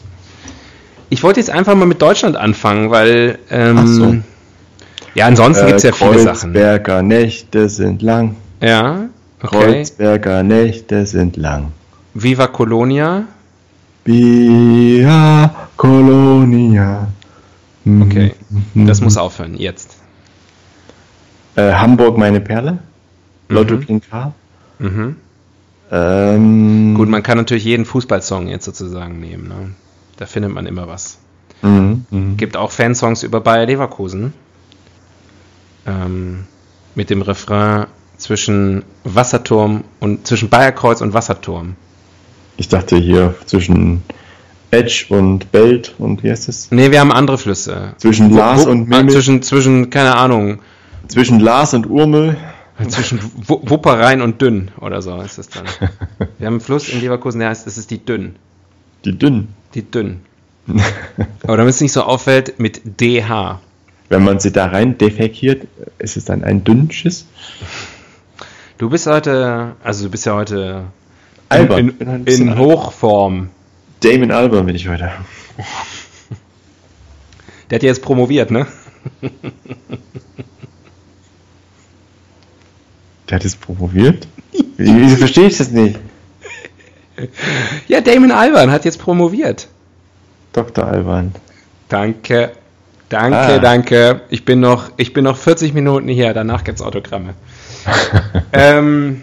Ich 1.10 1.22
wollte 1.22 1.40
jetzt 1.40 1.50
einfach 1.50 1.74
mal 1.74 1.86
mit 1.86 2.00
Deutschland 2.00 2.36
anfangen, 2.36 2.90
weil 2.90 3.38
ähm. 3.50 4.24
Ja, 5.14 5.26
ansonsten 5.26 5.66
gibt 5.66 5.78
es 5.78 5.82
ja 5.84 5.92
viele 5.92 6.18
Sachen. 6.20 6.52
Kreuzberger 6.52 7.02
Nächte 7.02 7.68
sind 7.68 8.02
lang. 8.02 8.36
Ja, 8.60 9.08
okay. 9.42 9.56
Kreuzberger 9.56 10.42
Nächte 10.42 11.06
sind 11.06 11.36
lang. 11.36 11.72
Viva 12.14 12.46
Colonia. 12.46 13.24
Via 14.04 15.68
Colonia. 15.76 17.08
Mhm. 17.84 18.02
Okay, 18.02 18.34
das 18.74 19.00
muss 19.00 19.16
aufhören, 19.16 19.54
jetzt. 19.56 19.96
Äh, 21.56 21.72
Hamburg 21.72 22.16
meine 22.18 22.40
Perle. 22.40 22.78
Lotto 23.48 23.74
Mhm. 23.76 23.86
King 23.86 24.02
Karl. 24.08 24.32
Mhm. 24.78 25.16
Ähm, 25.90 26.94
Gut, 26.94 27.08
man 27.08 27.22
kann 27.22 27.36
natürlich 27.38 27.64
jeden 27.64 27.84
Fußballsong 27.84 28.48
jetzt 28.48 28.64
sozusagen 28.64 29.20
nehmen. 29.20 29.48
Ne? 29.48 29.72
Da 30.16 30.26
findet 30.26 30.52
man 30.52 30.66
immer 30.66 30.88
was. 30.88 31.18
mhm. 31.60 32.36
Gibt 32.36 32.56
auch 32.56 32.70
Fansongs 32.72 33.22
über 33.22 33.40
Bayer 33.40 33.66
Leverkusen. 33.66 34.32
Ähm, 35.86 36.44
mit 36.94 37.10
dem 37.10 37.22
Refrain 37.22 37.86
zwischen 38.18 38.84
Wasserturm 39.04 39.84
und 40.00 40.26
zwischen 40.26 40.48
Bayerkreuz 40.48 41.00
und 41.00 41.12
Wasserturm. 41.14 41.74
Ich 42.56 42.68
dachte 42.68 42.96
hier 42.96 43.34
zwischen 43.46 44.02
Edge 44.70 45.06
und 45.08 45.50
Belt 45.52 45.94
und 45.98 46.22
wie 46.22 46.30
heißt 46.30 46.48
es? 46.48 46.70
Nee, 46.70 46.90
wir 46.92 47.00
haben 47.00 47.10
andere 47.12 47.38
Flüsse. 47.38 47.94
Zwischen 47.98 48.30
Wo- 48.32 48.36
Lars 48.36 48.66
und 48.66 48.92
ah, 48.92 48.98
Memel. 48.98 49.12
zwischen, 49.12 49.42
zwischen, 49.42 49.90
keine 49.90 50.14
Ahnung, 50.16 50.60
Zwischen 51.08 51.40
Lars 51.40 51.74
und 51.74 51.88
Urmel. 51.90 52.36
zwischen 52.88 53.20
Wu- 53.48 53.60
Wupperrhein 53.64 54.22
und 54.22 54.40
Dünn 54.40 54.70
oder 54.80 55.02
so 55.02 55.20
ist 55.20 55.38
es 55.38 55.48
dann. 55.48 55.64
Wir 56.38 56.46
haben 56.46 56.54
einen 56.54 56.60
Fluss 56.60 56.88
in 56.88 57.00
Leverkusen, 57.00 57.40
der 57.40 57.48
heißt, 57.50 57.66
das 57.66 57.76
ist 57.76 57.90
die 57.90 58.04
Dünn. 58.04 58.36
Die 59.04 59.18
Dünn. 59.18 59.48
Die 59.74 59.82
Dünn. 59.90 60.20
Aber 61.42 61.56
damit 61.56 61.74
es 61.74 61.80
nicht 61.80 61.92
so 61.92 62.02
auffällt, 62.04 62.58
mit 62.60 62.80
DH. 63.00 63.60
Wenn 64.12 64.24
man 64.24 64.40
sie 64.40 64.52
da 64.52 64.66
rein 64.66 64.98
defekiert, 64.98 65.66
ist 65.98 66.18
es 66.18 66.26
dann 66.26 66.44
ein 66.44 66.64
Dünnschiss. 66.64 67.24
Du 68.76 68.90
bist 68.90 69.06
heute, 69.06 69.74
also 69.82 70.04
du 70.04 70.10
bist 70.10 70.26
ja 70.26 70.34
heute 70.34 70.84
Albern. 71.48 71.88
in, 71.98 72.24
in, 72.26 72.26
in 72.26 72.58
Hochform. 72.58 73.48
Damon 74.00 74.30
Albarn 74.30 74.66
bin 74.66 74.76
ich 74.76 74.86
heute. 74.86 75.10
Der 77.70 77.76
hat 77.76 77.82
ja 77.82 77.88
jetzt 77.88 78.02
promoviert, 78.02 78.50
ne? 78.50 78.66
Der 83.30 83.36
hat 83.36 83.44
jetzt 83.44 83.62
promoviert? 83.62 84.28
Wie- 84.52 84.66
Wieso 84.76 85.16
verstehe 85.16 85.46
ich 85.46 85.56
das 85.56 85.70
nicht? 85.70 85.98
Ja, 87.88 88.02
Damon 88.02 88.30
Alban 88.30 88.70
hat 88.70 88.84
jetzt 88.84 88.98
promoviert. 88.98 89.68
Dr. 90.52 90.84
Alban. 90.86 91.32
Danke. 91.88 92.52
Danke, 93.12 93.36
Ah. 93.36 93.58
danke. 93.58 94.22
Ich 94.30 94.46
bin 94.46 94.60
noch, 94.60 94.90
ich 94.96 95.12
bin 95.12 95.24
noch 95.24 95.36
40 95.36 95.74
Minuten 95.74 96.08
hier, 96.08 96.32
danach 96.32 96.64
gibt's 96.64 96.80
Autogramme. 96.80 97.34
ähm, 98.54 99.22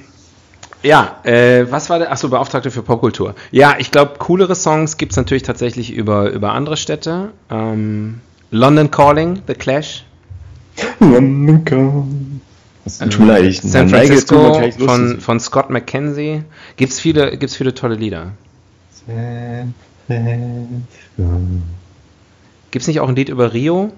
ja, 0.84 1.18
äh, 1.24 1.66
was 1.72 1.90
war 1.90 1.98
der? 1.98 2.12
Achso, 2.12 2.30
Beauftragte 2.30 2.70
für 2.70 2.84
Popkultur. 2.84 3.34
Ja, 3.50 3.78
ich 3.80 3.90
glaube, 3.90 4.14
coolere 4.20 4.54
Songs 4.54 4.98
gibt's 4.98 5.16
natürlich 5.16 5.42
tatsächlich 5.42 5.92
über, 5.92 6.30
über 6.30 6.54
andere 6.54 6.78
Städte. 6.78 7.32
Ähm, 7.50 8.22
London 8.52 8.92
Calling, 8.92 9.42
The 9.48 9.56
Clash. 9.56 10.06
London 11.00 11.66
Calling. 11.66 12.42
Tut 13.00 13.20
mir 13.20 13.26
leid, 13.26 13.56
San 13.56 13.90
Francisco 13.90 14.62
von, 14.78 15.20
von 15.20 15.40
Scott 15.40 15.72
McKenzie. 15.72 16.44
Gibt's 16.78 17.00
viele, 17.00 17.38
gibt's 17.38 17.56
viele 17.56 17.74
tolle 17.74 17.96
Lieder. 17.96 18.34
San 19.08 19.74
Francisco. 20.08 21.26
Gibt's 22.72 22.88
nicht 22.88 23.00
auch 23.00 23.10
ein 23.10 23.16
Lied 23.16 23.30
über 23.30 23.54
Rio? 23.54 23.92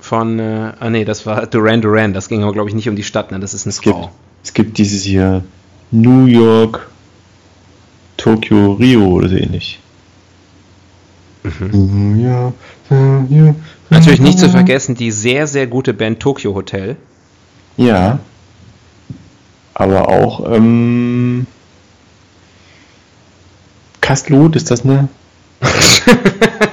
Von, 0.00 0.38
äh, 0.38 0.72
ah 0.78 0.90
nee, 0.90 1.04
das 1.04 1.26
war 1.26 1.46
Duran 1.46 1.82
Duran. 1.82 2.14
Das 2.14 2.28
ging 2.28 2.42
aber, 2.42 2.52
glaube 2.52 2.68
ich, 2.68 2.74
nicht 2.74 2.88
um 2.88 2.96
die 2.96 3.02
Stadt, 3.02 3.30
ne? 3.30 3.38
Das 3.38 3.54
ist 3.54 3.66
eine 3.66 3.70
Es 3.70 3.80
gibt, 3.80 3.98
es 4.42 4.54
gibt 4.54 4.78
dieses 4.78 5.02
hier 5.02 5.44
New 5.90 6.24
York, 6.24 6.88
Tokio, 8.16 8.72
Rio 8.72 9.06
oder 9.06 9.28
so 9.28 9.36
ähnlich. 9.36 9.80
Mhm. 11.42 12.20
Ja, 12.20 12.52
ja, 12.90 13.54
Natürlich 13.88 14.20
nicht 14.20 14.38
zu 14.38 14.48
vergessen 14.48 14.94
die 14.94 15.10
sehr, 15.10 15.46
sehr 15.46 15.66
gute 15.66 15.94
Band 15.94 16.20
Tokyo 16.20 16.54
Hotel. 16.54 16.96
Ja. 17.76 18.18
Aber 19.74 20.08
auch 20.08 20.52
ähm, 20.52 21.46
Kastlud, 24.00 24.56
ist 24.56 24.70
das 24.70 24.84
eine? 24.84 25.08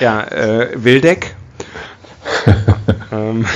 ja, 0.00 0.24
äh, 0.24 0.72
Wildeck. 0.82 1.36
ähm, 3.12 3.46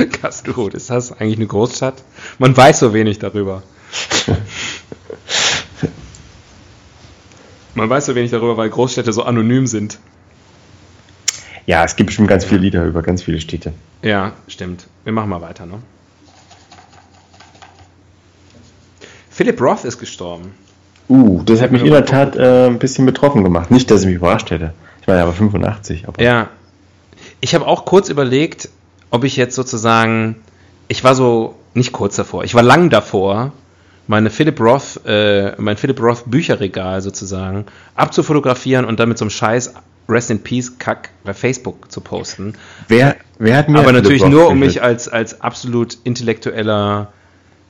Kastelrot, 0.20 0.74
ist 0.74 0.90
das 0.90 1.12
eigentlich 1.12 1.36
eine 1.36 1.46
Großstadt? 1.46 2.02
Man 2.38 2.56
weiß 2.56 2.80
so 2.80 2.92
wenig 2.92 3.18
darüber. 3.18 3.62
Man 7.74 7.90
weiß 7.90 8.06
so 8.06 8.14
wenig 8.14 8.30
darüber, 8.30 8.56
weil 8.56 8.70
Großstädte 8.70 9.12
so 9.12 9.22
anonym 9.22 9.66
sind. 9.66 9.98
Ja, 11.66 11.84
es 11.84 11.96
gibt 11.96 12.12
schon 12.12 12.26
ganz 12.26 12.44
viele 12.44 12.60
Lieder 12.60 12.84
über 12.84 13.02
ganz 13.02 13.22
viele 13.22 13.40
Städte. 13.40 13.72
Ja, 14.02 14.32
stimmt. 14.48 14.86
Wir 15.04 15.12
machen 15.12 15.28
mal 15.28 15.40
weiter, 15.40 15.66
ne? 15.66 15.82
Philip 19.30 19.60
Roth 19.60 19.84
ist 19.84 19.98
gestorben. 19.98 20.54
Uh, 21.08 21.42
das 21.44 21.60
hat 21.60 21.70
mich 21.70 21.82
in 21.82 21.92
der 21.92 22.04
Tat 22.04 22.36
äh, 22.36 22.66
ein 22.66 22.78
bisschen 22.78 23.06
betroffen 23.06 23.44
gemacht. 23.44 23.70
Nicht, 23.70 23.90
dass 23.90 24.00
ich 24.00 24.06
mich 24.06 24.16
überrascht 24.16 24.50
hätte. 24.50 24.72
Ich 25.00 25.08
war 25.08 25.16
ja 25.16 25.22
aber 25.22 25.32
85. 25.32 26.08
Aber 26.08 26.22
ja. 26.22 26.48
Ich 27.40 27.54
habe 27.54 27.66
auch 27.66 27.84
kurz 27.84 28.08
überlegt, 28.08 28.68
ob 29.10 29.24
ich 29.24 29.36
jetzt 29.36 29.54
sozusagen, 29.54 30.36
ich 30.88 31.04
war 31.04 31.14
so 31.14 31.54
nicht 31.74 31.92
kurz 31.92 32.16
davor, 32.16 32.44
ich 32.44 32.54
war 32.54 32.62
lang 32.62 32.90
davor, 32.90 33.52
meine 34.08 34.30
Philip 34.30 34.58
Roth, 34.60 35.00
äh, 35.04 35.52
mein 35.58 35.76
Philip 35.76 36.00
Roth 36.00 36.24
Bücherregal 36.26 37.02
sozusagen 37.02 37.66
abzufotografieren 37.94 38.84
und 38.84 38.98
dann 39.00 39.08
mit 39.08 39.18
so 39.18 39.24
einem 39.24 39.30
Scheiß 39.30 39.74
Rest 40.08 40.30
in 40.30 40.42
Peace 40.42 40.78
Kack 40.78 41.10
bei 41.24 41.34
Facebook 41.34 41.90
zu 41.90 42.00
posten. 42.00 42.54
Wer, 42.88 43.16
wer 43.38 43.56
hat 43.56 43.68
mir 43.68 43.80
Aber 43.80 43.92
natürlich 43.92 44.24
nur, 44.24 44.48
um 44.48 44.58
mich 44.58 44.82
als, 44.82 45.08
als 45.08 45.40
absolut 45.40 45.98
intellektueller, 46.04 47.12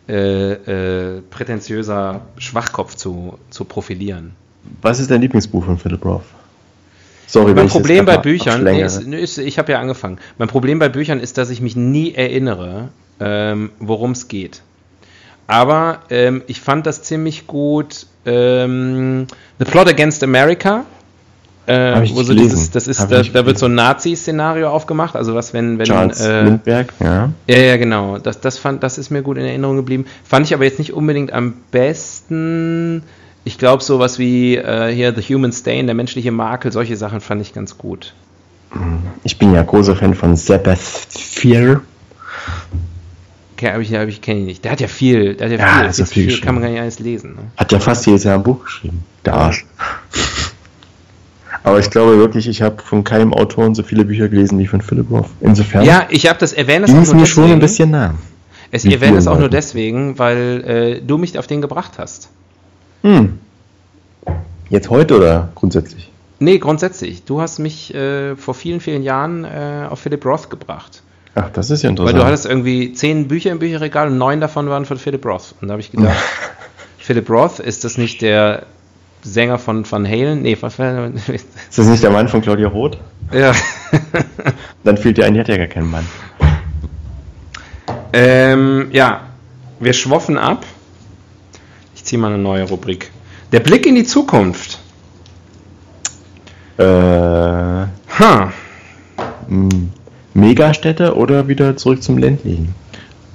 äh, 0.09 0.53
äh, 0.53 1.23
prätentiöser 1.31 2.23
Schwachkopf 2.39 2.95
zu, 2.95 3.39
zu 3.51 3.65
profilieren. 3.65 4.33
Was 4.83 5.01
ist 5.01 5.11
dein 5.11 5.21
Lieblingsbuch 5.21 5.65
von 5.65 5.79
Philip 5.79 6.05
Roth? 6.05 6.23
Sorry, 7.27 7.55
mein 7.55 7.69
Problem 7.69 8.05
bei 8.05 8.19
Büchern 8.19 8.67
ist, 8.67 9.03
ist, 9.03 9.39
ich 9.39 9.59
habe 9.59 9.73
ja 9.73 9.81
angefangen. 9.81 10.19
Mein 10.39 10.49
Problem 10.49 10.79
bei 10.79 10.89
Büchern 10.89 11.19
ist, 11.19 11.39
dass 11.39 11.51
ich 11.51 11.61
mich 11.61 11.75
nie 11.75 12.15
erinnere, 12.15 12.89
ähm, 13.19 13.73
worum 13.81 14.13
es 14.13 14.29
geht. 14.29 14.63
Aber 15.49 16.01
ähm, 16.11 16.43
ich 16.47 16.61
fand 16.61 16.87
das 16.87 17.03
ziemlich 17.03 17.47
gut. 17.47 18.07
Ähm, 18.25 19.27
The 19.59 19.65
Plot 19.65 19.89
Against 19.89 20.23
America. 20.23 20.85
Äh, 21.67 22.09
wo 22.15 22.23
so 22.23 22.33
dieses, 22.33 22.71
das 22.71 22.87
ist, 22.87 23.11
da, 23.11 23.23
da, 23.23 23.45
wird 23.45 23.59
so 23.59 23.67
ein 23.67 23.75
Nazi-Szenario 23.75 24.71
aufgemacht, 24.71 25.17
also 25.17 25.35
was 25.35 25.53
wenn, 25.53 25.79
wenn 25.79 25.87
Charles 25.87 26.21
äh, 26.21 26.43
Lindbergh, 26.43 26.93
ja. 27.01 27.31
Ja, 27.49 27.57
ja, 27.59 27.77
genau. 27.77 28.19
Das, 28.19 28.41
das 28.41 28.57
fand, 28.59 28.85
das 28.85 28.99
ist 28.99 29.11
mir 29.11 29.23
gut 29.23 29.37
in 29.37 29.45
Erinnerung 29.45 29.77
geblieben. 29.77 30.07
Fand 30.25 30.47
ich 30.47 30.55
aber 30.55 30.65
jetzt 30.65 30.79
nicht 30.79 30.93
unbedingt 30.93 31.33
am 31.33 31.55
besten. 31.73 33.03
Ich 33.45 33.59
glaube, 33.59 33.83
sowas 33.83 34.21
wie 34.21 34.57
äh, 34.57 34.95
hier 34.95 35.13
The 35.13 35.23
Human 35.23 35.53
Stain, 35.53 35.87
der 35.87 35.97
menschliche 35.97 36.31
Makel, 36.31 36.71
solche 36.71 36.97
Sachen 36.97 37.21
fand 37.21 37.43
ich 37.43 37.53
ganz 37.53 37.77
gut. 37.77 38.15
Ich 39.25 39.39
bin 39.39 39.53
ja 39.53 39.63
großer 39.63 39.97
Fan 39.97 40.15
von 40.15 40.37
Sebastian. 40.37 41.81
Okay, 43.55 43.71
aber 43.71 43.81
ich, 43.81 43.95
hab 43.95 44.07
ich 44.07 44.21
kenne 44.21 44.41
ihn 44.41 44.47
nicht. 44.47 44.65
Der 44.65 44.73
hat 44.73 44.81
ja 44.81 44.89
viel, 44.89 45.35
der 45.35 45.49
hat 45.49 45.59
ja, 45.59 45.83
ja 45.85 45.93
viel, 45.93 46.07
viel, 46.07 46.31
viel 46.31 46.41
kann 46.41 46.55
man 46.55 46.63
gar 46.63 46.71
nicht 46.71 46.81
alles 46.81 46.99
lesen. 46.99 47.35
Ne? 47.35 47.43
Hat 47.57 47.73
ja 47.73 47.81
fast 47.81 48.07
jedes 48.07 48.25
Jahr 48.25 48.35
ein 48.35 48.43
Buch 48.43 48.65
geschrieben. 48.65 49.03
Der 49.25 49.35
Arsch. 49.35 49.65
Aber 51.67 51.81
ich 51.81 51.91
glaube 51.91 52.17
wirklich, 52.17 52.47
ich 52.47 52.63
habe 52.63 52.81
von 52.81 53.03
keinem 53.03 53.35
Autoren 53.35 53.75
so 53.75 53.83
viele 53.83 54.05
Bücher 54.05 54.29
gelesen 54.29 54.57
wie 54.61 54.69
von 54.69 54.81
Philip 54.81 55.11
Roth. 55.11 55.27
Insofern. 55.41 55.85
Ja, 55.85 56.07
ich 56.11 56.29
habe 56.29 56.39
das 56.39 56.53
erwähnt. 56.53 56.85
Das 56.85 56.93
ist 56.93 57.13
mir 57.13 57.27
schon 57.27 57.51
ein 57.51 57.59
bisschen 57.59 57.91
nah. 57.91 58.15
Es 58.71 58.85
erwähne 58.85 59.17
es 59.17 59.27
auch 59.27 59.41
nur 59.41 59.49
deswegen, 59.49 60.17
weil 60.17 60.63
äh, 60.65 61.01
du 61.05 61.19
mich 61.19 61.37
auf 61.37 61.49
den 61.49 61.61
gebracht 61.61 61.95
hast. 61.99 62.29
Hm. 63.03 63.41
Jetzt 64.71 64.91
heute 64.91 65.17
oder 65.17 65.49
grundsätzlich? 65.57 66.13
Nee, 66.39 66.59
grundsätzlich. 66.59 67.25
Du 67.25 67.41
hast 67.41 67.59
mich 67.59 67.93
äh, 67.93 68.37
vor 68.37 68.55
vielen, 68.55 68.79
vielen 68.79 69.03
Jahren 69.03 69.45
äh, 69.45 69.89
auf 69.91 69.99
Philip 69.99 70.25
Roth 70.25 70.49
gebracht. 70.49 71.03
Ach, 71.35 71.51
das 71.53 71.71
ist 71.71 71.83
ja 71.83 71.91
interessant. 71.91 72.15
Weil 72.15 72.23
du 72.23 72.25
hattest 72.25 72.47
irgendwie 72.47 72.93
zehn 72.93 73.27
Bücher 73.27 73.51
im 73.51 73.59
Bücherregal 73.59 74.07
und 74.07 74.19
neun 74.19 74.41
davon 74.41 74.69
waren 74.69 74.85
von 74.85 74.99
Philip 74.99 75.27
Roth. 75.27 75.57
Und 75.61 75.67
da 75.67 75.73
habe 75.73 75.81
ich 75.81 75.91
gedacht, 75.91 76.17
Philip 76.99 77.29
Roth, 77.29 77.59
ist 77.59 77.83
das 77.83 77.99
nicht 77.99 78.23
der 78.23 78.67
Sänger 79.27 79.59
von 79.59 79.91
Van 79.91 80.07
Halen? 80.07 80.43
Nee, 80.43 80.57
was 80.61 80.79
war 80.79 81.11
Ist 81.29 81.47
das 81.77 81.87
nicht 81.87 82.03
der 82.03 82.11
Mann 82.11 82.29
von 82.29 82.43
Claudia 82.43 82.69
Roth? 82.69 82.99
Ja. 83.33 83.53
Dann 84.85 84.97
fehlt 84.97 85.19
dir 85.19 85.27
ein, 85.27 85.35
die 85.35 85.41
hat 85.41 85.49
ja 85.49 85.57
gar 85.57 85.67
keinen 85.67 85.91
Mann. 85.91 86.07
Ähm, 88.13 88.89
ja, 88.93 89.23
wir 89.81 89.93
schwoffen 89.93 90.39
ab. 90.39 90.65
Ich 91.95 92.05
ziehe 92.05 92.21
mal 92.21 92.33
eine 92.33 92.39
neue 92.39 92.63
Rubrik. 92.65 93.11
Der 93.53 93.61
Blick 93.61 93.87
in 93.87 93.95
die 93.95 94.05
Zukunft. 94.05 94.79
Äh. 96.79 96.85
Ha. 96.85 98.53
Megastädte 100.35 101.17
oder 101.17 101.49
wieder 101.49 101.77
zurück 101.77 102.03
zum 102.03 102.19
ländlichen? 102.19 102.75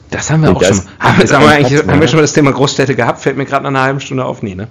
Das 0.09 0.29
haben 0.29 0.41
wir 0.41 0.51
auch 0.51 0.63
schon. 0.63 0.81
Haben, 0.99 1.19
wir, 1.19 1.49
eigentlich, 1.49 1.87
haben 1.87 2.01
wir 2.01 2.07
schon 2.07 2.17
mal 2.17 2.23
das 2.23 2.33
Thema 2.33 2.51
Großstädte 2.51 2.95
gehabt? 2.95 3.21
Fällt 3.21 3.37
mir 3.37 3.45
gerade 3.45 3.63
nach 3.63 3.69
einer 3.69 3.81
halben 3.81 3.99
Stunde 4.01 4.25
auf. 4.25 4.41
Nee, 4.41 4.55
ne? 4.55 4.67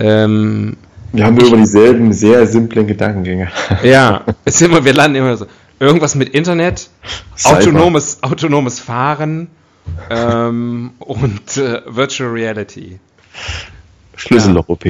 Ähm, 0.00 0.76
wir 1.12 1.24
haben 1.26 1.38
über 1.38 1.56
dieselben 1.56 2.12
sehr 2.12 2.46
simplen 2.46 2.86
Gedankengänge. 2.86 3.48
Ja, 3.82 4.24
ist 4.44 4.62
immer, 4.62 4.84
wir 4.84 4.94
landen 4.94 5.16
immer 5.16 5.36
so. 5.36 5.46
Irgendwas 5.78 6.14
mit 6.14 6.30
Internet, 6.30 6.90
autonomes, 7.44 8.22
autonomes 8.22 8.80
Fahren 8.80 9.48
ähm, 10.10 10.92
und 10.98 11.56
äh, 11.56 11.80
Virtual 11.86 12.30
Reality. 12.30 13.00
Schlüsselloch-OP. 14.16 14.84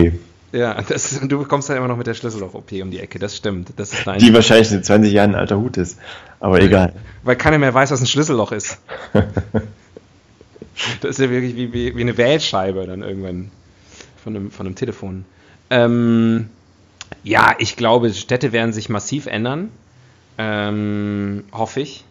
Ja, 0.52 0.82
das, 0.82 1.20
du 1.22 1.44
kommst 1.44 1.68
dann 1.70 1.76
immer 1.76 1.86
noch 1.86 1.96
mit 1.96 2.08
der 2.08 2.14
Schlüsselloch-OP 2.14 2.72
um 2.82 2.90
die 2.90 2.98
Ecke, 2.98 3.20
das 3.20 3.36
stimmt. 3.36 3.72
Das 3.76 3.92
ist 3.92 4.04
die 4.20 4.34
wahrscheinlich 4.34 4.72
in 4.72 4.82
20 4.82 5.12
Jahren 5.12 5.30
ein 5.30 5.40
alter 5.40 5.58
Hut 5.58 5.76
ist, 5.76 5.98
aber 6.40 6.54
weil, 6.54 6.64
egal. 6.64 6.92
Weil 7.22 7.36
keiner 7.36 7.58
mehr 7.58 7.72
weiß, 7.72 7.92
was 7.92 8.00
ein 8.00 8.06
Schlüsselloch 8.06 8.50
ist. 8.50 8.78
das 11.00 11.10
ist 11.10 11.18
ja 11.20 11.30
wirklich 11.30 11.54
wie, 11.54 11.72
wie, 11.72 11.94
wie, 11.94 12.00
eine 12.00 12.16
Wählscheibe 12.16 12.84
dann 12.84 13.02
irgendwann 13.02 13.52
von 14.22 14.36
einem, 14.36 14.50
von 14.50 14.66
einem 14.66 14.74
Telefon. 14.74 15.24
Ähm, 15.70 16.48
ja, 17.22 17.54
ich 17.58 17.76
glaube, 17.76 18.12
Städte 18.12 18.52
werden 18.52 18.72
sich 18.72 18.88
massiv 18.88 19.26
ändern. 19.26 19.70
Ähm, 20.38 21.44
hoffe 21.52 21.80
ich 21.80 22.04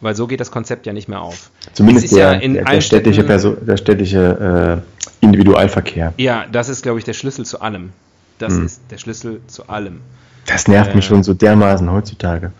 weil 0.00 0.14
so 0.14 0.26
geht 0.26 0.40
das 0.40 0.50
Konzept 0.50 0.86
ja 0.86 0.92
nicht 0.92 1.08
mehr 1.08 1.20
auf. 1.20 1.50
Zumindest 1.72 2.12
der, 2.12 2.34
ja 2.34 2.48
der, 2.48 2.64
der, 2.64 2.80
städtische, 2.80 3.22
Perso 3.22 3.52
der 3.52 3.76
städtische 3.76 4.82
äh, 5.22 5.24
Individualverkehr. 5.24 6.14
Ja, 6.16 6.46
das 6.50 6.68
ist, 6.68 6.82
glaube 6.82 6.98
ich, 6.98 7.04
der 7.04 7.12
Schlüssel 7.12 7.44
zu 7.44 7.60
allem. 7.60 7.90
Das 8.38 8.54
hm. 8.54 8.66
ist 8.66 8.82
der 8.90 8.98
Schlüssel 8.98 9.40
zu 9.46 9.68
allem. 9.68 10.00
Das 10.46 10.68
nervt 10.68 10.92
äh, 10.92 10.96
mich 10.96 11.04
schon 11.04 11.22
so 11.22 11.34
dermaßen 11.34 11.90
heutzutage. 11.90 12.52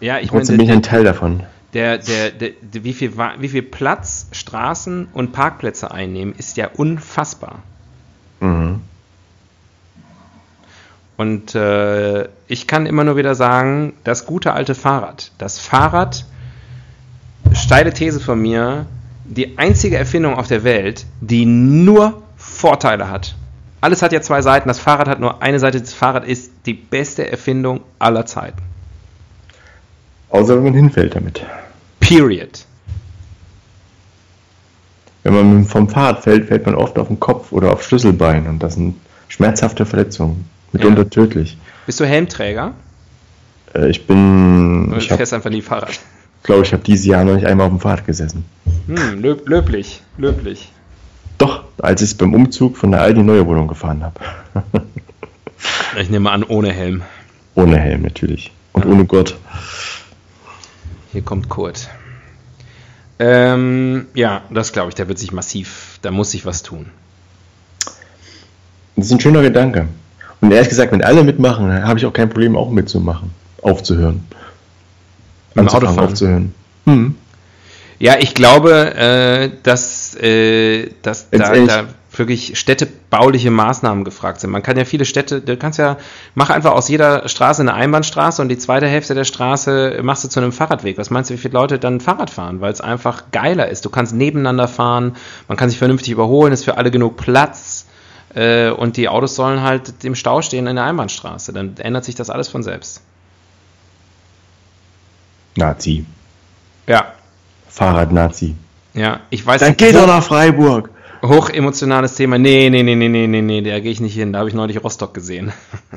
Ja, 0.00 0.18
ich 0.18 0.32
meine, 0.32 0.46
bin 0.46 0.60
ich 0.60 0.70
ein 0.70 0.82
Teil 0.82 1.04
davon. 1.04 1.42
Der, 1.74 1.98
der, 1.98 2.30
der, 2.30 2.50
der, 2.62 2.84
wie, 2.84 2.94
viel, 2.94 3.12
wie 3.38 3.48
viel 3.48 3.62
Platz 3.62 4.28
Straßen 4.32 5.08
und 5.12 5.32
Parkplätze 5.32 5.90
einnehmen, 5.90 6.34
ist 6.38 6.56
ja 6.56 6.70
unfassbar. 6.74 7.62
Mhm. 8.40 8.80
Und 11.16 11.54
äh, 11.56 12.28
ich 12.46 12.68
kann 12.68 12.86
immer 12.86 13.02
nur 13.02 13.16
wieder 13.16 13.34
sagen, 13.34 13.94
das 14.04 14.24
gute 14.24 14.52
alte 14.52 14.76
Fahrrad. 14.76 15.32
Das 15.38 15.58
Fahrrad 15.58 16.24
steile 17.52 17.92
These 17.92 18.20
von 18.20 18.40
mir, 18.40 18.86
die 19.24 19.58
einzige 19.58 19.96
Erfindung 19.96 20.34
auf 20.34 20.46
der 20.46 20.62
Welt, 20.62 21.06
die 21.20 21.44
nur 21.44 22.22
Vorteile 22.36 23.10
hat. 23.10 23.34
Alles 23.80 24.02
hat 24.02 24.12
ja 24.12 24.20
zwei 24.20 24.42
Seiten, 24.42 24.68
das 24.68 24.78
Fahrrad 24.78 25.08
hat 25.08 25.20
nur 25.20 25.42
eine 25.42 25.58
Seite, 25.58 25.80
das 25.80 25.92
Fahrrad 25.92 26.24
ist 26.24 26.52
die 26.66 26.74
beste 26.74 27.30
Erfindung 27.30 27.80
aller 27.98 28.26
Zeiten. 28.26 28.62
Außer 30.30 30.56
wenn 30.56 30.64
man 30.64 30.74
hinfällt 30.74 31.16
damit. 31.16 31.44
Period. 32.00 32.64
Wenn 35.34 35.54
man 35.54 35.64
vom 35.64 35.88
Fahrrad 35.88 36.22
fällt, 36.22 36.48
fällt 36.48 36.66
man 36.66 36.74
oft 36.74 36.98
auf 36.98 37.08
den 37.08 37.20
Kopf 37.20 37.52
oder 37.52 37.72
auf 37.72 37.82
Schlüsselbein 37.82 38.46
und 38.46 38.62
das 38.62 38.74
sind 38.74 38.96
schmerzhafte 39.28 39.84
Verletzungen, 39.84 40.48
mitunter 40.72 41.02
ja. 41.02 41.08
tödlich. 41.08 41.58
Bist 41.86 42.00
du 42.00 42.04
Helmträger? 42.04 42.72
Äh, 43.74 43.90
ich 43.90 44.06
bin. 44.06 44.94
Ich 44.96 45.08
fährst 45.08 45.34
einfach 45.34 45.50
nie 45.50 45.62
Fahrrad 45.62 45.98
glaube, 46.48 46.62
ich 46.62 46.72
habe 46.72 46.82
dieses 46.82 47.04
Jahr 47.04 47.24
noch 47.24 47.34
nicht 47.34 47.46
einmal 47.46 47.66
auf 47.66 47.72
dem 47.72 47.80
Fahrrad 47.80 48.06
gesessen. 48.06 48.44
Hm, 48.86 49.20
löb, 49.20 49.46
löblich, 49.46 50.00
löblich. 50.16 50.72
Doch, 51.36 51.64
als 51.76 52.00
ich 52.00 52.08
es 52.08 52.14
beim 52.16 52.32
Umzug 52.32 52.78
von 52.78 52.90
der 52.90 53.02
alten 53.02 53.24
neue 53.26 53.46
Wohnung 53.46 53.68
gefahren 53.68 54.02
habe. 54.02 54.18
ich 56.00 56.08
nehme 56.08 56.30
an, 56.30 56.42
ohne 56.42 56.72
Helm. 56.72 57.02
Ohne 57.54 57.78
Helm, 57.78 58.00
natürlich. 58.00 58.50
Und 58.72 58.86
ja. 58.86 58.90
ohne 58.90 59.04
Gurt. 59.04 59.36
Hier 61.12 61.20
kommt 61.20 61.50
Kurt. 61.50 61.90
Ähm, 63.18 64.06
ja, 64.14 64.42
das 64.50 64.72
glaube 64.72 64.90
ich, 64.90 64.94
da 64.94 65.08
wird 65.08 65.18
sich 65.18 65.32
massiv, 65.32 65.98
da 66.02 66.10
muss 66.10 66.30
sich 66.30 66.46
was 66.46 66.62
tun. 66.62 66.86
Das 68.96 69.06
ist 69.06 69.12
ein 69.12 69.20
schöner 69.20 69.42
Gedanke. 69.42 69.88
Und 70.40 70.52
ehrlich 70.52 70.68
gesagt, 70.68 70.92
wenn 70.92 71.02
alle 71.02 71.24
mitmachen, 71.24 71.72
habe 71.84 71.98
ich 71.98 72.06
auch 72.06 72.12
kein 72.12 72.28
Problem, 72.28 72.56
auch 72.56 72.70
mitzumachen, 72.70 73.30
aufzuhören. 73.62 74.24
Im 75.54 75.68
Autofahren. 75.68 75.98
aufzuhören. 75.98 76.54
Hm. 76.84 77.16
Ja, 77.98 78.16
ich 78.18 78.34
glaube, 78.34 78.94
äh, 78.94 79.50
dass, 79.64 80.14
äh, 80.14 80.90
dass 81.02 81.30
da, 81.30 81.54
da 81.54 81.86
wirklich 82.18 82.58
städtebauliche 82.58 83.50
Maßnahmen 83.50 84.04
gefragt 84.04 84.40
sind. 84.40 84.50
Man 84.50 84.62
kann 84.62 84.76
ja 84.76 84.84
viele 84.84 85.04
Städte, 85.04 85.40
du 85.40 85.56
kannst 85.56 85.78
ja, 85.78 85.96
mach 86.34 86.50
einfach 86.50 86.72
aus 86.72 86.88
jeder 86.88 87.28
Straße 87.28 87.62
eine 87.62 87.74
Einbahnstraße 87.74 88.42
und 88.42 88.48
die 88.48 88.58
zweite 88.58 88.86
Hälfte 88.86 89.14
der 89.14 89.24
Straße 89.24 90.00
machst 90.02 90.24
du 90.24 90.28
zu 90.28 90.40
einem 90.40 90.52
Fahrradweg. 90.52 90.98
Was 90.98 91.10
meinst 91.10 91.30
du, 91.30 91.34
wie 91.34 91.38
viele 91.38 91.54
Leute 91.54 91.78
dann 91.78 92.00
Fahrrad 92.00 92.30
fahren? 92.30 92.60
Weil 92.60 92.72
es 92.72 92.80
einfach 92.80 93.24
geiler 93.32 93.68
ist. 93.68 93.84
Du 93.84 93.90
kannst 93.90 94.14
nebeneinander 94.14 94.68
fahren, 94.68 95.16
man 95.48 95.56
kann 95.56 95.70
sich 95.70 95.78
vernünftig 95.78 96.12
überholen, 96.12 96.52
ist 96.52 96.64
für 96.64 96.76
alle 96.76 96.90
genug 96.90 97.16
Platz 97.16 97.86
äh, 98.34 98.70
und 98.70 98.96
die 98.96 99.08
Autos 99.08 99.34
sollen 99.34 99.62
halt 99.62 100.04
im 100.04 100.14
Stau 100.14 100.42
stehen 100.42 100.66
in 100.66 100.76
der 100.76 100.84
Einbahnstraße. 100.84 101.52
Dann 101.52 101.76
ändert 101.78 102.04
sich 102.04 102.14
das 102.14 102.30
alles 102.30 102.48
von 102.48 102.62
selbst. 102.62 103.02
Nazi. 105.56 106.04
Ja, 106.86 107.12
Fahrrad-Nazi. 107.68 108.54
ja, 108.94 109.20
ich 109.30 109.44
weiß 109.44 109.60
Dann 109.60 109.76
geht 109.76 109.94
wo- 109.94 110.00
doch 110.00 110.06
nach 110.06 110.22
Freiburg. 110.22 110.90
Hochemotionales 111.22 112.14
Thema. 112.14 112.38
Nee, 112.38 112.70
nee, 112.70 112.82
nee, 112.82 112.94
nee, 112.94 113.08
nee, 113.08 113.26
nee, 113.26 113.42
nee, 113.42 113.60
da 113.60 113.80
gehe 113.80 113.90
ich 113.90 114.00
nicht 114.00 114.14
hin. 114.14 114.32
Da 114.32 114.40
habe 114.40 114.48
ich 114.48 114.54
neulich 114.54 114.82
Rostock 114.82 115.14
gesehen. 115.14 115.52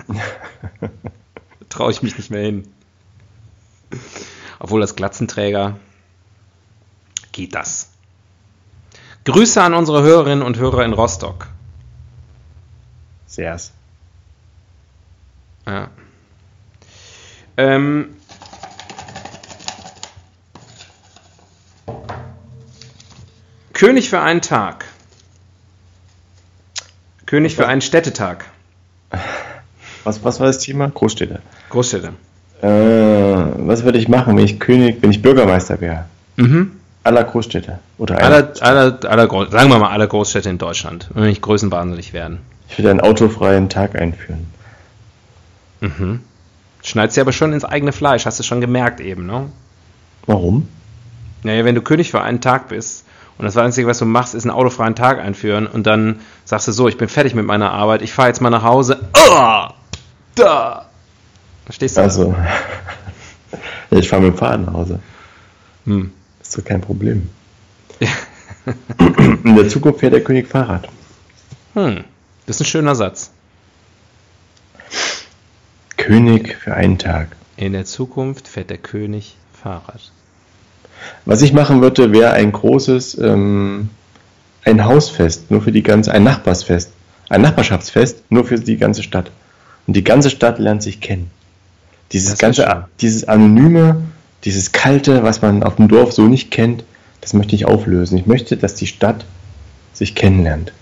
Traue 1.69 1.91
ich 1.91 2.01
mich 2.01 2.17
nicht 2.17 2.31
mehr 2.31 2.41
hin. 2.41 2.67
Obwohl 4.59 4.81
das 4.81 4.95
Glatzenträger 4.95 5.77
geht 7.31 7.55
das. 7.55 7.89
Grüße 9.25 9.61
an 9.61 9.73
unsere 9.73 10.01
Hörerinnen 10.01 10.43
und 10.43 10.57
Hörer 10.57 10.83
in 10.83 10.93
Rostock. 10.93 11.47
Sehrs. 13.27 13.71
Ja. 15.67 15.89
Ähm, 17.57 18.15
König 23.73 24.09
für 24.09 24.19
einen 24.19 24.41
Tag. 24.41 24.85
König 27.31 27.55
für 27.55 27.65
einen 27.65 27.79
Städtetag. 27.79 28.43
Was, 30.03 30.21
was 30.25 30.41
war 30.41 30.47
das 30.47 30.59
Thema? 30.59 30.89
Großstädte. 30.89 31.39
Großstädte. 31.69 32.09
Äh, 32.61 32.67
was 32.67 33.85
würde 33.85 33.99
ich 33.99 34.09
machen, 34.09 34.35
wenn 34.35 34.43
ich 34.43 34.59
König, 34.59 34.97
wenn 34.99 35.11
ich 35.11 35.21
Bürgermeister 35.21 35.79
wäre? 35.79 36.07
Mhm. 36.35 36.73
Aller 37.05 37.23
Großstädte. 37.23 37.79
Oder. 37.97 38.21
Aller, 38.21 38.51
aller, 38.59 38.99
aller, 39.05 39.49
sagen 39.49 39.69
wir 39.69 39.79
mal 39.79 39.91
alle 39.91 40.09
Großstädte 40.09 40.49
in 40.49 40.57
Deutschland, 40.57 41.09
wenn 41.13 41.23
wir 41.23 41.29
nicht 41.29 41.41
größenwahnsinnig 41.41 42.11
werden. 42.11 42.39
Ich 42.67 42.77
würde 42.77 42.91
einen 42.91 42.99
autofreien 42.99 43.69
Tag 43.69 43.95
einführen. 43.95 44.47
Mhm. 45.79 46.19
Schneidest 46.83 47.15
dir 47.15 47.21
aber 47.21 47.31
schon 47.31 47.53
ins 47.53 47.63
eigene 47.63 47.93
Fleisch, 47.93 48.25
hast 48.25 48.39
du 48.39 48.43
schon 48.43 48.59
gemerkt 48.59 48.99
eben, 48.99 49.25
ne? 49.25 49.45
Warum? 50.25 50.67
Naja, 51.43 51.63
wenn 51.63 51.75
du 51.75 51.81
König 51.81 52.11
für 52.11 52.21
einen 52.21 52.41
Tag 52.41 52.67
bist 52.67 53.05
und 53.41 53.45
das 53.45 53.57
Einzige, 53.57 53.87
was 53.87 53.97
du 53.97 54.05
machst, 54.05 54.35
ist 54.35 54.43
einen 54.43 54.51
autofreien 54.51 54.93
Tag 54.93 55.17
einführen 55.17 55.65
und 55.65 55.87
dann 55.87 56.19
sagst 56.45 56.67
du 56.67 56.71
so, 56.71 56.87
ich 56.87 56.97
bin 56.97 57.09
fertig 57.09 57.33
mit 57.33 57.43
meiner 57.43 57.71
Arbeit, 57.71 58.03
ich 58.03 58.13
fahre 58.13 58.27
jetzt 58.27 58.39
mal 58.39 58.51
nach 58.51 58.61
Hause. 58.61 59.09
Oh, 59.17 59.63
da! 60.35 60.85
Verstehst 61.65 61.97
du? 61.97 62.01
Also, 62.01 62.35
ja, 63.89 63.97
ich 63.97 64.07
fahre 64.07 64.21
mit 64.21 64.35
dem 64.35 64.37
Fahrrad 64.37 64.63
nach 64.63 64.73
Hause. 64.73 64.99
Hm. 65.85 66.11
Ist 66.39 66.55
doch 66.55 66.63
kein 66.63 66.81
Problem. 66.81 67.31
In 69.43 69.55
der 69.55 69.67
Zukunft 69.69 70.01
fährt 70.01 70.13
der 70.13 70.23
König 70.23 70.47
Fahrrad. 70.47 70.87
Hm. 71.73 72.03
Das 72.45 72.57
ist 72.57 72.61
ein 72.61 72.65
schöner 72.65 72.93
Satz. 72.93 73.31
König 75.97 76.57
für 76.57 76.75
einen 76.75 76.99
Tag. 76.99 77.35
In 77.57 77.73
der 77.73 77.85
Zukunft 77.85 78.47
fährt 78.47 78.69
der 78.69 78.77
König 78.77 79.35
Fahrrad. 79.51 80.11
Was 81.25 81.41
ich 81.41 81.53
machen 81.53 81.81
würde, 81.81 82.11
wäre 82.11 82.31
ein 82.31 82.51
großes, 82.51 83.17
ähm, 83.19 83.89
ein 84.63 84.85
Hausfest, 84.85 85.51
nur 85.51 85.61
für 85.61 85.71
die 85.71 85.83
ganze, 85.83 86.11
ein 86.11 86.23
Nachbarsfest, 86.23 86.91
ein 87.29 87.41
Nachbarschaftsfest, 87.41 88.23
nur 88.29 88.45
für 88.45 88.59
die 88.59 88.77
ganze 88.77 89.03
Stadt. 89.03 89.31
Und 89.87 89.95
die 89.95 90.03
ganze 90.03 90.29
Stadt 90.29 90.59
lernt 90.59 90.83
sich 90.83 91.01
kennen. 91.01 91.31
Dieses 92.11 92.31
Das 92.31 92.39
ganze, 92.39 92.85
dieses 92.99 93.27
anonyme, 93.27 94.01
dieses 94.43 94.71
kalte, 94.71 95.23
was 95.23 95.41
man 95.41 95.63
auf 95.63 95.77
dem 95.77 95.87
Dorf 95.87 96.11
so 96.11 96.27
nicht 96.27 96.51
kennt, 96.51 96.83
das 97.21 97.33
möchte 97.33 97.55
ich 97.55 97.65
auflösen. 97.65 98.17
Ich 98.17 98.25
möchte, 98.25 98.57
dass 98.57 98.75
die 98.75 98.87
Stadt 98.87 99.25
sich 99.93 100.15
kennenlernt. 100.15 100.73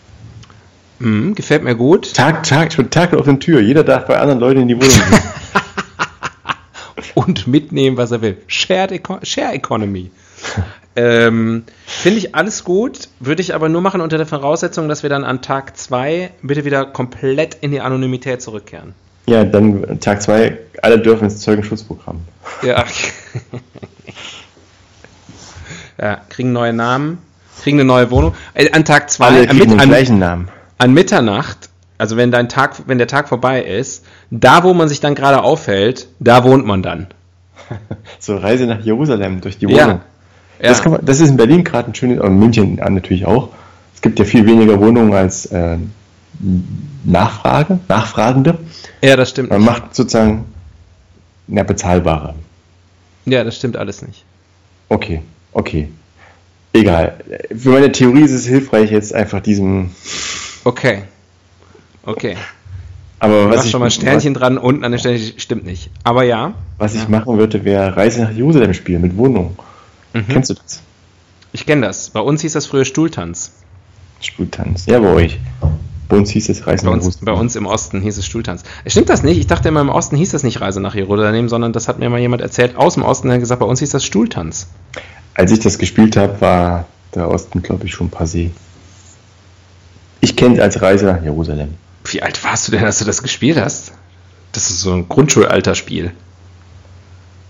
Hm, 0.99 1.35
gefällt 1.35 1.63
mir 1.63 1.75
gut. 1.75 2.13
Tag, 2.13 2.43
Tag, 2.43 2.73
schon 2.73 2.89
Tag 2.89 3.13
auf 3.13 3.25
der 3.25 3.39
Tür. 3.39 3.61
Jeder 3.61 3.83
darf 3.83 4.05
bei 4.05 4.17
anderen 4.17 4.39
Leuten 4.39 4.61
in 4.61 4.67
die 4.67 4.75
Wohnung 4.75 5.09
gehen. 5.09 5.21
und 7.15 7.47
mitnehmen, 7.47 7.97
was 7.97 8.11
er 8.11 8.21
will. 8.21 8.37
Shared 8.47 8.91
Eco 8.91 9.19
Share 9.23 9.53
Economy. 9.53 10.11
ähm, 10.95 11.63
Finde 11.85 12.19
ich 12.19 12.35
alles 12.35 12.63
gut, 12.63 13.09
würde 13.19 13.41
ich 13.41 13.53
aber 13.53 13.69
nur 13.69 13.81
machen 13.81 14.01
unter 14.01 14.17
der 14.17 14.27
Voraussetzung, 14.27 14.89
dass 14.89 15.03
wir 15.03 15.09
dann 15.09 15.23
an 15.23 15.41
Tag 15.41 15.77
2 15.77 16.31
bitte 16.41 16.65
wieder 16.65 16.85
komplett 16.85 17.57
in 17.61 17.71
die 17.71 17.81
Anonymität 17.81 18.41
zurückkehren. 18.41 18.93
ja, 19.27 19.43
dann 19.43 19.99
Tag 19.99 20.21
zwei. 20.21 20.57
alle 20.81 20.99
dürfen 20.99 21.25
ins 21.25 21.39
Zeugenschutzprogramm. 21.39 22.21
Ja. 22.63 22.85
ja, 25.99 26.21
kriegen 26.29 26.51
neue 26.53 26.73
Namen, 26.73 27.19
kriegen 27.61 27.79
eine 27.79 27.87
neue 27.87 28.09
Wohnung. 28.11 28.33
Äh, 28.53 28.71
An 28.71 28.85
Tag 28.85 29.09
2, 29.09 29.25
Alle 29.25 29.49
an, 29.49 29.57
mit, 29.57 29.71
an, 29.71 30.49
an 30.77 30.93
Mitternacht, 30.93 31.58
also 31.99 32.17
wenn 32.17 32.31
dein 32.31 32.49
Tag, 32.49 32.81
wenn 32.87 32.97
der 32.97 33.07
Tag 33.07 33.29
vorbei 33.29 33.61
ist, 33.61 34.05
da 34.31 34.63
wo 34.63 34.73
man 34.73 34.87
sich 34.87 35.01
dann 35.01 35.13
gerade 35.15 35.43
aufhält, 35.43 36.07
da 36.19 36.43
wohnt 36.43 36.65
man 36.65 36.81
dann. 36.81 37.07
So 38.19 38.35
Reise 38.35 38.65
nach 38.65 38.79
Jerusalem 38.79 39.41
durch 39.41 39.59
die 39.59 39.67
Wohnung. 39.67 39.77
Ja. 39.79 40.01
Das, 40.59 40.83
man, 40.83 41.05
das 41.05 41.19
ist 41.19 41.29
in 41.29 41.37
Berlin 41.37 41.63
gerade 41.63 41.91
ein 41.91 41.95
schönes, 41.95 42.19
und 42.19 42.27
in 42.27 42.39
München 42.39 42.75
natürlich 42.75 43.25
auch. 43.25 43.49
Es 43.93 44.01
gibt 44.01 44.17
ja 44.17 44.25
viel 44.25 44.45
weniger 44.45 44.79
Wohnungen 44.79 45.13
als 45.13 45.45
äh, 45.47 45.77
Nachfrage, 47.03 47.79
Nachfragende. 47.87 48.57
ja, 49.01 49.15
das 49.15 49.29
stimmt. 49.29 49.51
Man 49.51 49.61
macht 49.61 49.95
sozusagen 49.95 50.45
ja, 51.47 51.63
bezahlbare. 51.63 52.33
Ja, 53.25 53.43
das 53.43 53.55
stimmt 53.55 53.77
alles 53.77 54.01
nicht. 54.01 54.25
Okay, 54.89 55.21
okay. 55.53 55.89
Egal. 56.73 57.19
Für 57.55 57.69
meine 57.69 57.91
Theorie 57.91 58.21
ist 58.21 58.31
es 58.31 58.45
hilfreich, 58.45 58.91
jetzt 58.91 59.13
einfach 59.13 59.41
diesem. 59.41 59.91
Okay. 60.63 61.03
Okay. 62.03 62.35
Aber 63.19 63.49
Was 63.49 63.57
was 63.57 63.65
ich, 63.65 63.71
schon 63.71 63.79
mal 63.81 63.87
ein 63.87 63.91
Sternchen 63.91 64.33
dran, 64.33 64.57
unten 64.57 64.83
an 64.85 64.91
der 64.91 64.99
Sternchen 64.99 65.37
stimmt 65.39 65.65
nicht. 65.65 65.89
Aber 66.03 66.23
ja, 66.23 66.53
was 66.77 66.95
ich 66.95 67.07
machen 67.09 67.37
würde, 67.37 67.65
wäre 67.65 67.95
Reise 67.97 68.21
nach 68.23 68.31
Jerusalem 68.31 68.73
spielen 68.73 69.01
mit 69.01 69.17
Wohnung. 69.17 69.57
Mhm. 70.13 70.25
Kennst 70.27 70.49
du 70.49 70.53
das? 70.53 70.81
ich 71.51 71.65
kenne 71.65 71.85
das. 71.87 72.11
Bei 72.11 72.21
uns 72.21 72.41
hieß 72.41 72.53
das 72.53 72.65
früher 72.65 72.85
Stuhltanz. 72.85 73.51
Stuhltanz. 74.21 74.85
Ja, 74.85 74.99
bei 74.99 75.11
euch. 75.13 75.39
Bei 76.07 76.17
uns 76.17 76.29
hieß 76.31 76.49
es 76.49 76.65
Reise 76.65 76.85
Bei 76.85 76.91
nach 76.91 76.97
Jerusalem. 77.01 77.25
bei 77.25 77.33
uns 77.33 77.55
im 77.55 77.65
Osten 77.65 78.01
hieß 78.01 78.17
es 78.17 78.25
Stuhltanz. 78.25 78.63
Stimmt 78.87 79.09
das 79.09 79.21
nicht? 79.23 79.37
Ich 79.37 79.47
dachte 79.47 79.69
immer, 79.69 79.81
im 79.81 79.89
Osten 79.89 80.15
hieß 80.15 80.31
das 80.31 80.43
nicht 80.43 80.59
Reise 80.61 80.79
nach 80.81 80.95
Jerusalem, 80.95 81.49
sondern 81.49 81.71
das 81.73 81.87
hat 81.87 81.99
mir 81.99 82.09
mal 82.09 82.19
jemand 82.19 82.41
erzählt 82.41 82.75
aus 82.75 82.95
dem 82.95 83.03
Osten, 83.03 83.27
der 83.27 83.35
hat 83.35 83.41
gesagt, 83.41 83.59
bei 83.59 83.65
uns 83.67 83.79
hieß 83.79 83.91
das 83.91 84.03
Stuhltanz. 84.05 84.67
Als 85.35 85.51
ich 85.51 85.59
das 85.59 85.77
gespielt 85.77 86.17
habe, 86.17 86.39
war 86.41 86.85
der 87.13 87.29
Osten, 87.29 87.61
glaube 87.61 87.85
ich, 87.85 87.93
schon 87.93 88.09
passé. 88.09 88.49
Ich 90.21 90.35
kenne 90.35 90.55
es 90.55 90.61
als 90.61 90.81
Reise 90.81 91.05
nach 91.05 91.23
Jerusalem. 91.23 91.75
Wie 92.11 92.21
alt 92.21 92.43
warst 92.43 92.67
du 92.67 92.71
denn, 92.71 92.83
als 92.85 92.99
du 92.99 93.05
das 93.05 93.21
gespielt 93.21 93.57
hast? 93.59 93.93
Das 94.51 94.69
ist 94.69 94.81
so 94.81 94.93
ein 94.93 95.07
Grundschulalterspiel. 95.07 96.11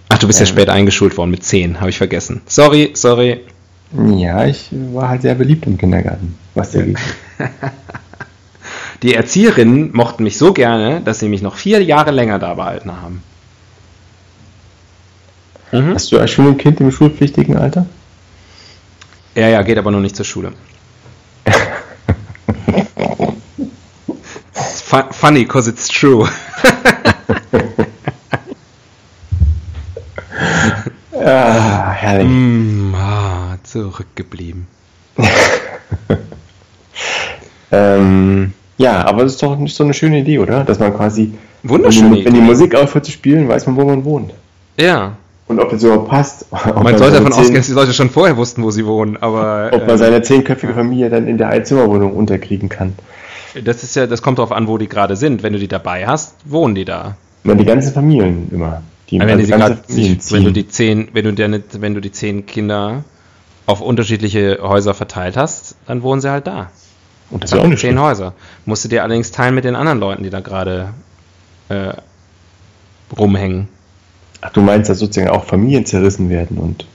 Ach, 0.09 0.17
du 0.17 0.27
bist 0.27 0.39
ja 0.39 0.45
Ähm. 0.45 0.51
spät 0.51 0.69
eingeschult 0.69 1.17
worden 1.17 1.31
mit 1.31 1.43
10, 1.43 1.79
habe 1.79 1.89
ich 1.89 1.97
vergessen. 1.97 2.41
Sorry, 2.45 2.91
sorry. 2.93 3.41
Ja, 4.15 4.45
ich 4.45 4.67
war 4.71 5.09
halt 5.09 5.21
sehr 5.23 5.35
beliebt 5.35 5.65
im 5.65 5.77
Kindergarten. 5.77 6.37
Was 6.55 6.71
dagegen? 6.71 6.97
Die 9.01 9.15
Erzieherinnen 9.15 9.91
mochten 9.93 10.23
mich 10.23 10.37
so 10.37 10.51
gerne, 10.51 11.01
dass 11.01 11.19
sie 11.19 11.29
mich 11.29 11.41
noch 11.41 11.55
vier 11.55 11.81
Jahre 11.81 12.11
länger 12.11 12.37
da 12.37 12.53
behalten 12.53 12.91
haben. 12.91 13.23
Mhm. 15.71 15.93
Hast 15.93 16.11
du 16.11 16.27
schon 16.27 16.47
ein 16.47 16.57
Kind 16.57 16.81
im 16.81 16.91
schulpflichtigen 16.91 17.55
Alter? 17.55 17.85
Ja, 19.35 19.47
ja, 19.47 19.61
geht 19.61 19.77
aber 19.77 19.91
noch 19.91 20.01
nicht 20.01 20.15
zur 20.15 20.25
Schule. 20.25 20.51
It's 24.79 24.87
fu- 24.87 25.11
funny, 25.11 25.43
cause 25.45 25.67
it's 25.67 25.89
true. 25.89 26.25
Ah, 31.13 31.91
herrlich. 31.91 32.27
Mm, 32.29 32.95
ah, 32.95 33.57
zurückgeblieben. 33.63 34.67
Ähm, 37.71 38.53
ja, 38.79 39.05
aber 39.05 39.21
das 39.23 39.33
ist 39.33 39.43
doch 39.43 39.55
nicht 39.55 39.75
so 39.75 39.83
eine 39.83 39.93
schöne 39.93 40.19
Idee, 40.21 40.39
oder? 40.39 40.63
Dass 40.63 40.79
man 40.79 40.91
quasi, 40.95 41.33
Wunderschöne 41.61 42.09
wenn, 42.09 42.15
die, 42.15 42.25
wenn 42.25 42.33
die. 42.33 42.41
Musik 42.41 42.73
aufhört 42.73 43.05
zu 43.05 43.11
spielen, 43.11 43.47
weiß 43.47 43.67
man, 43.67 43.75
wo 43.75 43.83
man 43.85 44.03
wohnt. 44.05 44.33
Ja, 44.75 45.17
Und 45.47 45.59
ob 45.59 45.69
das 45.69 45.83
überhaupt 45.83 46.09
passt. 46.09 46.47
Ob 46.51 46.83
man 46.83 46.97
sollte 46.97 47.17
davon 47.17 47.31
ausgehen, 47.33 47.53
dass 47.57 47.67
die 47.67 47.73
Leute 47.73 47.93
schon 47.93 48.09
vorher 48.09 48.37
wussten, 48.37 48.63
wo 48.63 48.71
sie 48.71 48.87
wohnen, 48.87 49.17
aber 49.17 49.69
Ob 49.71 49.81
man 49.85 49.95
äh, 49.95 49.97
seine 49.99 50.23
zehnköpfige 50.23 50.73
Familie 50.73 51.11
dann 51.11 51.27
in 51.27 51.37
der 51.37 51.49
Einzimmerwohnung 51.49 52.13
unterkriegen 52.15 52.69
kann. 52.69 52.95
Das 53.63 53.83
ist 53.83 53.95
ja, 53.95 54.07
das 54.07 54.21
kommt 54.21 54.37
darauf 54.37 54.51
an, 54.51 54.67
wo 54.67 54.77
die 54.77 54.87
gerade 54.87 55.15
sind. 55.15 55.43
Wenn 55.43 55.53
du 55.53 55.59
die 55.59 55.67
dabei 55.67 56.07
hast, 56.07 56.35
wohnen 56.45 56.75
die 56.75 56.85
da. 56.85 57.17
Na, 57.43 57.55
die 57.55 57.65
ganzen 57.65 57.93
Familien 57.93 58.49
immer. 58.51 58.83
Die 59.09 59.19
Aber 59.19 59.29
wenn, 59.29 59.39
also 59.39 59.51
die 59.51 59.59
ganze 59.59 59.83
Familien 59.83 60.19
sich, 60.19 60.33
wenn 60.33 60.43
du 60.43 60.49
ziehen. 60.49 60.53
die 60.53 60.67
zehn, 60.67 61.09
wenn 61.13 61.25
du 61.25 61.33
deine, 61.33 61.63
wenn 61.79 61.93
du 61.93 62.01
die 62.01 62.11
zehn 62.11 62.45
Kinder 62.45 63.03
auf 63.65 63.81
unterschiedliche 63.81 64.59
Häuser 64.61 64.93
verteilt 64.93 65.37
hast, 65.37 65.75
dann 65.85 66.03
wohnen 66.03 66.21
sie 66.21 66.29
halt 66.29 66.47
da. 66.47 66.71
Und 67.29 67.43
das 67.43 67.51
ist 67.51 67.57
auch 67.57 67.67
nicht 67.67 67.79
zehn 67.79 67.91
schlecht. 67.91 68.03
Häuser. 68.03 68.33
Musst 68.65 68.83
du 68.85 68.89
dir 68.89 69.03
allerdings 69.03 69.31
teilen 69.31 69.55
mit 69.55 69.63
den 69.63 69.75
anderen 69.75 69.99
Leuten, 69.99 70.23
die 70.23 70.29
da 70.29 70.39
gerade 70.39 70.93
äh, 71.69 71.93
rumhängen. 73.17 73.67
Ach, 74.41 74.51
du 74.51 74.61
meinst, 74.61 74.89
dass 74.89 74.99
sozusagen 74.99 75.29
auch 75.29 75.45
Familien 75.45 75.85
zerrissen 75.85 76.29
werden 76.29 76.57
und 76.57 76.85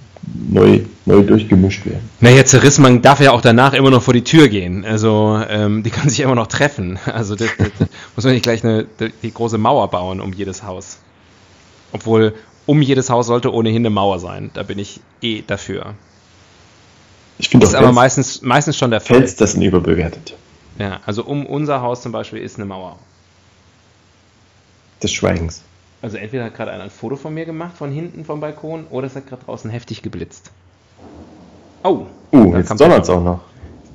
neu, 0.51 0.81
neu 1.05 1.23
durchgemischt 1.23 1.87
werden. 1.87 2.09
Naja, 2.21 2.45
zerrissen, 2.45 2.83
man 2.83 3.03
darf 3.03 3.21
ja 3.21 3.33
auch 3.33 3.41
danach 3.41 3.73
immer 3.73 3.91
noch 3.91 4.03
vor 4.03 4.15
die 4.15 4.25
Tür 4.25 4.49
gehen. 4.49 4.85
Also, 4.85 5.41
ähm, 5.49 5.83
die 5.83 5.91
kann 5.91 6.09
sich 6.09 6.21
immer 6.21 6.35
noch 6.35 6.47
treffen. 6.47 6.99
Also, 7.07 7.35
das, 7.35 7.49
das, 7.59 7.71
das 7.79 7.89
muss 8.17 8.25
man 8.25 8.35
nicht 8.35 8.43
gleich 8.43 8.65
eine, 8.65 8.87
die 9.23 9.33
große 9.33 9.59
Mauer 9.59 9.89
bauen 9.91 10.21
um 10.21 10.33
jedes 10.33 10.63
Haus. 10.63 10.99
Obwohl, 11.93 12.35
um 12.67 12.83
jedes 12.83 13.11
Haus 13.11 13.27
sollte 13.27 13.53
ohnehin 13.53 13.83
eine 13.83 13.91
Mauer 13.91 14.19
sein. 14.19 14.51
Da 14.55 14.63
bin 14.63 14.79
ich 14.79 15.01
eh 15.23 15.43
dafür. 15.47 15.95
Ich 17.39 17.49
finde 17.49 17.67
Ist 17.67 17.75
auch 17.75 17.81
aber 17.81 17.93
meistens, 17.93 18.43
meistens 18.43 18.77
schon 18.77 18.91
der 18.91 19.01
Fall. 19.01 19.19
Fels, 19.19 19.37
das 19.37 19.53
sind 19.53 19.63
überbewertet. 19.63 20.35
Ja, 20.79 21.01
also 21.07 21.25
um 21.25 21.47
unser 21.47 21.83
Haus 21.83 22.03
zum 22.03 22.13
Beispiel 22.13 22.41
ist 22.41 22.57
eine 22.57 22.65
Mauer. 22.65 22.99
Des 25.03 25.13
Schweigens. 25.13 25.63
Also 26.05 26.19
entweder 26.19 26.45
hat 26.45 26.55
gerade 26.55 26.71
einer 26.71 26.85
ein 26.85 26.91
Foto 26.91 27.17
von 27.17 27.33
mir 27.33 27.47
gemacht, 27.47 27.79
von 27.79 27.91
hinten 27.91 28.27
vom 28.27 28.39
Balkon, 28.39 28.85
oder 28.91 29.07
es 29.07 29.17
hat 29.17 29.27
gerade 29.27 29.43
draußen 29.43 29.71
heftig 29.71 30.03
geblitzt. 30.03 30.51
Oh, 31.83 32.05
Uh, 32.31 32.55
jetzt 32.57 32.69
kommt- 32.69 32.81
donnert 32.81 33.05
es 33.05 33.09
auch 33.09 33.23
noch. 33.25 33.41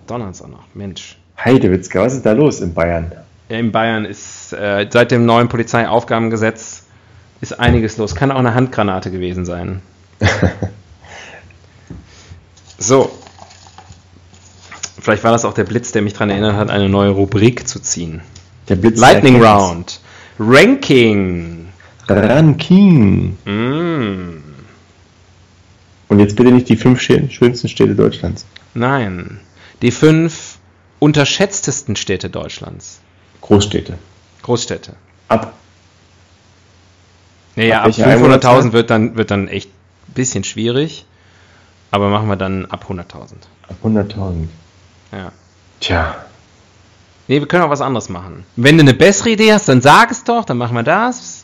donnert's 0.08 0.42
auch 0.42 0.48
noch. 0.48 0.64
Mensch. 0.74 1.20
Heidewitzka, 1.38 2.02
was 2.02 2.16
ist 2.16 2.26
da 2.26 2.32
los 2.32 2.62
in 2.62 2.74
Bayern? 2.74 3.12
In 3.48 3.72
Bayern 3.72 4.06
ist 4.06 4.54
äh, 4.54 4.88
seit 4.92 5.12
dem 5.12 5.28
neuen 5.28 5.50
Polizeiaufgabengesetz 5.50 6.86
ist 7.42 7.60
einiges 7.60 7.98
los. 7.98 8.16
Kann 8.16 8.32
auch 8.32 8.40
eine 8.40 8.56
Handgranate 8.56 9.12
gewesen 9.12 9.46
sein. 9.46 9.84
so. 12.80 13.12
Vielleicht 15.00 15.24
war 15.24 15.32
das 15.32 15.46
auch 15.46 15.54
der 15.54 15.64
Blitz, 15.64 15.92
der 15.92 16.02
mich 16.02 16.14
daran 16.14 16.32
erinnert 16.32 16.56
hat, 16.56 16.72
eine 16.72 16.90
neue 16.90 17.12
Rubrik 17.12 17.68
zu 17.68 17.80
ziehen. 17.80 18.22
Der 18.68 18.78
Blitz 18.78 19.00
Lightning. 19.00 19.44
Round. 19.44 20.00
Ranking. 20.40 21.59
Ranking. 22.10 23.38
Mm. 23.46 24.44
Und 26.08 26.20
jetzt 26.20 26.36
bitte 26.36 26.52
nicht 26.52 26.68
die 26.70 26.76
fünf 26.76 27.02
schön- 27.02 27.30
schönsten 27.30 27.68
Städte 27.70 27.96
Deutschlands. 27.96 28.46
Nein. 28.74 29.40
Die 29.82 29.92
fünf 29.92 30.58
unterschätztesten 31.00 31.96
Städte 31.96 32.30
Deutschlands. 32.30 33.00
Großstädte. 33.42 33.98
Großstädte. 34.42 34.96
Ab. 35.28 35.54
Naja, 37.56 37.80
Ab 37.82 37.88
ab 37.90 37.98
welcher 37.98 38.04
500.000 38.06 38.14
Einwohnerzahl? 38.14 38.74
wird 38.74 38.90
dann, 38.90 39.16
wird 39.18 39.32
dann 39.32 39.48
echt 39.48 39.70
ein 40.08 40.14
bisschen 40.14 40.44
schwierig. 40.44 41.06
Aber 41.92 42.10
machen 42.10 42.28
wir 42.28 42.36
dann 42.36 42.66
ab 42.66 42.86
100.000. 42.90 43.04
Ab 43.68 43.76
100.000. 43.84 44.48
Ja. 45.12 45.32
Tja. 45.80 46.16
Nee, 47.28 47.40
wir 47.40 47.48
können 47.48 47.64
auch 47.64 47.70
was 47.70 47.82
anderes 47.82 48.10
machen. 48.10 48.44
Wenn 48.56 48.78
du 48.78 48.82
eine 48.82 48.94
bessere 48.94 49.30
Idee 49.30 49.54
hast, 49.54 49.68
dann 49.70 49.82
sag 49.82 50.12
es 50.12 50.24
doch, 50.24 50.46
dann 50.46 50.58
machen 50.58 50.76
wir 50.76 50.84
das. 50.84 51.39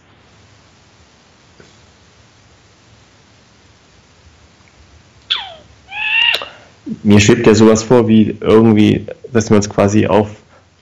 Mir 7.06 7.20
schwebt 7.20 7.45
ja 7.47 7.56
sowas 7.56 7.84
vor, 7.84 8.08
wie 8.08 8.36
irgendwie, 8.41 9.06
dass 9.32 9.49
wir 9.49 9.58
uns 9.58 9.70
quasi 9.70 10.08
auf 10.08 10.30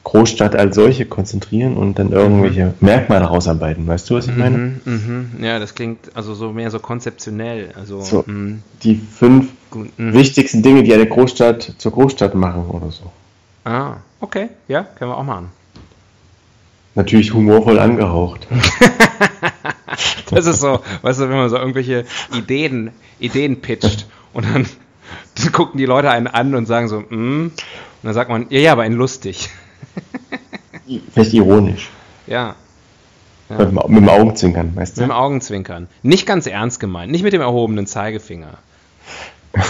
Großstadt 0.06 0.56
als 0.56 0.76
solche 0.76 1.06
konzentrieren 1.06 1.76
und 1.78 1.98
dann 2.00 2.12
irgendwelche 2.12 2.74
Merkmale 2.82 3.26
rausarbeiten. 3.26 3.88
Weißt 3.88 4.10
du, 4.10 4.16
was 4.16 4.28
ich 4.28 4.36
meine? 4.36 4.58
Mhm, 4.58 4.82
mhm. 5.38 5.44
Ja, 5.44 5.60
das 5.60 5.76
klingt 5.76 6.00
also 6.16 6.34
so 6.34 6.52
mehr 6.52 6.72
so 6.72 6.80
konzeptionell. 6.80 7.70
Also, 7.80 8.02
So. 8.02 8.24
mh, 8.28 8.58
Die 8.84 8.96
fünf 8.96 9.48
gut, 9.72 9.90
wichtigsten 9.98 10.62
Dinge, 10.62 10.84
die 10.84 10.94
eine 10.94 11.08
Großstadt 11.08 11.76
zur 11.78 11.92
Großstadt 11.94 12.36
machen 12.36 12.66
oder 12.70 12.92
so. 12.92 13.12
Ah, 13.64 13.98
okay. 14.20 14.50
Ja, 14.68 14.84
können 14.84 15.12
wir 15.12 15.18
auch 15.18 15.24
machen. 15.24 15.50
Natürlich 16.96 17.34
humorvoll 17.34 17.80
angehaucht. 17.80 18.48
Das 20.32 20.48
ist 20.48 20.62
so, 20.62 20.80
weißt 21.04 21.20
du, 21.20 21.30
wenn 21.30 21.36
man 21.38 21.50
so 21.50 21.58
irgendwelche 21.58 22.06
Ideen, 22.36 22.90
Ideen 23.20 23.62
pitcht 23.62 24.08
und 24.34 24.46
dann, 24.46 24.66
dann 25.44 25.52
gucken 25.52 25.78
die 25.78 25.86
Leute 25.86 26.10
einen 26.10 26.28
an 26.28 26.56
und 26.56 26.66
sagen 26.66 26.88
so, 26.88 27.00
mm, 27.02 27.06
und 27.10 27.54
dann 28.04 28.14
sagt 28.14 28.30
man, 28.30 28.48
ja, 28.50 28.60
ja, 28.60 28.72
aber 28.74 28.84
ein 28.84 28.94
lustig. 28.94 29.50
Vielleicht 31.14 31.34
ironisch. 31.34 31.90
Ja, 32.28 32.56
Mit, 33.50 33.60
dem, 33.60 33.76
mit 33.88 33.98
dem 33.98 34.10
Augenzwinkern, 34.10 34.76
weißt 34.76 34.98
mit 34.98 35.06
dem 35.06 35.10
du? 35.10 35.16
Augenzwinkern. 35.16 35.88
Nicht 36.02 36.26
ganz 36.26 36.48
ernst 36.48 36.80
gemeint, 36.80 37.12
nicht 37.12 37.24
mit 37.24 37.34
dem 37.34 37.42
erhobenen 37.42 37.88
Zeigefinger. 37.88 38.58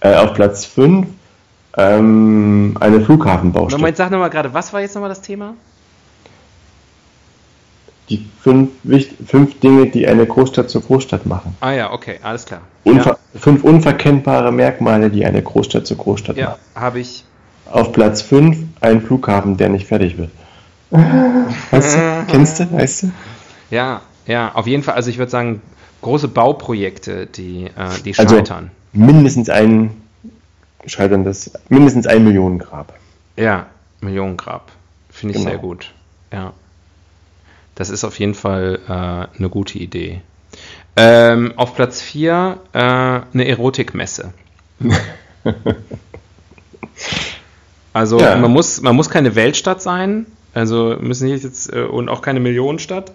Äh, 0.00 0.16
auf 0.16 0.34
Platz 0.34 0.66
5 0.66 1.06
ähm, 1.78 2.76
eine 2.78 3.00
Flughafenbaustelle. 3.00 3.80
Moment, 3.80 3.96
sag 3.96 4.10
nochmal 4.10 4.28
gerade, 4.28 4.52
was 4.52 4.70
war 4.74 4.82
jetzt 4.82 4.94
nochmal 4.94 5.08
das 5.08 5.22
Thema? 5.22 5.54
Die 8.10 8.26
fünf, 8.40 8.70
fünf 9.26 9.60
Dinge, 9.60 9.86
die 9.90 10.06
eine 10.06 10.26
Großstadt 10.26 10.68
zur 10.68 10.82
Großstadt 10.82 11.24
machen. 11.26 11.56
Ah 11.60 11.72
ja, 11.72 11.92
okay, 11.92 12.18
alles 12.22 12.44
klar. 12.44 12.60
Unver 12.84 13.18
Fünf 13.34 13.64
unverkennbare 13.64 14.52
Merkmale, 14.52 15.10
die 15.10 15.24
eine 15.24 15.42
Großstadt 15.42 15.86
zur 15.86 15.96
Großstadt 15.96 16.36
Ja, 16.36 16.50
machen. 16.50 16.60
ja 16.74 16.80
habe 16.80 17.00
ich. 17.00 17.24
Auf 17.70 17.92
Platz 17.92 18.20
5 18.22 18.58
ein 18.82 19.00
Flughafen, 19.00 19.56
der 19.56 19.70
nicht 19.70 19.86
fertig 19.86 20.18
wird. 20.18 20.30
Weißt 21.70 21.96
du? 21.96 22.24
Kennst 22.28 22.60
du? 22.60 22.70
Weißt 22.72 23.04
du? 23.04 23.10
Ja, 23.70 24.02
ja, 24.26 24.52
auf 24.54 24.66
jeden 24.66 24.82
Fall, 24.82 24.94
also 24.94 25.08
ich 25.10 25.18
würde 25.18 25.30
sagen, 25.30 25.62
große 26.02 26.28
Bauprojekte, 26.28 27.26
die, 27.26 27.64
äh, 27.64 27.70
die 28.04 28.16
Also 28.18 28.36
scheitern. 28.36 28.70
mindestens 28.92 29.48
ein 29.50 29.90
scheiterndes, 30.86 31.50
mindestens 31.70 32.06
ein 32.06 32.22
Millionengrab. 32.22 32.92
Ja, 33.36 33.66
Millionengrab. 34.00 34.70
Finde 35.10 35.34
ich 35.34 35.38
Genau. 35.40 35.50
sehr 35.50 35.58
gut. 35.58 35.92
Ja. 36.32 36.52
Das 37.74 37.90
ist 37.90 38.04
auf 38.04 38.18
jeden 38.18 38.34
Fall 38.34 38.78
äh, 38.86 38.92
eine 39.38 39.48
gute 39.48 39.78
Idee. 39.78 40.20
Ähm, 40.96 41.52
auf 41.56 41.74
Platz 41.74 42.00
4 42.00 42.58
äh, 42.72 42.78
eine 42.78 43.48
Erotikmesse. 43.48 44.32
Also 47.94 48.18
Ja. 48.18 48.36
man, 48.36 48.50
muss, 48.50 48.82
man 48.82 48.96
muss 48.96 49.08
keine 49.08 49.36
Weltstadt 49.36 49.80
sein, 49.80 50.26
also 50.52 50.96
müssen 51.00 51.28
nicht 51.28 51.44
jetzt 51.44 51.72
äh, 51.72 51.82
und 51.82 52.08
auch 52.08 52.22
keine 52.22 52.40
Millionenstadt. 52.40 53.12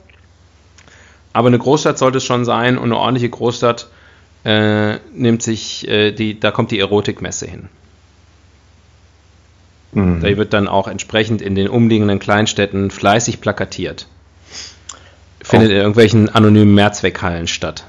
Aber 1.34 1.50
eine 1.50 1.60
Großstadt 1.60 1.98
sollte 1.98 2.18
es 2.18 2.24
schon 2.24 2.46
sein 2.46 2.78
und 2.78 2.86
eine 2.86 2.98
ordentliche 2.98 3.30
Großstadt 3.30 3.90
äh, 4.46 4.96
nimmt 5.14 5.44
sich 5.44 5.88
äh, 5.88 6.12
die, 6.12 6.40
da 6.40 6.52
kommt 6.52 6.72
die 6.72 6.80
Erotikmesse 6.80 7.46
hin. 7.46 7.68
Mhm. 9.92 10.22
Da 10.22 10.38
wird 10.38 10.54
dann 10.54 10.70
auch 10.70 10.88
entsprechend 10.88 11.42
in 11.42 11.56
den 11.56 11.68
umliegenden 11.68 12.20
Kleinstädten 12.20 12.90
fleißig 12.90 13.42
plakatiert. 13.42 14.08
Findet 15.50 15.72
in 15.72 15.78
irgendwelchen 15.78 16.30
anonymen 16.30 16.76
Mehrzweckhallen 16.76 17.48
statt. 17.48 17.86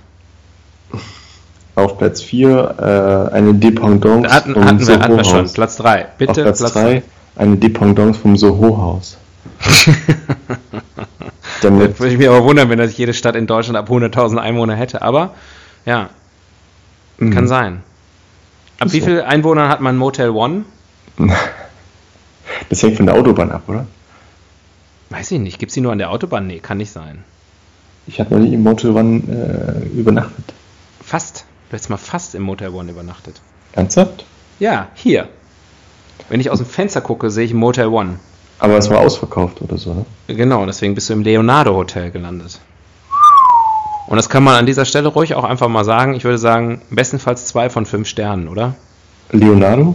Auf 1.74 1.98
Platz 1.98 2.22
4 2.22 3.28
äh, 3.30 3.34
eine 3.34 3.54
Dependance 3.54 4.28
Da 4.28 4.34
hatten, 4.34 4.54
vom 4.54 4.64
hatten, 4.64 4.86
wir, 4.86 4.98
hatten 5.00 5.16
wir 5.16 5.24
schon. 5.24 5.52
Platz 5.52 5.76
3. 5.76 6.04
Auf 6.04 6.10
Bitte, 6.18 6.42
Platz 6.42 6.58
Platz 6.58 6.72
3 6.72 7.02
eine 7.36 7.56
Dependance 7.56 8.18
vom 8.18 8.36
Soho-Haus. 8.36 9.16
Damit 11.62 11.98
Würde 12.00 12.12
ich 12.12 12.18
mich 12.18 12.28
aber 12.28 12.44
wundern, 12.44 12.68
wenn 12.70 12.78
das 12.78 12.96
jede 12.96 13.14
Stadt 13.14 13.36
in 13.36 13.46
Deutschland 13.46 13.76
ab 13.76 13.88
100.000 13.90 14.38
Einwohner 14.38 14.74
hätte. 14.74 15.02
Aber 15.02 15.34
ja, 15.86 16.08
kann 17.18 17.28
Mhm. 17.44 17.46
sein. 17.48 17.82
Ab 18.78 18.86
Ist 18.86 18.94
wie 18.94 19.00
so. 19.00 19.06
viel 19.06 19.22
Einwohnern 19.22 19.68
hat 19.68 19.80
man 19.80 19.96
Motel 19.96 20.30
One? 20.30 20.64
Das 22.68 22.82
hängt 22.82 22.96
von 22.96 23.06
der 23.06 23.14
Autobahn 23.14 23.52
ab, 23.52 23.62
oder? 23.68 23.86
Weiß 25.10 25.30
ich 25.30 25.38
nicht. 25.38 25.58
Gibt 25.58 25.70
es 25.70 25.74
die 25.74 25.80
nur 25.80 25.92
an 25.92 25.98
der 25.98 26.10
Autobahn? 26.10 26.46
Nee, 26.46 26.58
kann 26.58 26.78
nicht 26.78 26.90
sein. 26.92 27.24
Ich 28.10 28.18
habe 28.18 28.34
noch 28.34 28.44
nie 28.44 28.52
im 28.54 28.64
Motel 28.64 28.90
One 28.90 29.22
äh, 29.28 29.86
übernachtet. 29.96 30.44
Fast. 31.00 31.44
Du 31.68 31.74
hättest 31.74 31.90
mal 31.90 31.96
fast 31.96 32.34
im 32.34 32.42
Motel 32.42 32.70
One 32.70 32.90
übernachtet. 32.90 33.40
Ernsthaft? 33.72 34.24
Ja, 34.58 34.88
hier. 34.94 35.28
Wenn 36.28 36.40
ich 36.40 36.50
aus 36.50 36.58
dem 36.58 36.66
Fenster 36.66 37.02
gucke, 37.02 37.30
sehe 37.30 37.44
ich 37.44 37.54
Motel 37.54 37.86
One. 37.86 38.18
Aber 38.58 38.76
es 38.76 38.90
war 38.90 38.98
ausverkauft 38.98 39.62
oder 39.62 39.78
so, 39.78 39.94
ne? 39.94 40.06
Genau, 40.26 40.66
deswegen 40.66 40.96
bist 40.96 41.08
du 41.08 41.12
im 41.12 41.22
Leonardo 41.22 41.72
Hotel 41.76 42.10
gelandet. 42.10 42.58
Und 44.08 44.16
das 44.16 44.28
kann 44.28 44.42
man 44.42 44.56
an 44.56 44.66
dieser 44.66 44.86
Stelle 44.86 45.06
ruhig 45.06 45.36
auch 45.36 45.44
einfach 45.44 45.68
mal 45.68 45.84
sagen. 45.84 46.14
Ich 46.14 46.24
würde 46.24 46.38
sagen, 46.38 46.82
bestenfalls 46.90 47.46
zwei 47.46 47.70
von 47.70 47.86
fünf 47.86 48.08
Sternen, 48.08 48.48
oder? 48.48 48.74
Leonardo? 49.30 49.94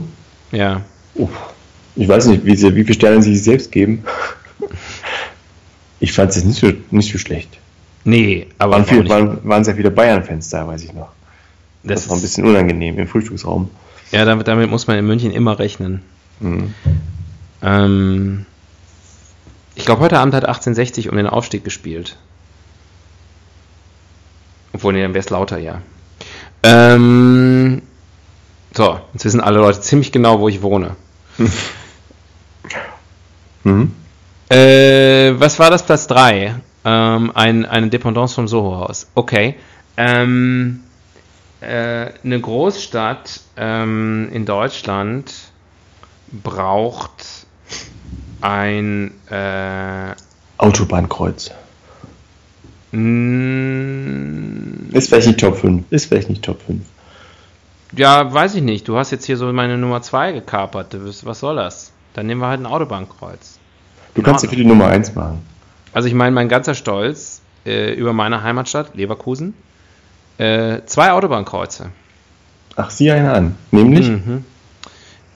Ja. 0.53 0.83
Uff. 1.15 1.31
Ich 1.97 2.07
weiß 2.07 2.27
nicht, 2.27 2.45
wie, 2.45 2.55
sie, 2.55 2.73
wie 2.75 2.83
viele 2.83 2.93
Sterne 2.93 3.21
sie 3.21 3.35
sich 3.35 3.43
selbst 3.43 3.73
geben. 3.73 4.05
Ich 5.99 6.13
fand 6.13 6.31
es 6.31 6.45
nicht 6.45 6.61
so, 6.61 6.71
nicht 6.91 7.11
so 7.11 7.17
schlecht. 7.17 7.59
Nee, 8.05 8.47
aber 8.59 8.73
Waren, 8.73 8.85
viel, 8.85 9.09
waren, 9.09 9.39
waren 9.43 9.63
sehr 9.63 9.75
viele 9.75 9.91
Bayern-Fans 9.91 10.49
da, 10.49 10.67
weiß 10.67 10.83
ich 10.83 10.93
noch. 10.93 11.09
Das, 11.83 12.01
das 12.01 12.09
war 12.09 12.15
ein 12.17 12.21
bisschen 12.21 12.45
unangenehm 12.45 12.97
im 12.99 13.07
Frühstücksraum. 13.07 13.69
ja, 14.11 14.25
damit, 14.25 14.47
damit 14.47 14.69
muss 14.69 14.87
man 14.87 14.97
in 14.97 15.05
München 15.05 15.31
immer 15.31 15.57
rechnen. 15.59 16.01
Mhm. 16.39 16.73
Ähm, 17.61 18.45
Ich 19.75 19.85
glaube, 19.85 20.01
heute 20.01 20.19
Abend 20.19 20.33
hat 20.35 20.45
1860 20.45 21.09
um 21.09 21.17
den 21.17 21.27
Aufstieg 21.27 21.63
gespielt. 21.63 22.15
Obwohl, 24.73 24.93
nee, 24.93 25.01
dann 25.01 25.13
wäre 25.13 25.23
es 25.23 25.29
lauter, 25.29 25.57
ja. 25.57 25.81
Ähm, 26.63 27.81
so, 28.75 28.99
jetzt 29.13 29.25
wissen 29.25 29.41
alle 29.41 29.59
Leute 29.59 29.81
ziemlich 29.81 30.11
genau, 30.11 30.39
wo 30.39 30.47
ich 30.49 30.61
wohne. 30.61 30.95
Mhm. 33.63 33.91
Äh, 34.49 35.33
was 35.39 35.57
war 35.57 35.71
das 35.71 35.83
Platz 35.83 36.05
3? 36.07 36.55
Ähm, 36.85 37.31
ein, 37.33 37.65
eine 37.65 37.89
Dependance 37.89 38.35
vom 38.35 38.47
Soho-Haus. 38.47 39.07
Okay. 39.15 39.55
Ähm, 39.97 40.81
äh, 41.61 42.11
eine 42.23 42.39
Großstadt 42.39 43.41
ähm, 43.57 44.29
in 44.31 44.45
Deutschland 44.45 45.33
braucht 46.31 47.45
ein 48.41 49.11
äh, 49.31 50.13
Autobahnkreuz. 50.57 51.51
n- 53.25 54.89
Ist 54.93 55.09
vielleicht 55.09 55.27
nicht 55.27 55.39
Top 55.39 55.57
5. 55.57 55.85
Ist 55.89 56.05
vielleicht 56.07 56.29
nicht 56.29 56.43
Top 56.43 56.61
5. 56.61 56.81
ja, 57.95 58.31
weiß 58.33 58.55
ich 58.55 58.61
nicht. 58.63 58.87
Du 58.87 58.97
hast 58.97 59.11
jetzt 59.11 59.25
hier 59.25 59.37
so 59.37 59.51
meine 59.51 59.77
Nummer 59.77 60.01
2 60.01 60.33
gekapert. 60.33 60.95
Was 61.23 61.39
soll 61.39 61.55
das? 61.55 61.91
Dann 62.13 62.27
nehmen 62.27 62.41
wir 62.41 62.47
halt 62.47 62.59
ein 62.61 62.65
Autobahnkreuz. 62.65 63.57
Du 64.13 64.21
kannst 64.21 64.43
ja 64.43 64.49
für 64.49 64.55
die 64.55 64.65
Nummer 64.65 64.87
1 64.87 65.15
machen. 65.15 65.45
Also 65.95 66.09
ich 66.09 66.13
meine, 66.13 66.31
mein 66.35 66.49
ganzer 66.49 66.75
Stolz 66.75 67.41
äh, 67.65 67.93
über 67.93 68.11
meine 68.11 68.43
Heimatstadt, 68.43 68.95
Leverkusen, 68.95 69.53
äh, 70.37 70.81
zwei 70.87 71.13
Autobahnkreuze. 71.13 71.89
Ach, 72.75 72.89
sieh 72.89 73.11
eine 73.11 73.31
an. 73.31 73.55
Nämlich? 73.71 74.09
Mhm. 74.09 74.43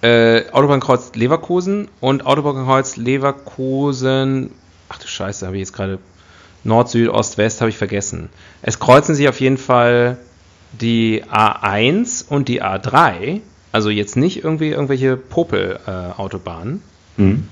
Äh, 0.01 0.51
Autobahnkreuz 0.51 1.12
Leverkusen 1.16 1.88
und 2.01 2.26
Autobahnkreuz 2.26 2.97
Leverkusen. 2.97 4.51
Ach 4.89 4.97
du 4.97 5.07
Scheiße, 5.07 5.45
habe 5.45 5.55
ich 5.55 5.62
jetzt 5.62 5.72
gerade 5.72 5.97
Nord, 6.66 6.89
Süd, 6.89 7.07
Ost, 7.07 7.38
West 7.38 7.62
habe 7.62 7.70
ich 7.70 7.78
vergessen. 7.78 8.28
Es 8.62 8.80
kreuzen 8.80 9.16
sich 9.16 9.30
auf 9.30 9.39
jeden 9.39 9.57
Fall 9.57 10.18
die 10.74 11.24
A1 11.24 12.28
und 12.28 12.49
die 12.49 12.62
A3. 12.62 13.39
Also 13.72 13.89
jetzt 13.89 14.18
nicht 14.18 14.43
irgendwie 14.43 14.72
irgendwelche 14.72 15.16
Popel-Autobahnen. 15.16 16.82
Mhm. 17.16 17.47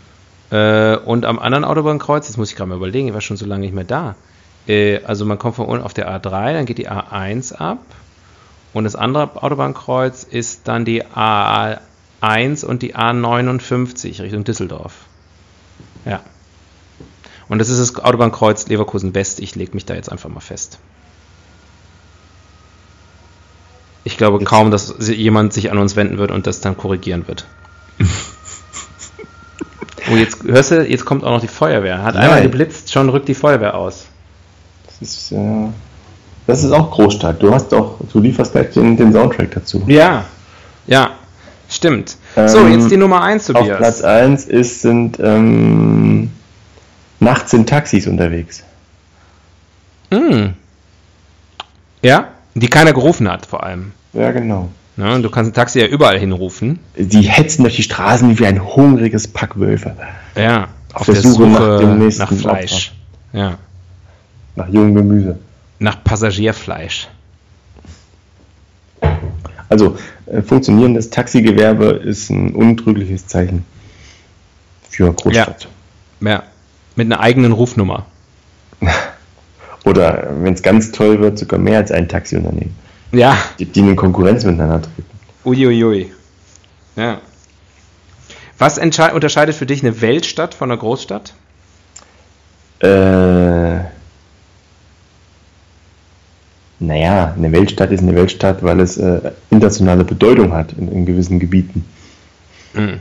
Äh, 0.50 0.98
und 0.98 1.26
am 1.26 1.40
anderen 1.40 1.66
Autobahnkreuz, 1.66 2.28
jetzt 2.28 2.38
muss 2.38 2.50
ich 2.50 2.56
gerade 2.56 2.70
mal 2.70 2.76
überlegen, 2.76 3.08
ich 3.08 3.14
war 3.14 3.22
schon 3.22 3.38
so 3.38 3.46
lange 3.46 3.62
nicht 3.62 3.74
mehr 3.74 3.84
da. 3.84 4.16
Äh, 4.68 5.04
also 5.04 5.26
man 5.26 5.40
kommt 5.40 5.56
von 5.56 5.66
unten 5.66 5.84
auf 5.84 5.94
der 5.94 6.10
A3, 6.10 6.54
dann 6.54 6.66
geht 6.66 6.78
die 6.78 6.90
A1 6.90 7.56
ab. 7.56 7.80
Und 8.74 8.84
das 8.84 8.96
andere 8.96 9.42
Autobahnkreuz 9.42 10.24
ist 10.24 10.68
dann 10.68 10.86
die 10.86 11.04
A1 11.04 12.66
und 12.66 12.82
die 12.82 12.96
A59 12.96 14.22
Richtung 14.22 14.44
Düsseldorf. 14.44 14.94
Ja. 16.06 16.22
Und 17.50 17.60
das 17.60 17.70
ist 17.70 17.80
das 17.80 18.04
Autobahnkreuz 18.04 18.68
Leverkusen 18.68 19.16
West. 19.16 19.40
Ich 19.40 19.56
lege 19.56 19.74
mich 19.74 19.86
da 19.86 19.96
jetzt 19.96 20.12
einfach 20.12 20.30
mal 20.30 20.42
fest. 20.42 20.80
Ich 24.04 24.18
glaube 24.18 24.44
kaum, 24.44 24.72
dass 24.72 24.96
jemand 25.10 25.54
sich 25.54 25.72
an 25.72 25.78
uns 25.78 25.96
wenden 25.96 26.18
wird 26.18 26.32
und 26.32 26.48
das 26.48 26.62
dann 26.62 26.78
korrigieren 26.78 27.28
wird. 27.28 27.46
Oh, 30.12 30.16
jetzt 30.16 30.44
hörst 30.44 30.72
du, 30.72 30.84
jetzt 30.84 31.06
kommt 31.06 31.24
auch 31.24 31.32
noch 31.32 31.42
die 31.42 31.48
Feuerwehr. 31.48 32.04
Hat 32.04 32.16
einmal 32.16 32.42
Nein. 32.42 32.44
geblitzt, 32.44 32.92
schon 32.92 33.10
rückt 33.10 33.28
die 33.28 33.34
Feuerwehr 33.34 33.76
aus. 33.76 34.06
Das 34.88 35.02
ist, 35.02 35.32
äh, 35.32 35.68
das 36.46 36.64
ist 36.64 36.72
auch 36.72 36.92
Großstadt. 36.92 37.42
Du 37.42 37.54
hast 37.54 37.70
doch, 37.72 37.98
du 38.12 38.20
lieferst 38.20 38.54
gleich 38.54 38.72
den, 38.72 38.96
den 38.96 39.12
Soundtrack 39.12 39.52
dazu. 39.52 39.84
Ja, 39.88 40.26
ja, 40.88 41.12
stimmt. 41.70 42.18
so, 42.36 42.60
Ähm, 42.60 42.74
jetzt 42.74 42.92
die 42.92 42.98
Nummer 42.98 43.22
1, 43.22 43.50
Auf 43.50 43.66
Platz 43.66 43.98
Tobias. 43.98 44.04
1 44.04 44.46
ist, 44.46 44.82
sind 44.82 45.20
ähm, 45.20 46.32
nachts 47.20 47.52
sind 47.52 47.68
Taxis 47.68 48.08
unterwegs. 48.08 48.64
Hm. 50.12 50.54
Ja, 52.02 52.30
die 52.56 52.68
keiner 52.68 52.94
gerufen 52.94 53.30
hat, 53.30 53.46
vor 53.46 53.64
allem. 53.64 53.92
Ja, 54.14 54.32
genau. 54.32 54.70
Ne, 54.98 55.22
du 55.22 55.30
kannst 55.30 55.52
ein 55.52 55.54
Taxi 55.54 55.80
ja 55.80 55.86
überall 55.88 56.18
hinrufen. 56.20 56.80
Die 56.98 57.22
hetzen 57.22 57.64
durch 57.64 57.76
die 57.76 57.84
Straßen 57.84 58.38
wie 58.40 58.46
ein 58.48 58.64
hungriges 58.76 59.28
Pack 59.28 59.60
Wölfe. 59.60 59.96
Ja, 60.36 60.70
auf 60.94 61.06
der 61.06 61.16
Suche 61.16 61.46
nach 61.48 61.80
dem 61.80 62.00
nächsten 62.00 62.24
nach 62.24 62.34
Fleisch. 62.34 62.94
Ja, 63.32 63.58
Nach 64.56 64.68
jungem 64.70 64.96
Gemüse. 64.96 65.38
nach 65.80 66.04
Passagierfleisch. 66.04 67.08
Also, 69.70 69.98
äh, 70.28 70.42
funktionierendes 70.42 71.10
Taxigewerbe 71.10 71.86
ist 72.04 72.30
ein 72.32 72.56
untrügliches 72.56 73.28
Zeichen 73.28 73.66
für 74.90 75.14
Großstadt. 75.14 75.68
Ja, 76.22 76.44
mit 76.96 77.06
einer 77.06 77.20
eigenen 77.20 77.52
Rufnummer. 77.52 78.06
Oder 79.86 80.30
wenn 80.42 80.54
es 80.54 80.64
ganz 80.64 80.92
toll 80.92 81.20
wird, 81.22 81.38
sogar 81.38 81.60
mehr 81.60 81.78
als 81.80 81.92
ein 81.92 82.08
Taxiunternehmen, 82.10 82.74
Ja, 83.18 83.36
die, 83.58 83.66
die 83.66 83.80
in 83.80 83.96
Konkurrenz 83.96 84.46
miteinander 84.46 84.84
treten. 84.84 85.20
uiuiui. 85.44 86.12
Ja. 86.96 87.20
Was 88.60 88.78
unterscheidet 88.78 89.56
für 89.56 89.66
dich 89.66 89.82
eine 89.82 90.02
Weltstadt 90.02 90.54
von 90.54 90.70
einer 90.70 90.80
Großstadt? 90.80 91.34
Äh, 92.80 93.80
naja, 96.80 97.34
eine 97.36 97.52
Weltstadt 97.52 97.92
ist 97.92 98.02
eine 98.02 98.14
Weltstadt, 98.14 98.62
weil 98.62 98.80
es 98.82 98.98
äh, 98.98 99.32
internationale 99.50 100.04
Bedeutung 100.04 100.54
hat 100.54 100.74
in, 100.74 100.92
in 100.92 101.06
gewissen 101.08 101.40
Gebieten. 101.40 101.86
Mhm. 102.76 103.00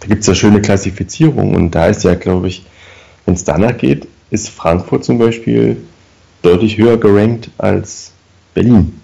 Da 0.00 0.08
gibt 0.08 0.22
es 0.22 0.26
ja 0.26 0.34
schöne 0.34 0.60
Klassifizierungen 0.60 1.54
und 1.54 1.70
da 1.72 1.86
ist 1.86 2.02
ja, 2.02 2.16
glaube 2.16 2.48
ich, 2.48 2.66
wenn 3.26 3.34
es 3.34 3.44
danach 3.44 3.78
geht, 3.78 4.08
ist 4.30 4.48
Frankfurt 4.48 5.04
zum 5.04 5.18
Beispiel 5.18 5.76
deutlich 6.42 6.78
höher 6.78 6.96
gerankt 6.96 7.50
als 7.58 8.10
Berlin. 8.54 9.01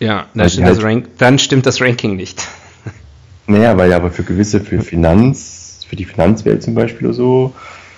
Ja, 0.00 0.26
stimmt, 0.34 0.68
das 0.68 0.76
halt- 0.78 0.84
Rank 0.86 1.08
dann 1.18 1.38
stimmt 1.38 1.66
das 1.66 1.80
Ranking 1.80 2.16
nicht. 2.16 2.42
Naja, 3.46 3.76
weil 3.76 3.90
ja 3.90 3.96
aber 3.96 4.10
für 4.12 4.22
gewisse, 4.22 4.60
für 4.60 4.80
Finanz, 4.80 5.80
für 5.88 5.96
die 5.96 6.04
Finanzwelt 6.04 6.62
zum 6.62 6.74
Beispiel 6.74 7.08
oder 7.08 7.14
so, 7.16 7.52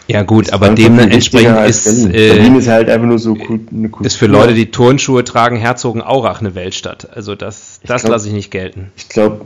Ja 0.09 0.23
gut, 0.23 0.51
aber 0.51 0.67
Frankfurt 0.67 0.87
dem 0.89 0.99
viel 0.99 1.11
wichtiger 1.11 1.15
entsprechend 1.15 1.57
als 1.59 1.87
ist, 1.87 2.11
Berlin. 2.11 2.13
Berlin 2.37 2.55
äh, 2.55 2.59
ist 2.59 2.69
halt 2.69 2.89
einfach 2.89 3.07
nur 3.07 3.19
so 3.19 3.35
Kult, 3.35 3.61
eine 3.71 3.89
Kultur. 3.91 4.07
ist 4.07 4.17
für 4.17 4.27
Leute, 4.29 4.55
die 4.55 4.71
Turnschuhe 4.71 5.25
tragen, 5.25 5.57
Herzogenaurach 5.57 6.41
eine 6.41 6.55
Weltstadt. 6.55 7.09
Also 7.15 7.35
das, 7.35 7.81
Ich 7.83 7.89
das 7.89 8.03
lasse 8.05 8.29
ich 8.29 8.33
nicht 8.35 8.51
gelten. 8.51 8.91
Ich 8.97 9.09
glaube, 9.11 9.45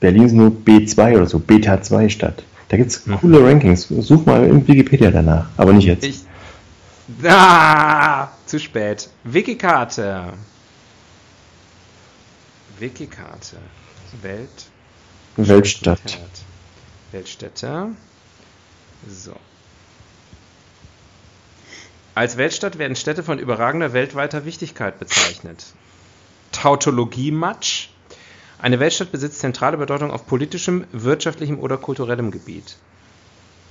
Berlin 0.00 0.24
ist 0.24 0.32
nur 0.34 0.50
B2 0.50 1.16
oder 1.16 1.26
so, 1.26 1.38
Beta 1.38 1.80
2 1.80 2.10
Stadt. 2.10 2.42
Da 2.68 2.76
gibt 2.76 2.90
es 2.90 3.06
Mhm. 3.06 3.16
coole 3.20 3.42
Rankings. 3.44 3.88
Such 3.88 4.26
mal 4.26 4.44
in 4.46 4.68
Wikipedia 4.68 5.10
danach, 5.10 5.46
aber 5.56 5.72
nicht 5.72 5.86
jetzt. 5.86 6.04
Ich. 6.04 6.20
Ah, 7.26 8.28
zu 8.46 8.58
spät. 8.58 9.08
Wikikarte. 9.24 10.24
Wikikarte. 12.82 13.58
Welt. 14.22 14.66
Weltstadt. 15.36 16.18
Weltstädte. 17.12 17.94
So. 19.08 19.36
Als 22.16 22.36
Weltstadt 22.36 22.78
werden 22.78 22.96
Städte 22.96 23.22
von 23.22 23.38
überragender 23.38 23.92
weltweiter 23.92 24.44
Wichtigkeit 24.44 24.98
bezeichnet. 24.98 25.64
Tautologie-Matsch. 26.50 27.88
Eine 28.58 28.80
Weltstadt 28.80 29.12
besitzt 29.12 29.38
zentrale 29.38 29.76
Bedeutung 29.76 30.10
auf 30.10 30.26
politischem, 30.26 30.84
wirtschaftlichem 30.90 31.60
oder 31.60 31.78
kulturellem 31.78 32.32
Gebiet. 32.32 32.76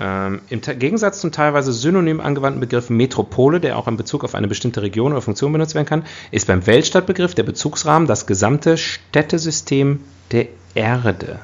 Ähm, 0.04 0.42
Im 0.50 0.62
Gegensatz 0.62 1.22
zum 1.22 1.32
teilweise 1.32 1.72
synonym 1.72 2.22
angewandten 2.22 2.60
Begriff 2.60 2.90
Metropole, 2.90 3.60
der 3.60 3.78
auch 3.78 3.88
in 3.88 3.98
Bezug 3.98 4.24
auf 4.24 4.34
eine 4.34 4.48
bestimmte 4.48 4.82
Region 4.82 5.12
oder 5.12 5.22
Funktion 5.22 5.54
benutzt 5.54 5.76
werden 5.76 5.86
kann, 5.86 6.06
ist 6.32 6.48
beim 6.48 6.66
Weltstadtbegriff 6.66 7.36
der 7.36 7.44
Bezugsrahmen 7.44 8.08
das 8.08 8.26
gesamte 8.26 8.78
Städtesystem 8.78 10.00
der 10.32 10.48
Erde. 10.74 11.40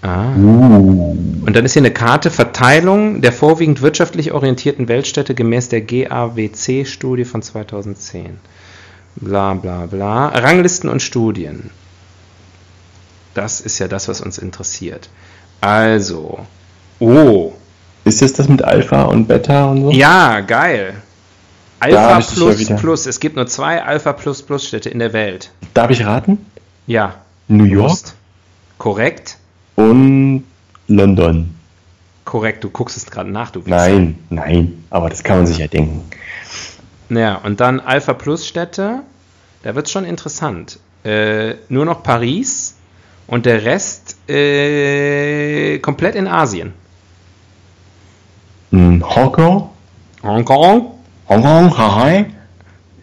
Ah. 0.00 0.34
Uh. 0.34 1.42
Und 1.44 1.54
dann 1.54 1.66
ist 1.66 1.74
hier 1.74 1.82
eine 1.82 1.90
Karte 1.90 2.30
Verteilung 2.30 3.20
der 3.20 3.32
vorwiegend 3.32 3.82
wirtschaftlich 3.82 4.32
orientierten 4.32 4.88
Weltstädte 4.88 5.34
gemäß 5.34 5.68
der 5.68 5.82
GAWC-Studie 5.82 7.26
von 7.26 7.42
2010. 7.42 8.38
Bla 9.16 9.52
bla 9.52 9.84
bla. 9.86 10.28
Ranglisten 10.28 10.88
und 10.88 11.02
Studien. 11.02 11.68
Das 13.34 13.60
ist 13.60 13.78
ja 13.78 13.88
das, 13.88 14.08
was 14.08 14.22
uns 14.22 14.38
interessiert. 14.38 15.10
Also. 15.60 16.46
Oh. 17.04 17.52
Ist 18.04 18.22
es 18.22 18.32
das 18.34 18.48
mit 18.48 18.62
Alpha 18.62 19.04
und 19.04 19.26
Beta 19.26 19.70
und 19.70 19.82
so? 19.82 19.90
Ja, 19.90 20.40
geil. 20.40 20.94
Alpha 21.80 22.20
plus 22.20 22.66
plus. 22.80 23.06
Es 23.06 23.20
gibt 23.20 23.36
nur 23.36 23.46
zwei 23.46 23.82
Alpha 23.82 24.12
plus 24.12 24.42
plus 24.42 24.66
Städte 24.66 24.88
in 24.90 24.98
der 24.98 25.12
Welt. 25.12 25.50
Darf 25.74 25.90
ich 25.90 26.04
raten? 26.04 26.38
Ja. 26.86 27.16
New 27.48 27.64
York 27.64 27.88
Bewusst. 27.88 28.14
Korrekt. 28.78 29.38
und 29.76 30.44
London. 30.88 31.54
Korrekt. 32.24 32.64
Du 32.64 32.70
guckst 32.70 32.96
es 32.96 33.06
gerade 33.06 33.30
nach, 33.30 33.50
du 33.50 33.60
Wichser. 33.64 33.76
Nein, 33.76 34.18
nein, 34.30 34.84
aber 34.90 35.08
das 35.10 35.22
kann 35.22 35.38
man 35.38 35.46
sich 35.46 35.58
ja 35.58 35.66
denken. 35.66 36.02
Ja, 37.10 37.36
und 37.36 37.60
dann 37.60 37.80
Alpha 37.80 38.14
Plus 38.14 38.46
Städte, 38.46 39.00
da 39.62 39.74
wird 39.74 39.86
es 39.86 39.92
schon 39.92 40.04
interessant. 40.04 40.78
Äh, 41.04 41.54
nur 41.68 41.84
noch 41.84 42.02
Paris 42.02 42.76
und 43.26 43.44
der 43.46 43.64
Rest 43.64 44.16
äh, 44.28 45.78
komplett 45.80 46.14
in 46.14 46.26
Asien. 46.26 46.72
Hm, 48.74 49.04
Hongkong? 49.08 49.70
Hongkong? 50.24 50.98
Hongkong, 51.28 51.78
Hawaii? 51.78 52.26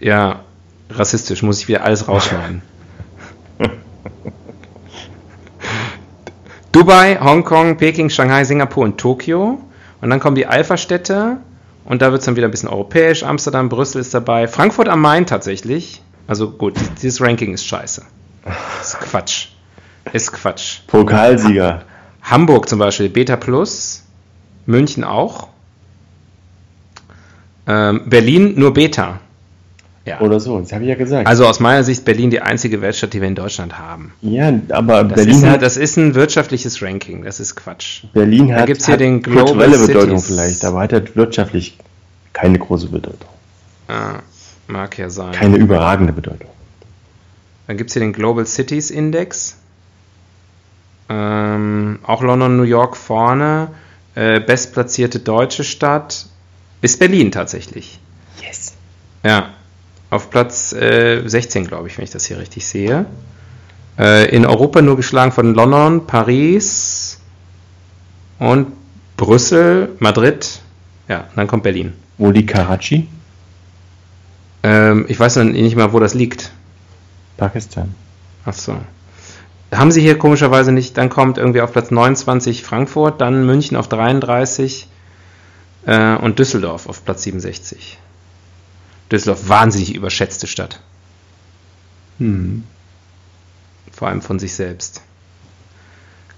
Ja, 0.01 0.41
rassistisch, 0.89 1.43
muss 1.43 1.61
ich 1.61 1.69
wieder 1.69 1.85
alles 1.85 2.09
rausschneiden. 2.09 2.61
Dubai, 6.73 7.17
Hongkong, 7.21 7.77
Peking, 7.77 8.09
Shanghai, 8.09 8.43
Singapur 8.43 8.83
und 8.83 8.97
Tokio. 8.97 9.61
Und 10.01 10.09
dann 10.09 10.19
kommen 10.19 10.35
die 10.35 10.45
Alpha-Städte 10.45 11.37
und 11.85 12.01
da 12.01 12.11
wird 12.11 12.19
es 12.19 12.25
dann 12.25 12.35
wieder 12.35 12.49
ein 12.49 12.51
bisschen 12.51 12.67
europäisch. 12.67 13.23
Amsterdam, 13.23 13.69
Brüssel 13.69 14.01
ist 14.01 14.13
dabei. 14.13 14.49
Frankfurt 14.49 14.89
am 14.89 14.99
Main 14.99 15.25
tatsächlich. 15.25 16.01
Also 16.27 16.51
gut, 16.51 16.77
dieses 17.01 17.21
Ranking 17.21 17.53
ist 17.53 17.65
scheiße. 17.65 18.03
Ist 18.81 18.99
Quatsch. 18.99 19.47
Ist 20.11 20.33
Quatsch. 20.33 20.79
Pokalsieger. 20.87 21.83
Hamburg 22.23 22.67
zum 22.67 22.79
Beispiel, 22.79 23.07
Beta 23.07 23.37
Plus. 23.37 24.03
München 24.65 25.05
auch. 25.05 25.47
Ähm, 27.67 28.01
Berlin 28.07 28.53
nur 28.57 28.73
Beta. 28.73 29.19
Ja. 30.03 30.19
Oder 30.21 30.39
so, 30.39 30.59
das 30.59 30.73
habe 30.73 30.83
ich 30.83 30.89
ja 30.89 30.95
gesagt. 30.95 31.27
Also 31.27 31.45
aus 31.45 31.59
meiner 31.59 31.83
Sicht 31.83 32.05
Berlin 32.05 32.31
die 32.31 32.41
einzige 32.41 32.81
Weltstadt, 32.81 33.13
die 33.13 33.21
wir 33.21 33.27
in 33.27 33.35
Deutschland 33.35 33.77
haben. 33.77 34.13
Ja, 34.21 34.51
aber 34.69 35.03
das 35.03 35.13
Berlin 35.15 35.35
ist 35.35 35.43
ein, 35.43 35.49
hat 35.51 35.61
das 35.61 35.77
ist 35.77 35.95
ein 35.97 36.15
wirtschaftliches 36.15 36.81
Ranking, 36.81 37.23
das 37.23 37.39
ist 37.39 37.55
Quatsch. 37.55 38.05
Berlin 38.11 38.47
Da 38.47 38.55
hat, 38.55 38.65
gibt's 38.65 38.87
hier 38.87 38.93
hat 38.93 39.01
den 39.01 39.21
Global 39.21 39.45
kulturelle 39.45 39.77
Bedeutung 39.77 40.17
Cities. 40.17 40.25
vielleicht, 40.25 40.65
aber 40.65 40.79
hat 40.79 40.93
halt 40.93 41.15
wirtschaftlich 41.15 41.77
keine 42.33 42.57
große 42.57 42.87
Bedeutung. 42.87 43.29
Ah, 43.87 44.19
mag 44.67 44.97
ja 44.97 45.09
sein. 45.11 45.33
Keine 45.33 45.57
überragende 45.57 46.13
Bedeutung. 46.13 46.49
Dann 47.67 47.77
gibt 47.77 47.91
es 47.91 47.93
hier 47.93 48.01
den 48.01 48.13
Global 48.13 48.47
Cities 48.47 48.89
Index. 48.89 49.57
Ähm, 51.09 51.99
auch 52.03 52.23
London, 52.23 52.57
New 52.57 52.63
York 52.63 52.97
vorne. 52.97 53.67
Äh, 54.15 54.39
bestplatzierte 54.39 55.19
deutsche 55.19 55.63
Stadt 55.63 56.25
ist 56.81 56.99
Berlin 56.99 57.31
tatsächlich. 57.31 57.99
Yes. 58.41 58.73
Ja, 59.23 59.53
auf 60.09 60.29
Platz 60.29 60.73
äh, 60.73 61.27
16, 61.27 61.67
glaube 61.67 61.87
ich, 61.87 61.97
wenn 61.97 62.03
ich 62.03 62.11
das 62.11 62.25
hier 62.25 62.39
richtig 62.39 62.65
sehe. 62.65 63.05
Äh, 63.97 64.35
in 64.35 64.45
Europa 64.45 64.81
nur 64.81 64.97
geschlagen 64.97 65.31
von 65.31 65.53
London, 65.53 66.07
Paris 66.07 67.19
und 68.39 68.67
Brüssel, 69.17 69.89
Madrid. 69.99 70.61
Ja, 71.07 71.27
dann 71.35 71.47
kommt 71.47 71.63
Berlin. 71.63 71.93
Wo 72.17 72.31
liegt 72.31 72.51
Karachi? 72.51 73.07
Ähm, 74.63 75.05
ich 75.07 75.19
weiß 75.19 75.37
noch 75.37 75.45
nicht 75.45 75.75
mal, 75.75 75.93
wo 75.93 75.99
das 75.99 76.13
liegt. 76.13 76.51
Pakistan. 77.37 77.95
Ach 78.45 78.53
so. 78.53 78.75
Haben 79.71 79.91
sie 79.91 80.01
hier 80.01 80.17
komischerweise 80.17 80.71
nicht, 80.71 80.97
dann 80.97 81.09
kommt 81.09 81.37
irgendwie 81.37 81.61
auf 81.61 81.71
Platz 81.71 81.91
29 81.91 82.63
Frankfurt, 82.63 83.21
dann 83.21 83.45
München 83.45 83.77
auf 83.77 83.87
33 83.87 84.87
äh, 85.85 86.15
und 86.15 86.39
Düsseldorf 86.39 86.87
auf 86.87 87.03
Platz 87.03 87.23
67. 87.23 87.97
Düsseldorf, 89.11 89.49
wahnsinnig 89.49 89.95
überschätzte 89.95 90.47
Stadt. 90.47 90.79
Hm. 92.17 92.63
Vor 93.91 94.07
allem 94.07 94.21
von 94.21 94.39
sich 94.39 94.53
selbst. 94.53 95.01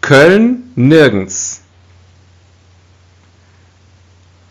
Köln, 0.02 0.72
nirgends. 0.76 1.62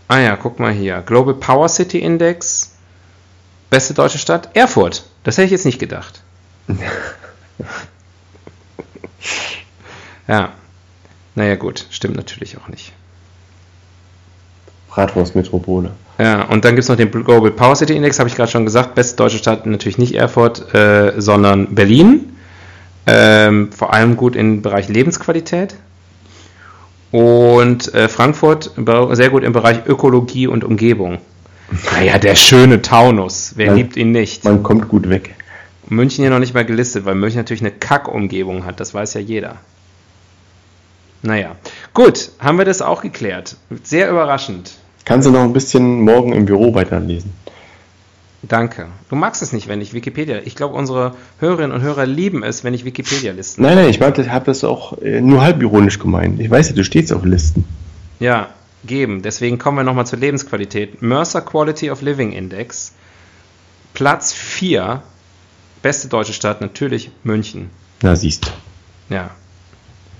Ah 0.08 0.18
ja, 0.18 0.36
guck 0.36 0.58
mal 0.60 0.72
hier. 0.72 1.02
Global 1.02 1.34
Power 1.34 1.68
City 1.68 1.98
Index. 1.98 2.76
Beste 3.70 3.94
deutsche 3.94 4.18
Stadt? 4.18 4.54
Erfurt. 4.54 5.04
Das 5.24 5.36
hätte 5.36 5.46
ich 5.46 5.52
jetzt 5.52 5.64
nicht 5.64 5.78
gedacht. 5.78 6.22
ja. 10.28 10.52
Naja, 11.34 11.56
gut. 11.56 11.86
Stimmt 11.90 12.16
natürlich 12.16 12.58
auch 12.58 12.68
nicht. 12.68 12.92
Bratwurstmetropole. 14.94 15.90
Ja, 16.18 16.42
und 16.44 16.64
dann 16.64 16.74
gibt 16.74 16.82
es 16.84 16.88
noch 16.88 16.96
den 16.96 17.10
Global 17.10 17.50
Power 17.50 17.74
City 17.74 17.96
Index, 17.96 18.18
habe 18.18 18.28
ich 18.28 18.34
gerade 18.36 18.50
schon 18.50 18.64
gesagt. 18.66 18.94
Beste 18.94 19.16
deutsche 19.16 19.38
Stadt 19.38 19.64
natürlich 19.64 19.96
nicht 19.98 20.14
Erfurt, 20.14 20.74
äh, 20.74 21.14
sondern 21.16 21.74
Berlin. 21.74 22.36
Ähm, 23.06 23.72
vor 23.72 23.92
allem 23.92 24.16
gut 24.16 24.36
im 24.36 24.60
Bereich 24.62 24.88
Lebensqualität. 24.88 25.74
Und 27.10 27.92
äh, 27.94 28.08
Frankfurt 28.08 28.70
sehr 29.12 29.30
gut 29.30 29.42
im 29.44 29.52
Bereich 29.52 29.86
Ökologie 29.86 30.46
und 30.46 30.64
Umgebung. 30.64 31.18
Naja, 31.94 32.18
der 32.18 32.34
schöne 32.34 32.82
Taunus. 32.82 33.54
Wer 33.56 33.68
Man- 33.68 33.76
liebt 33.76 33.96
ihn 33.96 34.12
nicht? 34.12 34.44
Man 34.44 34.62
kommt 34.62 34.88
gut 34.88 35.08
weg. 35.08 35.34
München 35.88 36.22
hier 36.22 36.30
noch 36.30 36.38
nicht 36.38 36.52
mal 36.52 36.66
gelistet, 36.66 37.06
weil 37.06 37.14
München 37.14 37.38
natürlich 37.38 37.62
eine 37.62 37.70
Kackumgebung 37.70 38.66
hat. 38.66 38.78
Das 38.78 38.92
weiß 38.92 39.14
ja 39.14 39.22
jeder. 39.22 39.56
Naja, 41.22 41.56
gut, 41.94 42.30
haben 42.38 42.58
wir 42.58 42.66
das 42.66 42.82
auch 42.82 43.00
geklärt. 43.00 43.56
Sehr 43.82 44.10
überraschend. 44.10 44.72
Kannst 45.04 45.26
du 45.26 45.32
noch 45.32 45.42
ein 45.42 45.52
bisschen 45.52 46.00
morgen 46.02 46.32
im 46.32 46.44
Büro 46.44 46.74
weiterlesen? 46.74 47.32
Danke. 48.42 48.88
Du 49.08 49.14
magst 49.14 49.40
es 49.42 49.52
nicht, 49.52 49.68
wenn 49.68 49.80
ich 49.80 49.94
Wikipedia. 49.94 50.38
Ich 50.44 50.56
glaube, 50.56 50.74
unsere 50.74 51.14
Hörerinnen 51.38 51.72
und 51.72 51.82
Hörer 51.82 52.06
lieben 52.06 52.42
es, 52.42 52.64
wenn 52.64 52.74
ich 52.74 52.84
Wikipedia 52.84 53.32
listen. 53.32 53.62
Nein, 53.62 53.76
nein, 53.76 53.88
ich 53.88 54.00
habe 54.00 54.44
das 54.44 54.64
auch 54.64 54.98
äh, 55.00 55.20
nur 55.20 55.42
halb 55.42 55.62
ironisch 55.62 56.00
gemeint. 56.00 56.40
Ich 56.40 56.50
weiß 56.50 56.70
ja, 56.70 56.74
du 56.74 56.82
stehst 56.82 57.12
auf 57.12 57.24
Listen. 57.24 57.64
Ja, 58.18 58.48
geben. 58.84 59.22
Deswegen 59.22 59.58
kommen 59.58 59.78
wir 59.78 59.84
nochmal 59.84 60.06
zur 60.06 60.18
Lebensqualität. 60.18 61.02
Mercer 61.02 61.40
Quality 61.40 61.90
of 61.90 62.02
Living 62.02 62.32
Index. 62.32 62.94
Platz 63.94 64.32
4. 64.32 65.02
Beste 65.82 66.08
deutsche 66.08 66.32
Stadt, 66.32 66.60
natürlich 66.60 67.10
München. 67.22 67.70
Na, 68.02 68.16
siehst 68.16 68.46
du. 68.46 69.14
Ja. 69.14 69.30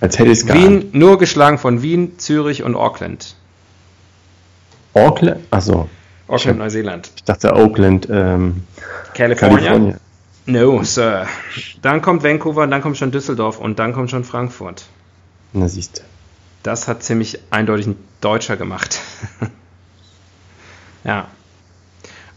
Als 0.01 0.18
hätte 0.18 0.30
ich 0.30 0.41
es 0.41 0.53
Wien 0.53 0.91
nur 0.93 1.18
geschlagen 1.18 1.59
von 1.59 1.83
Wien, 1.83 2.18
Zürich 2.18 2.62
und 2.62 2.74
Auckland. 2.74 3.37
Auckland? 4.95 5.40
Achso, 5.51 5.88
Auckland, 6.28 6.59
Neuseeland. 6.59 7.11
ich 7.16 7.24
dachte 7.24 7.55
Oakland, 7.55 8.09
ähm, 8.11 8.62
California? 9.14 9.59
Kalifornien. 9.59 10.01
No, 10.47 10.82
Sir. 10.82 11.26
Dann 11.82 12.03
kommt 12.03 12.24
Vancouver, 12.24 12.66
dann 12.66 12.82
kommt 12.82 12.97
schon 12.97 13.12
Düsseldorf 13.12 13.59
und 13.59 13.78
dann 13.78 13.93
kommt 13.93 14.11
schon 14.11 14.24
Frankfurt. 14.24 14.84
Na, 15.53 15.68
siehst 15.68 15.99
du. 15.99 16.03
Das 16.62 16.88
hat 16.88 17.03
ziemlich 17.03 17.38
eindeutig 17.51 17.88
ein 17.88 17.97
Deutscher 18.20 18.57
gemacht. 18.57 19.01
ja. 21.05 21.28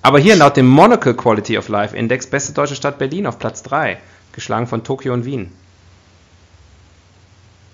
Aber 0.01 0.19
hier 0.19 0.35
laut 0.35 0.55
dem 0.55 0.67
Monocle 0.67 1.15
Quality 1.15 1.57
of 1.57 1.67
Life 1.67 1.95
Index 1.95 2.27
beste 2.27 2.53
deutsche 2.53 2.75
Stadt 2.75 2.99
Berlin 2.99 3.25
auf 3.25 3.39
Platz 3.39 3.63
3, 3.63 3.97
geschlagen 4.33 4.67
von 4.67 4.83
Tokio 4.83 5.13
und 5.13 5.25
Wien. 5.25 5.51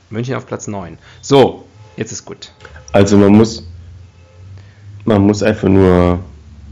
München 0.09 0.35
auf 0.35 0.45
Platz 0.45 0.67
9. 0.67 0.97
So, 1.21 1.65
jetzt 1.97 2.11
ist 2.11 2.25
gut. 2.25 2.51
Also 2.93 3.17
man 3.17 3.33
muss, 3.33 3.65
man 5.05 5.21
muss 5.21 5.43
einfach 5.43 5.67
nur 5.67 6.19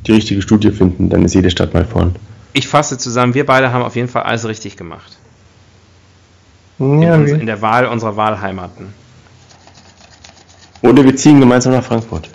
die 0.07 0.13
richtige 0.13 0.41
Studie 0.41 0.71
finden, 0.71 1.09
dann 1.09 1.25
ist 1.25 1.33
jede 1.35 1.49
Stadt 1.51 1.73
mal 1.73 1.85
vorn. 1.85 2.15
Ich 2.53 2.67
fasse 2.67 2.97
zusammen, 2.97 3.33
wir 3.33 3.45
beide 3.45 3.71
haben 3.71 3.83
auf 3.83 3.95
jeden 3.95 4.07
Fall 4.07 4.23
alles 4.23 4.45
richtig 4.45 4.75
gemacht. 4.77 5.17
In, 6.79 7.01
Ja, 7.01 7.23
wir- 7.25 7.39
in 7.39 7.45
der 7.45 7.61
Wahl 7.61 7.85
unserer 7.85 8.15
Wahlheimaten. 8.15 8.93
Oder 10.81 11.03
wir 11.03 11.15
ziehen 11.15 11.39
gemeinsam 11.41 11.73
nach 11.73 11.83
Frankfurt. 11.83 12.29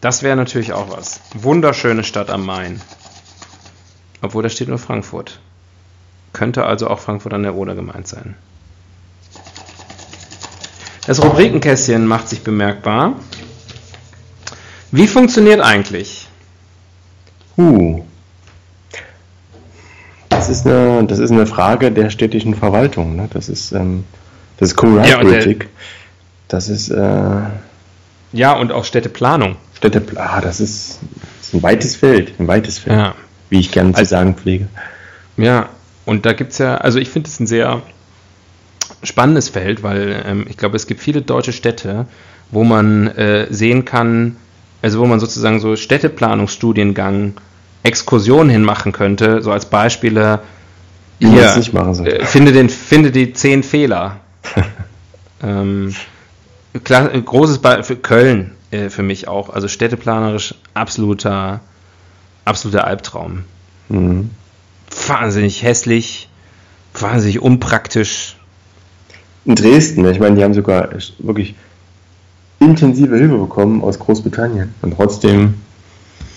Das 0.00 0.22
wäre 0.22 0.36
natürlich 0.36 0.72
auch 0.72 0.90
was. 0.90 1.20
Wunderschöne 1.34 2.02
Stadt 2.04 2.30
am 2.30 2.44
Main. 2.44 2.80
Obwohl 4.22 4.42
da 4.42 4.48
steht 4.48 4.68
nur 4.68 4.78
Frankfurt. 4.78 5.38
Könnte 6.32 6.64
also 6.64 6.88
auch 6.88 6.98
Frankfurt 6.98 7.32
an 7.34 7.44
der 7.44 7.54
Oder 7.54 7.74
gemeint 7.74 8.06
sein. 8.08 8.34
Das 11.06 11.22
Rubrikenkästchen 11.22 12.06
macht 12.06 12.28
sich 12.28 12.42
bemerkbar. 12.42 13.14
Wie 14.90 15.06
funktioniert 15.06 15.60
eigentlich? 15.60 16.26
Huh. 17.56 18.02
Das 20.28 20.48
ist 20.48 20.66
eine, 20.66 21.04
das 21.04 21.18
ist 21.18 21.30
eine 21.30 21.46
Frage 21.46 21.90
der 21.90 22.10
städtischen 22.10 22.54
Verwaltung. 22.54 23.16
Ne? 23.16 23.28
Das 23.32 23.48
ist, 23.48 23.72
ähm, 23.72 24.04
das 24.58 24.70
ist 24.70 24.76
Kommunalpolitik. 24.76 25.68
das 26.48 26.68
ist 26.68 26.90
äh, 26.90 27.40
Ja, 28.32 28.52
und 28.54 28.72
auch 28.72 28.84
Städteplanung. 28.84 29.56
Städte. 29.74 30.02
Ah, 30.16 30.40
das 30.40 30.60
ist, 30.60 30.98
das 31.38 31.48
ist 31.48 31.54
ein 31.54 31.62
weites 31.62 31.96
Feld, 31.96 32.38
ein 32.38 32.46
weites 32.48 32.78
Feld, 32.78 32.98
Ja. 32.98 33.14
wie 33.50 33.60
ich 33.60 33.70
gerne 33.72 33.92
zu 33.92 33.98
Also- 33.98 34.10
sagen 34.10 34.34
pflege. 34.36 34.68
Ja, 35.36 35.68
und 36.04 36.26
da 36.26 36.32
gibt 36.32 36.52
es 36.52 36.58
ja, 36.58 36.76
also 36.76 36.98
ich 36.98 37.10
finde 37.10 37.28
es 37.28 37.38
ein 37.38 37.46
sehr 37.46 37.82
spannendes 39.04 39.48
Feld, 39.48 39.82
weil 39.84 40.22
ähm, 40.26 40.46
ich 40.48 40.56
glaube, 40.56 40.76
es 40.76 40.86
gibt 40.88 41.00
viele 41.00 41.22
deutsche 41.22 41.52
Städte, 41.52 42.06
wo 42.50 42.64
man 42.64 43.06
äh, 43.08 43.46
sehen 43.50 43.84
kann, 43.84 44.36
also 44.82 45.00
wo 45.00 45.06
man 45.06 45.20
sozusagen 45.20 45.60
so 45.60 45.76
Städteplanungsstudiengang 45.76 47.34
Exkursionen 47.82 48.50
hinmachen 48.50 48.92
könnte, 48.92 49.42
so 49.42 49.52
als 49.52 49.66
Beispiele. 49.66 50.40
Hier, 51.20 51.56
nicht 51.56 51.72
machen 51.72 52.06
äh, 52.06 52.24
finde, 52.24 52.52
den, 52.52 52.68
finde 52.68 53.10
die 53.10 53.32
zehn 53.32 53.62
Fehler. 53.62 54.20
ähm, 55.42 55.94
klar, 56.84 57.08
großes 57.08 57.58
Beispiel 57.58 57.84
für 57.84 57.96
Köln 57.96 58.52
äh, 58.70 58.88
für 58.90 59.02
mich 59.02 59.28
auch, 59.28 59.50
also 59.50 59.68
städteplanerisch 59.68 60.54
absoluter, 60.74 61.60
absoluter 62.44 62.86
Albtraum 62.86 63.44
Mhm. 63.90 64.30
wahnsinnig 65.06 65.62
hässlich, 65.62 66.28
wahnsinnig 66.92 67.40
unpraktisch. 67.40 68.36
In 69.46 69.54
Dresden, 69.54 70.04
ich 70.04 70.20
meine, 70.20 70.36
die 70.36 70.44
haben 70.44 70.52
sogar 70.52 70.90
wirklich 71.18 71.54
intensive 72.60 73.16
Hilfe 73.16 73.38
bekommen 73.38 73.82
aus 73.82 73.98
Großbritannien. 73.98 74.74
Und 74.82 74.94
trotzdem. 74.96 75.54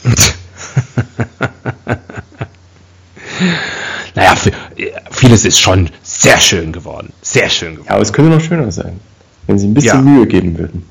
naja, 4.16 4.36
vieles 5.12 5.46
ist 5.46 5.60
schon 5.60 5.90
sehr 6.04 6.40
schön 6.40 6.72
geworden. 6.72 7.14
Sehr 7.22 7.50
schön 7.50 7.74
geworden. 7.74 7.88
Ja, 7.88 7.94
aber 7.96 8.02
es 8.04 8.14
könnte 8.14 8.32
noch 8.32 8.42
schöner 8.42 8.72
sein, 8.72 9.00
wenn 9.48 9.60
sie 9.60 9.68
ein 9.68 9.74
bisschen 9.74 10.06
Ja. 10.06 10.12
Mühe 10.12 10.28
geben 10.28 10.58
würden. 10.58 10.86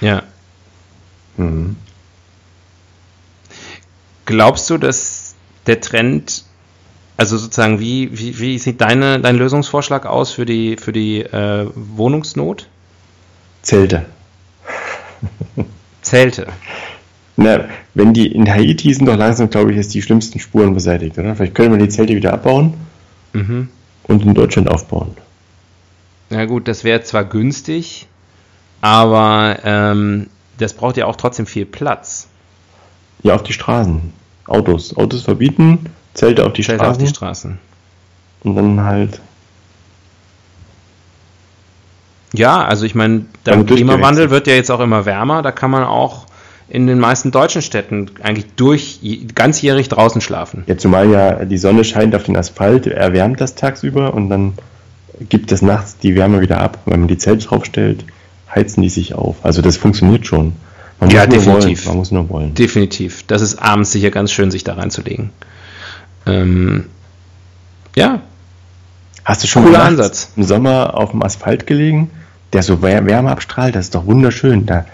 Ja. 0.00 0.22
Mhm. 1.36 1.76
Glaubst 4.24 4.70
du, 4.70 4.78
dass 4.78 5.34
der 5.66 5.80
Trend, 5.80 6.44
also 7.16 7.36
sozusagen, 7.36 7.80
wie, 7.80 8.16
wie, 8.16 8.38
wie 8.38 8.58
sieht 8.58 8.80
deine, 8.80 9.20
dein 9.20 9.36
Lösungsvorschlag 9.36 10.06
aus 10.06 10.32
für 10.32 10.46
die, 10.46 10.76
für 10.76 10.92
die 10.92 11.20
äh, 11.22 11.66
Wohnungsnot? 11.74 12.68
Zelte. 13.62 14.06
Zelte. 16.10 16.46
Na, 17.36 17.64
wenn 17.94 18.12
die 18.12 18.26
in 18.26 18.48
Haiti 18.50 18.92
sind 18.92 19.06
doch 19.06 19.16
langsam, 19.16 19.48
glaube 19.48 19.70
ich, 19.70 19.76
jetzt 19.76 19.94
die 19.94 20.02
schlimmsten 20.02 20.38
Spuren 20.40 20.74
beseitigt, 20.74 21.16
oder? 21.18 21.34
Vielleicht 21.36 21.54
können 21.54 21.72
wir 21.72 21.78
die 21.78 21.88
Zelte 21.88 22.14
wieder 22.14 22.32
abbauen 22.34 22.74
Mhm. 23.32 23.68
und 24.04 24.22
in 24.24 24.34
Deutschland 24.34 24.68
aufbauen. 24.68 25.16
Na 26.28 26.44
gut, 26.46 26.68
das 26.68 26.84
wäre 26.84 27.02
zwar 27.02 27.24
günstig, 27.24 28.06
aber 28.80 29.58
ähm, 29.64 30.26
das 30.58 30.74
braucht 30.74 30.96
ja 30.96 31.06
auch 31.06 31.16
trotzdem 31.16 31.46
viel 31.46 31.64
Platz. 31.64 32.28
Ja, 33.22 33.34
auf 33.34 33.42
die 33.42 33.52
Straßen. 33.52 34.12
Autos. 34.46 34.96
Autos 34.96 35.22
verbieten, 35.22 35.86
Zelte 36.14 36.44
auf 36.44 36.52
die 36.52 36.62
Zelte 36.62 36.84
Straßen 36.84 36.90
auf 36.92 36.98
die 36.98 37.06
Straßen. 37.14 37.58
und 38.42 38.56
dann 38.56 38.80
halt. 38.82 39.20
Ja, 42.32 42.64
also 42.64 42.86
ich 42.86 42.94
meine, 42.94 43.24
der 43.44 43.54
Damit 43.54 43.68
Klimawandel 43.68 44.30
wird 44.30 44.46
ja 44.46 44.54
jetzt 44.54 44.70
auch 44.70 44.80
immer 44.80 45.04
wärmer, 45.04 45.42
da 45.42 45.50
kann 45.50 45.70
man 45.70 45.84
auch 45.84 46.26
in 46.68 46.86
den 46.86 47.00
meisten 47.00 47.32
deutschen 47.32 47.62
Städten 47.62 48.10
eigentlich 48.22 48.46
durch 48.54 49.00
ganzjährig 49.34 49.88
draußen 49.88 50.20
schlafen. 50.20 50.62
Ja, 50.66 50.78
zumal 50.78 51.10
ja 51.10 51.44
die 51.44 51.58
Sonne 51.58 51.82
scheint 51.82 52.14
auf 52.14 52.22
den 52.22 52.36
Asphalt, 52.36 52.86
erwärmt 52.86 53.40
das 53.40 53.56
tagsüber 53.56 54.14
und 54.14 54.30
dann 54.30 54.52
gibt 55.28 55.50
es 55.50 55.62
nachts 55.62 55.98
die 55.98 56.14
Wärme 56.14 56.40
wieder 56.40 56.60
ab. 56.60 56.78
Wenn 56.86 57.00
man 57.00 57.08
die 57.08 57.18
Zelte 57.18 57.48
draufstellt, 57.48 58.04
heizen 58.54 58.82
die 58.82 58.88
sich 58.88 59.14
auf. 59.14 59.36
Also 59.42 59.62
das 59.62 59.76
funktioniert 59.76 60.26
schon. 60.26 60.52
Man 61.00 61.10
Ja, 61.10 61.26
definitiv. 61.26 61.86
Wollen. 61.86 61.88
Man 61.88 61.96
muss 61.96 62.12
nur 62.12 62.28
wollen. 62.28 62.54
Definitiv. 62.54 63.24
Das 63.26 63.42
ist 63.42 63.56
abends 63.60 63.90
sicher 63.90 64.10
ganz 64.10 64.30
schön, 64.30 64.52
sich 64.52 64.62
da 64.62 64.74
reinzulegen. 64.74 65.30
Ähm, 66.26 66.86
ja, 67.96 68.20
Hast 69.24 69.42
du 69.42 69.46
schon 69.46 69.64
Cooler 69.64 69.82
Ansatz. 69.82 70.32
im 70.36 70.44
Sommer 70.44 70.96
auf 70.96 71.10
dem 71.10 71.22
Asphalt 71.22 71.66
gelegen, 71.66 72.10
der 72.52 72.62
so 72.62 72.82
Wär- 72.82 73.06
Wärme 73.06 73.30
abstrahlt? 73.30 73.74
Das 73.74 73.86
ist 73.86 73.94
doch 73.94 74.06
wunderschön. 74.06 74.66
Da, 74.66 74.84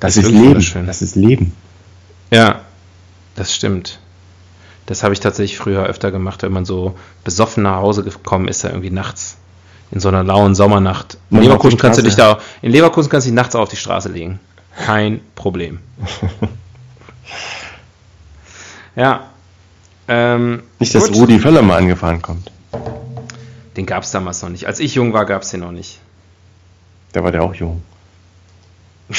das 0.00 0.16
Ist 0.16 0.26
ist, 0.26 0.30
Leben. 0.32 0.86
Das 0.86 1.02
ist 1.02 1.16
Leben. 1.16 1.52
ja, 2.30 2.60
das 3.34 3.54
stimmt. 3.54 3.98
Das 4.86 5.02
habe 5.02 5.12
ich 5.14 5.20
tatsächlich 5.20 5.58
früher 5.58 5.84
öfter 5.84 6.10
gemacht, 6.12 6.42
wenn 6.42 6.52
man 6.52 6.64
so 6.64 6.96
besoffen 7.24 7.64
nach 7.64 7.76
Hause 7.76 8.04
gekommen 8.04 8.46
ist, 8.48 8.62
da 8.64 8.68
irgendwie 8.68 8.90
nachts. 8.90 9.36
In 9.90 10.00
so 10.00 10.08
einer 10.08 10.22
lauen 10.24 10.54
Sommernacht. 10.54 11.16
In 11.30 11.42
Leverkusen 11.42 11.78
kannst 11.78 11.98
du 11.98 12.02
dich 12.02 12.14
da, 12.16 12.38
in 12.62 12.70
Leverkusen 12.72 13.08
kannst 13.10 13.26
du 13.26 13.30
dich 13.30 13.36
nachts 13.36 13.54
auf 13.54 13.68
die 13.68 13.76
Straße 13.76 14.08
legen. 14.08 14.38
Kein 14.84 15.20
Problem. 15.34 15.78
ja. 18.96 19.26
Ähm, 20.08 20.62
Nicht, 20.78 20.94
dass 20.94 21.08
gut. 21.08 21.16
Rudi 21.16 21.38
Völler 21.38 21.62
mal 21.62 21.78
angefahren 21.78 22.22
kommt. 22.22 22.50
Den 23.76 23.86
gab 23.86 24.04
es 24.04 24.10
damals 24.10 24.42
noch 24.42 24.48
nicht. 24.50 24.66
Als 24.66 24.80
ich 24.80 24.94
jung 24.94 25.12
war, 25.12 25.26
gab 25.26 25.42
es 25.42 25.50
den 25.50 25.60
noch 25.60 25.72
nicht. 25.72 25.98
Da 27.16 27.24
war 27.24 27.32
der 27.32 27.42
auch 27.44 27.54
jung. 27.54 27.82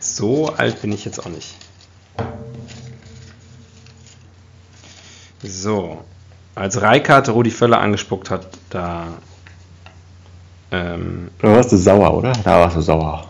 So 0.00 0.48
alt 0.54 0.80
bin 0.80 0.92
ich 0.92 1.04
jetzt 1.04 1.18
auch 1.18 1.28
nicht. 1.28 1.54
So. 5.42 6.02
Als 6.54 6.80
Reikart 6.80 7.28
Rudi 7.28 7.50
Völler 7.50 7.80
angespuckt 7.80 8.30
hat, 8.30 8.46
da. 8.70 9.08
Ähm, 10.70 11.28
Da 11.42 11.48
warst 11.52 11.70
du 11.72 11.76
sauer, 11.76 12.14
oder? 12.14 12.32
Da 12.32 12.60
warst 12.60 12.76
du 12.76 12.80
sauer. 12.80 13.28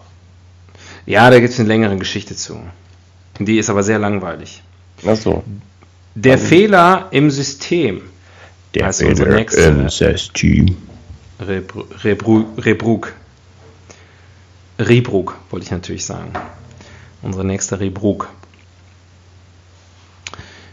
ja, 1.07 1.29
da 1.31 1.41
gibt 1.41 1.53
es 1.53 1.59
eine 1.59 1.67
längere 1.69 1.97
Geschichte 1.97 2.37
zu. 2.37 2.61
Die 3.41 3.59
ist 3.59 3.69
aber 3.71 3.83
sehr 3.83 3.99
langweilig. 3.99 4.63
Ach 5.05 5.17
so. 5.17 5.43
Der 6.15 6.39
Fehler 6.39 7.09
im 7.11 7.31
System. 7.33 8.03
Der 8.75 8.87
Also 8.87 9.07
unsere 9.07 9.35
nächste- 9.35 9.89
System. 9.91 10.77
Rebru- 11.41 11.87
Rebru- 12.03 12.59
Rebrug. 12.59 13.13
Rebrug, 14.79 15.37
wollte 15.51 15.65
ich 15.67 15.71
natürlich 15.73 16.05
sagen. 16.05 16.33
Unsere 17.23 17.45
nächste 17.45 17.81
Rebrug. 17.81 18.29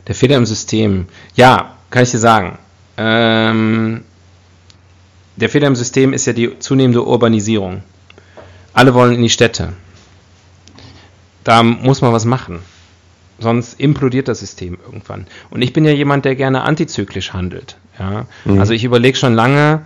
Der 0.07 0.15
Fehler 0.15 0.37
im 0.37 0.45
System. 0.45 1.07
Ja, 1.35 1.75
kann 1.89 2.03
ich 2.03 2.11
dir 2.11 2.19
sagen. 2.19 2.59
Ähm, 2.97 4.03
der 5.35 5.49
Fehler 5.49 5.67
im 5.67 5.75
System 5.75 6.13
ist 6.13 6.25
ja 6.27 6.33
die 6.33 6.59
zunehmende 6.59 7.03
Urbanisierung. 7.05 7.83
Alle 8.73 8.93
wollen 8.93 9.15
in 9.15 9.21
die 9.23 9.29
Städte. 9.29 9.73
Da 11.43 11.63
muss 11.63 12.01
man 12.01 12.13
was 12.13 12.25
machen. 12.25 12.59
Sonst 13.39 13.79
implodiert 13.79 14.27
das 14.27 14.39
System 14.39 14.77
irgendwann. 14.85 15.27
Und 15.49 15.61
ich 15.61 15.73
bin 15.73 15.83
ja 15.83 15.91
jemand, 15.91 16.25
der 16.25 16.35
gerne 16.35 16.61
antizyklisch 16.61 17.33
handelt. 17.33 17.77
Ja? 17.99 18.27
Mhm. 18.45 18.59
Also 18.59 18.73
ich 18.73 18.83
überlege 18.83 19.17
schon 19.17 19.33
lange, 19.33 19.85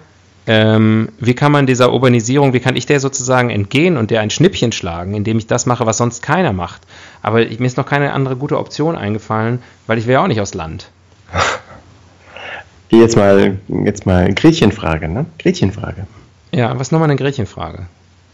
ähm, 0.52 1.10
wie 1.20 1.36
kann 1.36 1.52
man 1.52 1.68
dieser 1.68 1.94
Urbanisierung, 1.94 2.54
wie 2.54 2.60
kann 2.60 2.76
ich 2.76 2.88
der 2.88 3.00
sozusagen 3.00 3.52
entgehen 3.52 3.98
und 3.98 4.10
der 4.10 4.22
ein 4.22 4.32
Schnippchen 4.32 4.72
schlagen, 4.72 5.14
indem 5.14 5.38
ich 5.38 5.46
das 5.46 5.68
mache, 5.68 5.86
was 5.86 5.98
sonst 5.98 6.24
keiner 6.24 6.54
macht. 6.54 6.82
Aber 7.22 7.42
ich, 7.44 7.60
mir 7.60 7.68
ist 7.68 7.78
noch 7.78 7.86
keine 7.86 8.14
andere 8.14 8.36
gute 8.36 8.58
Option 8.58 8.96
eingefallen, 8.96 9.62
weil 9.86 10.00
ich 10.00 10.08
ja 10.08 10.24
auch 10.24 10.28
nicht 10.28 10.42
aus 10.42 10.56
Land. 10.56 10.90
Jetzt 12.90 13.16
mal, 13.16 13.60
jetzt 13.86 14.08
mal 14.08 14.34
Gretchenfrage, 14.34 15.08
ne? 15.08 15.28
Gretchenfrage. 15.38 16.08
Ja, 16.52 16.74
was 16.74 16.88
ist 16.88 16.92
nochmal 16.92 17.12
eine 17.12 17.18
Gretchenfrage? 17.20 17.86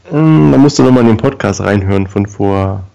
Hm, 0.09 0.53
Da 0.53 0.57
musst 0.57 0.79
du 0.79 0.83
nochmal 0.83 1.01
in 1.01 1.07
den 1.09 1.17
Podcast 1.17 1.59
reinhören 1.59 2.07
von 2.07 2.25
vor 2.25 2.85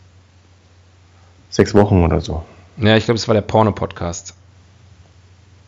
sechs 1.51 1.75
Wochen 1.75 2.03
oder 2.03 2.23
so. 2.23 2.43
Ja, 2.79 2.97
ich 2.97 3.05
glaube, 3.05 3.19
es 3.19 3.29
war 3.29 3.35
der 3.35 3.43
Porno-Podcast. 3.43 4.33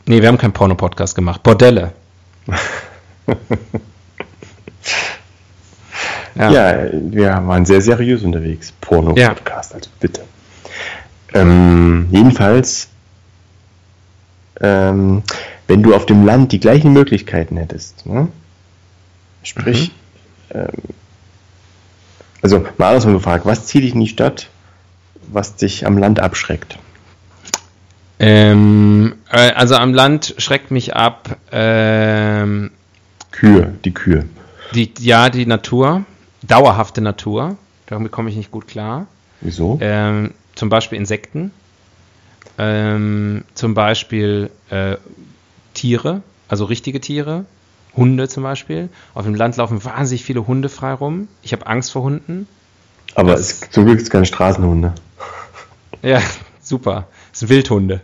Nee, 0.07 0.23
wir 0.23 0.29
haben 0.29 0.39
keinen 0.39 0.55
Porno-Podcast 0.55 1.15
gemacht. 1.15 1.43
Bordelle. 1.43 1.93
ja. 6.35 6.51
Ja, 6.51 6.89
wir 6.93 7.43
waren 7.47 7.64
sehr 7.64 7.81
seriös 7.81 8.23
unterwegs. 8.23 8.73
Porno-Podcast, 8.81 9.75
also 9.75 9.91
bitte. 10.01 10.23
Ähm, 11.35 12.09
jedenfalls, 12.11 12.89
ähm, 14.61 15.23
wenn 15.66 15.83
du 15.83 15.95
auf 15.95 16.07
dem 16.07 16.25
Land 16.27 16.53
die 16.53 16.61
gleichen 16.61 16.93
Möglichkeiten 16.93 17.57
hättest, 17.57 18.07
ne? 18.07 18.29
sprich, 19.43 19.93
ähm, 20.53 20.68
also 22.43 22.64
mal 22.77 22.89
andersrum 22.89 23.14
gefragt, 23.14 23.47
was 23.47 23.66
zieht 23.66 23.85
dich 23.85 23.95
in 23.95 24.01
die 24.01 24.09
Stadt, 24.09 24.49
was 25.29 25.57
dich 25.57 25.87
am 25.87 25.97
Land 25.97 26.20
abschreckt? 26.20 26.79
Ähm, 28.18 29.14
äh, 29.31 29.53
also 29.53 29.77
am 29.77 29.95
Land 29.95 30.35
schreckt 30.39 30.70
mich 30.70 30.95
ab 30.95 31.37
ähm, 31.51 32.70
Kühe, 33.33 33.74
die 33.85 33.93
Kühe. 33.95 34.26
die, 34.74 34.93
ja, 35.01 35.28
die 35.30 35.47
Natur, 35.47 36.05
dauerhafte 36.43 37.01
Natur. 37.01 37.57
Damit 37.87 38.12
komme 38.12 38.30
ich 38.30 38.37
nicht 38.37 38.51
gut 38.51 38.68
klar. 38.68 39.07
Wieso? 39.41 39.78
Ähm, 39.80 40.33
zum 40.55 40.68
Beispiel 40.68 40.99
Insekten. 40.99 41.51
Ähm, 42.59 43.45
zum 43.55 43.74
Beispiel 43.74 44.51
äh, 44.70 44.97
Tiere, 45.74 46.22
also 46.49 46.64
richtige 46.66 47.01
Tiere. 47.01 47.45
Hunde 47.95 48.26
zum 48.28 48.43
Beispiel. 48.43 48.89
Auf 49.12 49.24
dem 49.26 49.35
Land 49.35 49.57
laufen 49.59 49.85
wahnsinnig 49.85 50.24
viele 50.24 50.47
Hunde 50.47 50.70
frei 50.70 50.95
rum. 50.95 51.28
Ich 51.43 51.53
habe 51.53 51.66
Angst 51.66 51.93
vor 51.93 52.03
Hunden. 52.03 52.49
Aber 53.14 53.33
das- 53.33 53.62
es, 53.62 53.70
zum 53.70 53.85
Glück 53.85 54.01
ist 54.01 54.11
keine 54.11 54.26
Straßenhunde. 54.26 54.95
Ja, 56.05 56.20
super. 56.61 57.07
Das 57.30 57.41
sind 57.41 57.49
Wildhunde. 57.51 58.01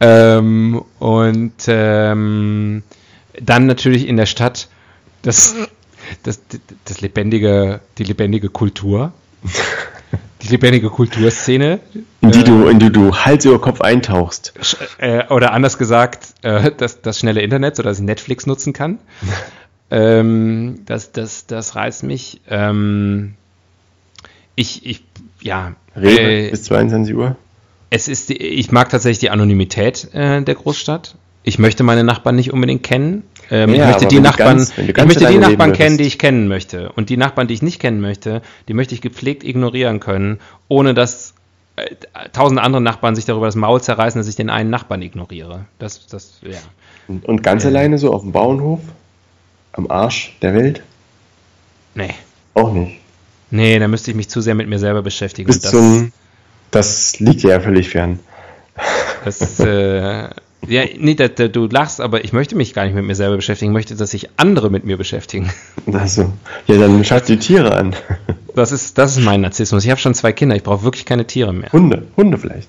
Ähm, 0.00 0.80
und 1.00 1.52
ähm, 1.66 2.82
dann 3.40 3.66
natürlich 3.66 4.06
in 4.06 4.16
der 4.16 4.26
Stadt 4.26 4.68
das, 5.22 5.54
das, 6.22 6.40
das 6.84 7.00
lebendige, 7.00 7.80
die 7.98 8.04
lebendige 8.04 8.48
Kultur. 8.48 9.12
Die 10.42 10.48
lebendige 10.48 10.90
Kulturszene. 10.90 11.80
In 12.20 12.30
die, 12.30 12.40
Äh, 12.40 12.44
du, 12.44 12.68
in 12.68 12.78
die 12.78 12.90
du 12.90 13.16
Hals 13.16 13.44
über 13.44 13.60
Kopf 13.60 13.80
eintauchst. 13.80 14.54
Äh, 14.98 15.26
oder 15.28 15.52
anders 15.52 15.78
gesagt, 15.78 16.34
äh, 16.42 16.70
das, 16.76 17.02
das 17.02 17.18
schnelle 17.18 17.40
Internet, 17.40 17.76
sodass 17.76 17.98
ich 17.98 18.04
Netflix 18.04 18.46
nutzen 18.46 18.72
kann. 18.72 18.98
ähm, 19.90 20.82
das, 20.86 21.12
das, 21.12 21.46
das 21.46 21.74
reizt 21.74 22.02
mich. 22.02 22.40
Ähm, 22.48 23.34
ich, 24.54 24.86
ich, 24.86 25.04
ja. 25.40 25.74
Rewe 25.96 26.46
äh, 26.46 26.50
bis 26.50 26.64
22 26.64 27.14
Uhr. 27.14 27.36
es 27.90 28.08
ist, 28.08 28.30
ich 28.30 28.70
mag 28.70 28.90
tatsächlich 28.90 29.18
die 29.18 29.30
Anonymität 29.30 30.12
äh, 30.14 30.42
der 30.42 30.54
Großstadt. 30.54 31.16
Ich 31.48 31.60
möchte 31.60 31.84
meine 31.84 32.02
Nachbarn 32.02 32.34
nicht 32.34 32.52
unbedingt 32.52 32.82
kennen. 32.82 33.22
Ähm, 33.52 33.72
Ja, 33.72 33.84
ich 33.84 33.86
möchte 33.92 34.06
die 34.08 34.18
Nachbarn, 34.18 34.56
ganz- 34.56 34.76
ich 34.76 34.96
möchte 34.96 35.26
die 35.26 35.38
Nachbarn 35.38 35.72
kennen, 35.72 35.96
die 35.96 36.02
ich 36.02 36.18
kennen 36.18 36.48
möchte. 36.48 36.90
Und 36.96 37.08
die 37.08 37.16
Nachbarn, 37.16 37.46
die 37.46 37.54
ich 37.54 37.62
nicht 37.62 37.80
kennen 37.80 38.00
möchte, 38.00 38.42
die 38.66 38.74
möchte 38.74 38.96
ich 38.96 39.00
gepflegt 39.00 39.44
ignorieren 39.44 40.00
können, 40.00 40.40
ohne 40.66 40.92
dass 40.92 41.34
äh, 41.76 41.84
tausend 42.32 42.58
andere 42.58 42.82
Nachbarn 42.82 43.14
sich 43.14 43.26
darüber 43.26 43.46
das 43.46 43.54
Maul 43.54 43.80
zerreißen, 43.80 44.18
dass 44.18 44.26
ich 44.26 44.34
den 44.34 44.50
einen 44.50 44.70
Nachbarn 44.70 45.02
ignoriere. 45.02 45.66
Das, 45.78 46.08
das, 46.08 46.40
ja. 46.42 46.58
Und, 47.06 47.24
und 47.26 47.44
ganz 47.44 47.64
alleine 47.64 47.98
so 47.98 48.12
auf 48.12 48.22
dem 48.22 48.32
Bauernhof? 48.32 48.80
Am 49.70 49.88
Arsch 49.88 50.36
der 50.42 50.52
Welt? 50.52 50.82
Nee. 51.94 52.10
Auch 52.54 52.72
nicht. 52.72 52.98
Nee, 53.52 53.78
da 53.78 53.86
müsste 53.86 54.10
ich 54.10 54.16
mich 54.16 54.28
zu 54.28 54.40
sehr 54.40 54.56
mit 54.56 54.68
mir 54.68 54.80
selber 54.80 55.02
beschäftigen. 55.02 55.46
Bis 55.46 55.60
das, 55.60 55.70
zum. 55.70 56.10
Das 56.72 57.20
liegt 57.20 57.42
ja 57.44 57.60
völlig 57.60 57.88
fern. 57.90 58.18
das, 59.24 59.60
äh, 59.60 60.28
ja, 60.68 60.84
nee, 60.98 61.14
da, 61.14 61.28
da, 61.28 61.48
du 61.48 61.66
lachst, 61.66 62.00
aber 62.00 62.24
ich 62.24 62.32
möchte 62.32 62.56
mich 62.56 62.74
gar 62.74 62.84
nicht 62.84 62.94
mit 62.94 63.04
mir 63.04 63.14
selber 63.14 63.36
beschäftigen. 63.36 63.70
Ich 63.72 63.74
möchte, 63.74 63.96
dass 63.96 64.10
sich 64.10 64.28
andere 64.36 64.70
mit 64.70 64.84
mir 64.84 64.96
beschäftigen. 64.96 65.50
Also, 65.92 66.32
ja, 66.66 66.78
dann 66.78 67.04
schaut 67.04 67.28
die 67.28 67.38
Tiere 67.38 67.74
an. 67.76 67.94
Das 68.56 68.72
ist, 68.72 68.98
das 68.98 69.16
ist 69.16 69.24
mein 69.24 69.42
Narzissmus. 69.42 69.84
Ich 69.84 69.90
habe 69.90 70.00
schon 70.00 70.14
zwei 70.14 70.32
Kinder. 70.32 70.56
Ich 70.56 70.62
brauche 70.62 70.82
wirklich 70.82 71.04
keine 71.04 71.26
Tiere 71.26 71.52
mehr. 71.52 71.70
Hunde, 71.72 72.06
Hunde 72.16 72.38
vielleicht. 72.38 72.68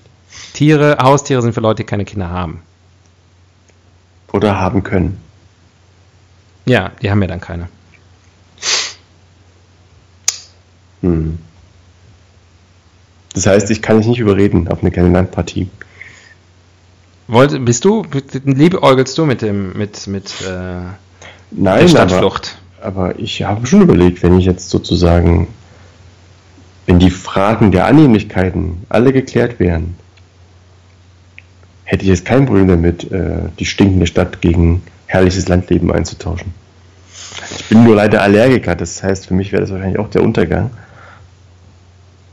Tiere, 0.52 0.98
Haustiere 1.00 1.42
sind 1.42 1.52
für 1.52 1.60
Leute, 1.60 1.82
die 1.82 1.86
keine 1.86 2.04
Kinder 2.04 2.30
haben. 2.30 2.62
Oder 4.32 4.60
haben 4.60 4.82
können. 4.82 5.18
Ja, 6.66 6.92
die 7.02 7.10
haben 7.10 7.22
ja 7.22 7.28
dann 7.28 7.40
keine. 7.40 7.68
Hm. 11.00 11.38
Das 13.34 13.46
heißt, 13.46 13.70
ich 13.70 13.82
kann 13.82 13.98
dich 13.98 14.06
nicht 14.06 14.18
überreden 14.18 14.68
auf 14.68 14.80
eine 14.80 14.90
kleine 14.90 15.10
Landpartie. 15.10 15.68
Wollt, 17.28 17.62
bist 17.64 17.84
du, 17.84 18.06
liebäugelst 18.44 19.16
du 19.18 19.26
mit 19.26 19.42
dem, 19.42 19.76
mit, 19.76 20.06
mit 20.06 20.32
äh, 20.40 20.44
der 20.44 20.96
Nein, 21.50 21.80
aber, 21.80 21.88
Stadtflucht? 21.88 22.58
aber 22.80 23.18
ich 23.18 23.42
habe 23.42 23.66
schon 23.66 23.82
überlegt, 23.82 24.22
wenn 24.22 24.38
ich 24.38 24.46
jetzt 24.46 24.70
sozusagen, 24.70 25.46
wenn 26.86 26.98
die 26.98 27.10
Fragen 27.10 27.70
der 27.70 27.84
Annehmlichkeiten 27.84 28.86
alle 28.88 29.12
geklärt 29.12 29.60
wären, 29.60 29.94
hätte 31.84 32.02
ich 32.04 32.08
jetzt 32.08 32.24
kein 32.24 32.46
Problem 32.46 32.66
damit, 32.66 33.12
äh, 33.12 33.50
die 33.58 33.66
stinkende 33.66 34.06
Stadt 34.06 34.40
gegen 34.40 34.82
herrliches 35.06 35.48
Landleben 35.48 35.92
einzutauschen. 35.92 36.54
Ich 37.58 37.66
bin 37.66 37.84
nur 37.84 37.96
leider 37.96 38.22
Allergiker, 38.22 38.74
das 38.74 39.02
heißt, 39.02 39.26
für 39.26 39.34
mich 39.34 39.52
wäre 39.52 39.62
das 39.62 39.70
wahrscheinlich 39.70 39.98
auch 39.98 40.08
der 40.08 40.22
Untergang. 40.22 40.70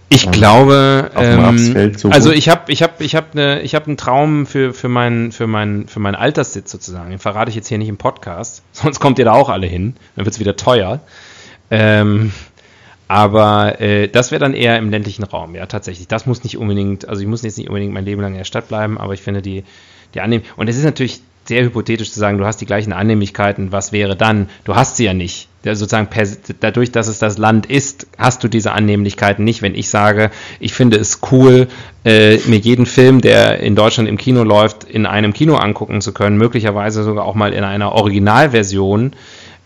Ich 0.10 0.32
glaube, 0.32 1.12
ähm, 1.16 1.98
so 1.98 2.10
also 2.10 2.32
ich 2.32 2.48
habe 2.50 2.72
ich 2.72 2.84
hab, 2.84 3.02
ich 3.02 3.16
hab 3.16 3.34
ne, 3.34 3.62
ich 3.62 3.76
hab 3.76 3.88
einen 3.88 3.98
Traum 3.98 4.46
für, 4.46 4.74
für, 4.74 4.88
meinen 4.88 5.32
für, 5.32 5.48
meinen 5.48 5.88
für 5.88 6.00
meinen 6.00 6.16
Alterssitz 6.16 6.72
sozusagen. 6.72 7.10
Den 7.10 7.20
verrate 7.20 7.50
ich 7.50 7.56
jetzt 7.56 7.68
hier 7.68 7.78
nicht 7.78 7.90
im 7.90 7.98
Podcast, 7.98 8.64
sonst 8.72 9.00
kommt 9.00 9.20
ihr 9.20 9.26
da 9.26 9.34
auch 9.34 9.50
alle 9.50 9.68
hin. 9.68 9.96
Dann 10.16 10.26
wird 10.26 10.36
es 10.36 10.40
wieder 10.40 10.56
teuer. 10.56 11.02
Ähm, 11.72 12.32
aber 13.08 13.82
äh, 13.82 14.08
das 14.08 14.32
wäre 14.32 14.40
dann 14.40 14.54
eher 14.54 14.78
im 14.78 14.90
ländlichen 14.90 15.24
Raum, 15.24 15.56
ja, 15.56 15.66
tatsächlich. 15.66 16.08
Das 16.08 16.26
muss 16.26 16.44
nicht 16.44 16.58
unbedingt, 16.58 17.08
also 17.08 17.22
ich 17.22 17.28
muss 17.28 17.44
jetzt 17.44 17.58
nicht 17.58 17.68
unbedingt 17.70 17.94
mein 17.94 18.06
Leben 18.06 18.22
lang 18.22 18.32
in 18.32 18.40
der 18.40 18.46
Stadt 18.46 18.68
bleiben, 18.68 18.98
aber 18.98 19.14
ich 19.14 19.22
finde 19.22 19.42
die, 19.42 19.64
die 20.14 20.22
Annehm 20.22 20.42
Und 20.56 20.70
es 20.70 20.78
ist 20.78 20.86
natürlich 20.86 21.22
sehr 21.46 21.64
hypothetisch 21.64 22.12
zu 22.12 22.20
sagen, 22.20 22.38
du 22.40 22.46
hast 22.46 22.62
die 22.62 22.66
gleichen 22.66 22.94
Annehmlichkeiten, 22.94 23.72
was 23.72 23.92
wäre 23.92 24.16
dann? 24.16 24.50
Du 24.64 24.76
hast 24.76 24.98
sie 24.98 25.06
ja 25.06 25.14
nicht. 25.14 25.48
Sozusagen 25.74 26.08
per, 26.08 26.28
dadurch, 26.60 26.92
dass 26.92 27.08
es 27.08 27.18
das 27.18 27.40
Land 27.40 27.66
ist, 27.66 28.06
hast 28.18 28.44
du 28.44 28.48
diese 28.48 28.74
Annehmlichkeiten 28.74 29.44
nicht. 29.44 29.64
Wenn 29.64 29.74
ich 29.74 29.90
sage, 29.90 30.30
ich 30.60 30.74
finde 30.74 30.98
es 30.98 31.22
cool, 31.32 31.68
äh, 32.04 32.38
mir 32.46 32.60
jeden 32.60 32.86
Film, 32.86 33.22
der 33.22 33.62
in 33.62 33.76
Deutschland 33.76 34.08
im 34.08 34.18
Kino 34.18 34.44
läuft, 34.44 34.84
in 34.84 35.06
einem 35.08 35.34
Kino 35.34 35.56
angucken 35.56 36.02
zu 36.02 36.14
können, 36.14 36.38
möglicherweise 36.38 37.04
sogar 37.04 37.26
auch 37.26 37.34
mal 37.36 37.54
in 37.54 37.64
einer 37.64 37.94
Originalversion, 37.94 39.14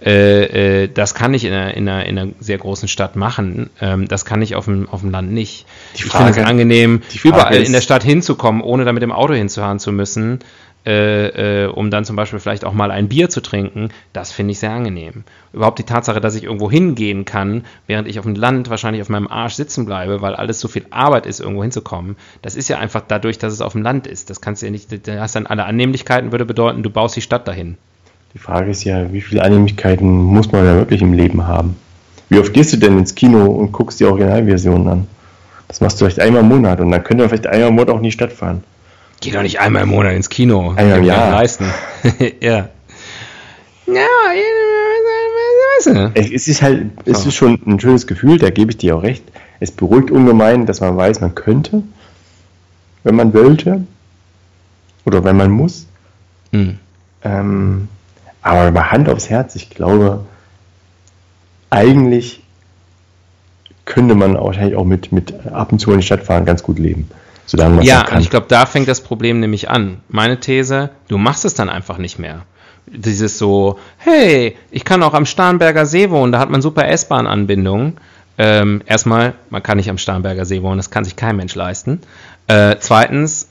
äh, 0.06 0.84
äh, 0.84 0.88
das 0.94 1.14
kann 1.14 1.34
ich 1.34 1.44
in 1.44 1.52
einer, 1.52 1.74
in, 1.74 1.90
einer, 1.90 2.06
in 2.06 2.18
einer 2.18 2.32
sehr 2.40 2.58
großen 2.58 2.88
Stadt 2.88 3.18
machen. 3.18 3.70
Ähm, 3.82 4.08
das 4.08 4.24
kann 4.24 4.42
ich 4.42 4.56
auf 4.56 4.64
dem, 4.66 4.88
auf 4.88 5.02
dem 5.02 5.12
Land 5.12 5.34
nicht. 5.34 5.66
Die 5.94 5.98
ich 5.98 6.04
finde 6.04 6.30
es 6.30 6.36
Frage- 6.38 6.48
angenehm, 6.48 7.02
Frage 7.02 7.28
überall 7.28 7.56
ist- 7.58 7.68
in 7.68 7.74
der 7.74 7.82
Stadt 7.82 8.04
hinzukommen, 8.04 8.62
ohne 8.62 8.86
da 8.86 8.94
mit 8.94 9.04
dem 9.04 9.12
Auto 9.12 9.34
hinzufahren 9.34 9.80
zu 9.80 9.92
müssen, 9.92 10.40
äh, 10.86 11.66
äh, 11.66 11.68
um 11.68 11.92
dann 11.92 12.06
zum 12.06 12.16
Beispiel 12.16 12.40
vielleicht 12.40 12.64
auch 12.64 12.74
mal 12.74 12.90
ein 12.90 13.10
Bier 13.10 13.30
zu 13.30 13.42
trinken. 13.42 13.90
Das 14.14 14.32
finde 14.32 14.54
ich 14.54 14.60
sehr 14.60 14.72
angenehm. 14.72 15.24
Überhaupt 15.52 15.78
die 15.80 15.84
Tatsache, 15.84 16.22
dass 16.22 16.36
ich 16.36 16.44
irgendwo 16.44 16.72
hingehen 16.72 17.26
kann, 17.26 17.66
während 17.86 18.08
ich 18.08 18.18
auf 18.18 18.26
dem 18.26 18.36
Land 18.36 18.70
wahrscheinlich 18.70 19.02
auf 19.02 19.10
meinem 19.10 19.28
Arsch 19.28 19.56
sitzen 19.56 19.86
bleibe, 19.86 20.22
weil 20.22 20.36
alles 20.36 20.60
so 20.60 20.68
viel 20.68 20.86
Arbeit 20.90 21.26
ist, 21.26 21.42
irgendwo 21.42 21.64
hinzukommen. 21.64 22.16
Das 22.42 22.56
ist 22.56 22.70
ja 22.70 22.80
einfach 22.80 23.02
dadurch, 23.08 23.38
dass 23.38 23.54
es 23.54 23.62
auf 23.62 23.74
dem 23.74 23.82
Land 23.82 24.08
ist. 24.08 24.30
Das 24.30 24.42
kannst 24.42 24.62
du 24.62 24.68
ja 24.68 24.72
nicht, 24.72 25.08
da 25.08 25.20
hast 25.20 25.36
dann 25.36 25.48
alle 25.48 25.66
Annehmlichkeiten, 25.66 26.32
würde 26.32 26.46
bedeuten, 26.46 26.82
du 26.82 26.90
baust 26.90 27.16
die 27.16 27.22
Stadt 27.22 27.48
dahin. 27.48 27.78
Die 28.34 28.40
Frage 28.40 28.72
ist 28.72 28.84
ja, 28.84 29.12
wie 29.12 29.22
viele 29.22 29.44
Annehmlichkeiten 29.44 30.08
muss 30.08 30.52
man 30.52 30.64
da 30.64 30.76
wirklich 30.76 31.02
im 31.02 31.14
Leben 31.14 31.48
haben? 31.48 31.76
Wie 32.30 32.38
oft 32.38 32.54
gehst 32.54 32.72
du 32.74 32.78
denn 32.78 32.98
ins 32.98 33.16
Kino 33.16 33.46
und 33.46 33.72
guckst 33.72 34.00
die 34.00 34.06
Originalversion 34.06 34.88
an? 34.88 35.08
Das 35.68 35.82
machst 35.82 36.00
du 36.00 36.06
vielleicht 36.06 36.20
einmal 36.20 36.42
im 36.42 36.48
Monat 36.48 36.80
und 36.80 36.92
dann 36.92 37.04
könnte 37.04 37.24
man 37.24 37.30
vielleicht 37.30 37.48
einmal 37.48 37.70
im 37.70 37.76
Monat 37.76 37.90
auch 37.90 37.98
in 37.98 38.04
die 38.04 38.12
Stadt 38.12 38.32
fahren. 38.32 38.64
Geh 39.22 39.32
doch 39.32 39.42
nicht 39.42 39.60
einmal 39.60 39.84
im 39.84 39.90
Monat 39.90 40.14
ins 40.14 40.30
Kino. 40.30 40.74
Einmal 40.76 41.00
im 41.00 41.04
Jahr. 41.04 41.32
leisten. 41.32 41.66
ja. 42.42 42.70
Ja. 43.88 44.08
Es 46.14 46.48
ist 46.48 46.62
halt, 46.62 46.92
es 47.06 47.26
ist 47.26 47.36
schon 47.36 47.60
ein 47.66 47.80
schönes 47.80 48.06
Gefühl, 48.08 48.38
da 48.38 48.50
gebe 48.50 48.72
ich 48.72 48.78
dir 48.78 48.96
auch 48.96 49.04
recht. 49.04 49.24
Es 49.60 49.72
beruhigt 49.72 50.12
ungemein, 50.12 50.66
dass 50.66 50.82
man 50.82 50.96
weiß, 50.96 51.22
man 51.22 51.36
könnte, 51.36 51.84
wenn 53.04 53.16
man 53.16 53.34
wollte 53.34 53.86
oder 55.06 55.24
wenn 55.24 55.38
man 55.38 55.52
muss. 55.52 55.88
Hm. 56.52 56.80
Ähm, 57.24 57.88
aber 58.42 58.72
bei 58.72 58.82
Hand 58.82 59.10
aufs 59.10 59.30
Herz, 59.30 59.56
ich 59.56 59.70
glaube, 59.70 60.26
eigentlich 61.70 62.42
könnte 63.86 64.16
man 64.16 64.36
wahrscheinlich 64.36 64.76
auch 64.76 64.86
mit, 64.86 65.12
mit 65.12 65.48
ab 65.48 65.72
und 65.72 65.80
zu 65.80 65.92
in 65.92 66.00
die 66.00 66.06
Stadt 66.06 66.24
fahren 66.24 66.46
ganz 66.46 66.64
gut 66.64 66.80
leben. 66.80 67.10
Solange 67.50 67.78
man 67.78 67.84
Ja, 67.86 68.04
kann. 68.04 68.22
ich 68.22 68.30
glaube, 68.30 68.46
da 68.48 68.68
fängt 68.68 68.88
das 68.88 69.02
Problem 69.02 69.40
nämlich 69.40 69.70
an. 69.72 70.02
Meine 70.08 70.40
These, 70.40 70.92
du 71.08 71.18
machst 71.18 71.46
es 71.46 71.56
dann 71.56 71.68
einfach 71.68 71.98
nicht 71.98 72.20
mehr. 72.20 72.44
Dieses 72.86 73.40
so, 73.40 73.80
hey, 73.98 74.56
ich 74.70 74.86
kann 74.86 75.02
auch 75.02 75.16
am 75.16 75.26
Starnberger 75.26 75.86
See 75.88 76.12
wohnen, 76.12 76.32
da 76.32 76.38
hat 76.40 76.52
man 76.52 76.62
super 76.62 76.88
S-Bahn-Anbindungen. 76.88 77.98
Ähm, 78.38 78.82
erstmal, 78.86 79.34
man 79.50 79.64
kann 79.64 79.78
nicht 79.78 79.90
am 79.90 79.98
Starnberger 79.98 80.46
See 80.46 80.62
wohnen, 80.62 80.78
das 80.78 80.92
kann 80.92 81.04
sich 81.04 81.16
kein 81.16 81.36
Mensch 81.38 81.56
leisten. 81.56 82.02
Äh, 82.48 82.76
zweitens, 82.80 83.49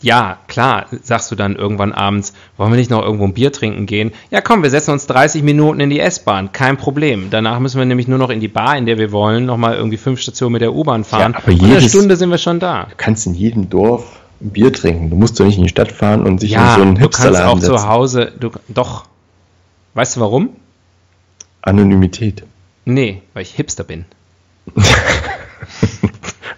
ja, 0.00 0.38
klar, 0.48 0.86
sagst 1.02 1.30
du 1.30 1.34
dann 1.34 1.56
irgendwann 1.56 1.92
abends, 1.92 2.32
wollen 2.56 2.70
wir 2.72 2.76
nicht 2.76 2.90
noch 2.90 3.02
irgendwo 3.02 3.24
ein 3.24 3.34
Bier 3.34 3.52
trinken 3.52 3.86
gehen? 3.86 4.12
Ja, 4.30 4.40
komm, 4.40 4.62
wir 4.62 4.70
setzen 4.70 4.92
uns 4.92 5.06
30 5.06 5.42
Minuten 5.42 5.80
in 5.80 5.90
die 5.90 6.00
S-Bahn, 6.00 6.52
kein 6.52 6.76
Problem. 6.76 7.28
Danach 7.30 7.58
müssen 7.58 7.78
wir 7.78 7.84
nämlich 7.84 8.08
nur 8.08 8.18
noch 8.18 8.30
in 8.30 8.40
die 8.40 8.48
Bar, 8.48 8.76
in 8.76 8.86
der 8.86 8.98
wir 8.98 9.12
wollen, 9.12 9.46
nochmal 9.46 9.74
irgendwie 9.76 9.96
fünf 9.96 10.20
Stationen 10.20 10.52
mit 10.52 10.62
der 10.62 10.74
U-Bahn 10.74 11.04
fahren. 11.04 11.34
aber 11.34 11.48
in 11.52 11.60
einer 11.60 11.68
jedes- 11.76 11.90
Stunde 11.90 12.16
sind 12.16 12.30
wir 12.30 12.38
schon 12.38 12.60
da. 12.60 12.84
Du 12.90 12.94
kannst 12.96 13.26
in 13.26 13.34
jedem 13.34 13.68
Dorf 13.70 14.20
ein 14.40 14.50
Bier 14.50 14.72
trinken. 14.72 15.10
Du 15.10 15.16
musst 15.16 15.38
doch 15.40 15.44
nicht 15.44 15.56
in 15.58 15.64
die 15.64 15.68
Stadt 15.68 15.90
fahren 15.92 16.24
und 16.24 16.40
sich 16.40 16.52
Ja, 16.52 16.74
in 16.74 16.76
so 16.76 16.82
einen 16.82 16.94
du 16.96 17.08
kannst 17.08 17.40
auch 17.40 17.58
setzen. 17.58 17.76
zu 17.76 17.88
Hause, 17.88 18.32
du, 18.38 18.50
doch. 18.68 19.06
Weißt 19.94 20.16
du 20.16 20.20
warum? 20.20 20.50
Anonymität. 21.62 22.44
Nee, 22.84 23.22
weil 23.34 23.42
ich 23.42 23.50
Hipster 23.54 23.84
bin. 23.84 24.04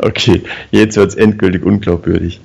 Okay, 0.02 0.44
jetzt 0.70 0.96
wird's 0.96 1.14
endgültig 1.14 1.62
unglaubwürdig. 1.62 2.40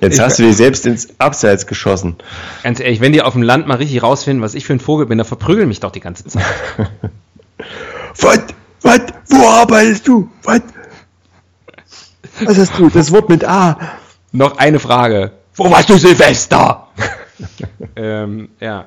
Jetzt 0.00 0.18
hast 0.18 0.38
du 0.38 0.42
dich 0.44 0.56
selbst 0.56 0.86
ins 0.86 1.20
Abseits 1.20 1.66
geschossen. 1.66 2.16
Ganz 2.62 2.80
ehrlich, 2.80 3.00
wenn 3.00 3.12
die 3.12 3.20
auf 3.20 3.34
dem 3.34 3.42
Land 3.42 3.66
mal 3.66 3.76
richtig 3.76 4.02
rausfinden, 4.02 4.42
was 4.42 4.54
ich 4.54 4.64
für 4.64 4.72
ein 4.72 4.80
Vogel 4.80 5.06
bin, 5.06 5.18
dann 5.18 5.26
verprügeln 5.26 5.68
mich 5.68 5.80
doch 5.80 5.90
die 5.90 6.00
ganze 6.00 6.24
Zeit. 6.24 6.44
Was? 8.20 8.40
Was? 8.82 9.00
Wo 9.28 9.48
arbeitest 9.48 10.06
du? 10.06 10.30
Was? 10.44 10.62
Was 12.44 12.58
hast 12.58 12.78
du? 12.78 12.88
Das 12.88 13.12
Wort 13.12 13.28
mit 13.28 13.44
A. 13.44 13.78
Noch 14.32 14.58
eine 14.58 14.78
Frage. 14.78 15.32
Wo 15.54 15.70
warst 15.70 15.88
du 15.88 15.96
Silvester? 15.96 16.88
ähm, 17.96 18.48
ja. 18.60 18.86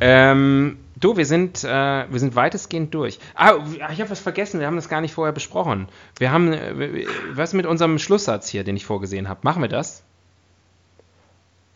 Ähm, 0.00 0.78
du, 1.00 1.16
wir 1.16 1.26
sind, 1.26 1.64
äh, 1.64 1.68
wir 2.10 2.18
sind 2.20 2.36
weitestgehend 2.36 2.94
durch. 2.94 3.18
Ah, 3.34 3.54
ich 3.92 4.00
habe 4.00 4.10
was 4.10 4.20
vergessen, 4.20 4.60
wir 4.60 4.66
haben 4.66 4.76
das 4.76 4.88
gar 4.88 5.00
nicht 5.00 5.14
vorher 5.14 5.32
besprochen. 5.32 5.88
Wir 6.18 6.30
haben, 6.30 6.52
äh, 6.52 7.06
was 7.32 7.52
mit 7.52 7.66
unserem 7.66 7.98
Schlusssatz 7.98 8.48
hier, 8.48 8.64
den 8.64 8.76
ich 8.76 8.86
vorgesehen 8.86 9.28
habe? 9.28 9.40
Machen 9.42 9.62
wir 9.62 9.68
das? 9.68 10.02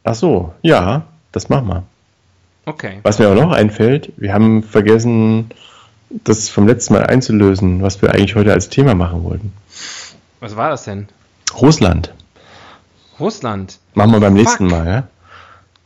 Ach 0.05 0.15
so, 0.15 0.53
ja, 0.63 1.07
das 1.33 1.49
machen 1.49 1.67
wir. 1.69 1.83
Okay. 2.67 3.01
Was 3.03 3.19
mir 3.19 3.29
auch 3.29 3.35
noch 3.35 3.53
einfällt, 3.53 4.13
wir 4.17 4.33
haben 4.33 4.63
vergessen, 4.63 5.51
das 6.11 6.49
vom 6.49 6.67
letzten 6.67 6.95
Mal 6.95 7.05
einzulösen, 7.07 7.83
was 7.83 8.01
wir 8.01 8.11
eigentlich 8.11 8.35
heute 8.37 8.53
als 8.53 8.69
Thema 8.69 8.95
machen 8.95 9.25
wollten. 9.25 9.53
Was 10.41 10.57
war 10.57 10.71
das 10.71 10.85
denn? 10.85 11.09
Russland. 11.55 12.13
Russland. 13.19 13.79
Machen 13.95 14.13
wir 14.13 14.21
beim 14.21 14.37
Fuck. 14.37 14.45
nächsten 14.45 14.67
Mal, 14.67 14.87
ja? 14.87 15.09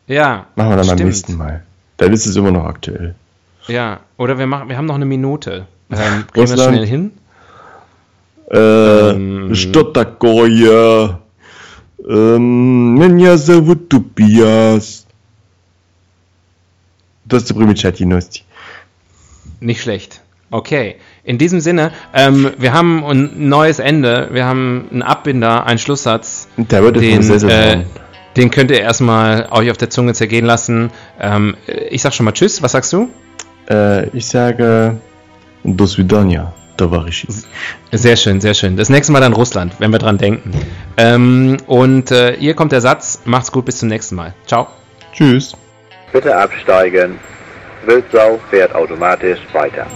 Ja. 0.07 0.47
Machen 0.57 0.70
wir 0.70 0.76
dann 0.76 0.86
beim 0.86 0.97
stimmt. 0.99 1.11
nächsten 1.11 1.36
Mal. 1.36 1.62
Dann 1.99 2.12
ist 2.12 2.26
es 2.26 2.36
immer 2.36 2.51
noch 2.51 2.64
aktuell. 2.64 3.14
Ja, 3.68 4.02
oder 4.18 4.38
wir 4.38 4.48
machen, 4.48 4.70
wir 4.70 4.78
haben 4.78 4.86
noch 4.86 4.96
eine 4.96 5.06
Minute. 5.06 5.68
Ähm, 5.91 5.98
kriegen 5.98 6.36
wir 6.36 6.44
das 6.44 6.52
Russland. 6.52 6.76
schnell 6.76 6.88
hin? 6.88 7.12
Äh, 8.52 9.12
Ähm. 9.12 9.56
что 9.56 9.84
такое? 9.84 11.20
Ähm, 12.08 12.96
меня 12.96 13.38
зовут 13.38 13.89
Tobias. 13.89 15.06
Dostu 17.26 17.54
primiciatinosti. 17.54 18.44
Nicht 19.62 19.82
schlecht. 19.82 20.22
Okay. 20.52 20.98
In 21.24 21.38
diesem 21.38 21.62
Sinne, 21.62 21.91
ähm, 22.14 22.52
wir 22.58 22.74
haben 22.74 23.04
ein 23.06 23.48
neues 23.48 23.80
Ende. 23.80 24.28
Wir 24.34 24.46
haben 24.46 24.88
einen 24.91 25.02
Abbinder, 25.02 25.66
einen 25.66 25.80
Schlusssatz. 25.80 26.48
Der 26.58 26.84
wird 26.84 26.98
den, 26.98 27.14
vom 27.16 27.24
Sessel 27.24 27.50
äh, 27.50 27.70
fahren. 27.70 27.86
den 28.36 28.52
könnt 28.52 28.70
ihr 28.72 28.82
erstmal 28.82 29.48
euch 29.52 29.72
auf 29.72 29.78
der 29.78 29.89
Zunge 29.89 30.14
zergehen 30.14 30.46
lassen. 30.46 30.91
Ähm, 31.20 31.56
ich 31.89 32.02
sag 32.02 32.14
schon 32.14 32.26
mal 32.26 32.34
Tschüss. 32.34 32.62
Was 32.62 32.74
sagst 32.74 32.91
du? 32.94 33.10
E, 33.69 34.09
ich 34.12 34.27
sage, 34.27 34.97
do 35.64 35.87
svidania, 35.87 36.53
Tavarisch. 36.79 37.27
Sehr 37.93 38.16
schön, 38.16 38.41
sehr 38.41 38.55
schön. 38.55 38.77
Das 38.77 38.89
nächste 38.89 39.12
Mal 39.12 39.21
dann 39.21 39.33
Russland, 39.33 39.75
wenn 39.81 39.91
wir 39.91 39.99
dran 39.99 40.16
denken. 40.16 40.53
Ähm, 40.97 41.57
und 41.66 42.11
äh, 42.11 42.37
hier 42.39 42.55
kommt 42.55 42.73
der 42.73 42.81
Satz. 42.81 43.23
Macht's 43.25 43.51
gut, 43.51 43.64
bis 43.64 43.79
zum 43.79 43.89
nächsten 43.89 44.14
Mal. 44.14 44.33
Ciao. 44.47 44.69
Tschüss. 45.12 45.57
Bitte 46.12 46.35
absteigen. 46.35 47.19
Wildsau 47.85 48.39
fährt 48.51 48.75
automatisch 48.75 49.41
weiter. 49.53 49.87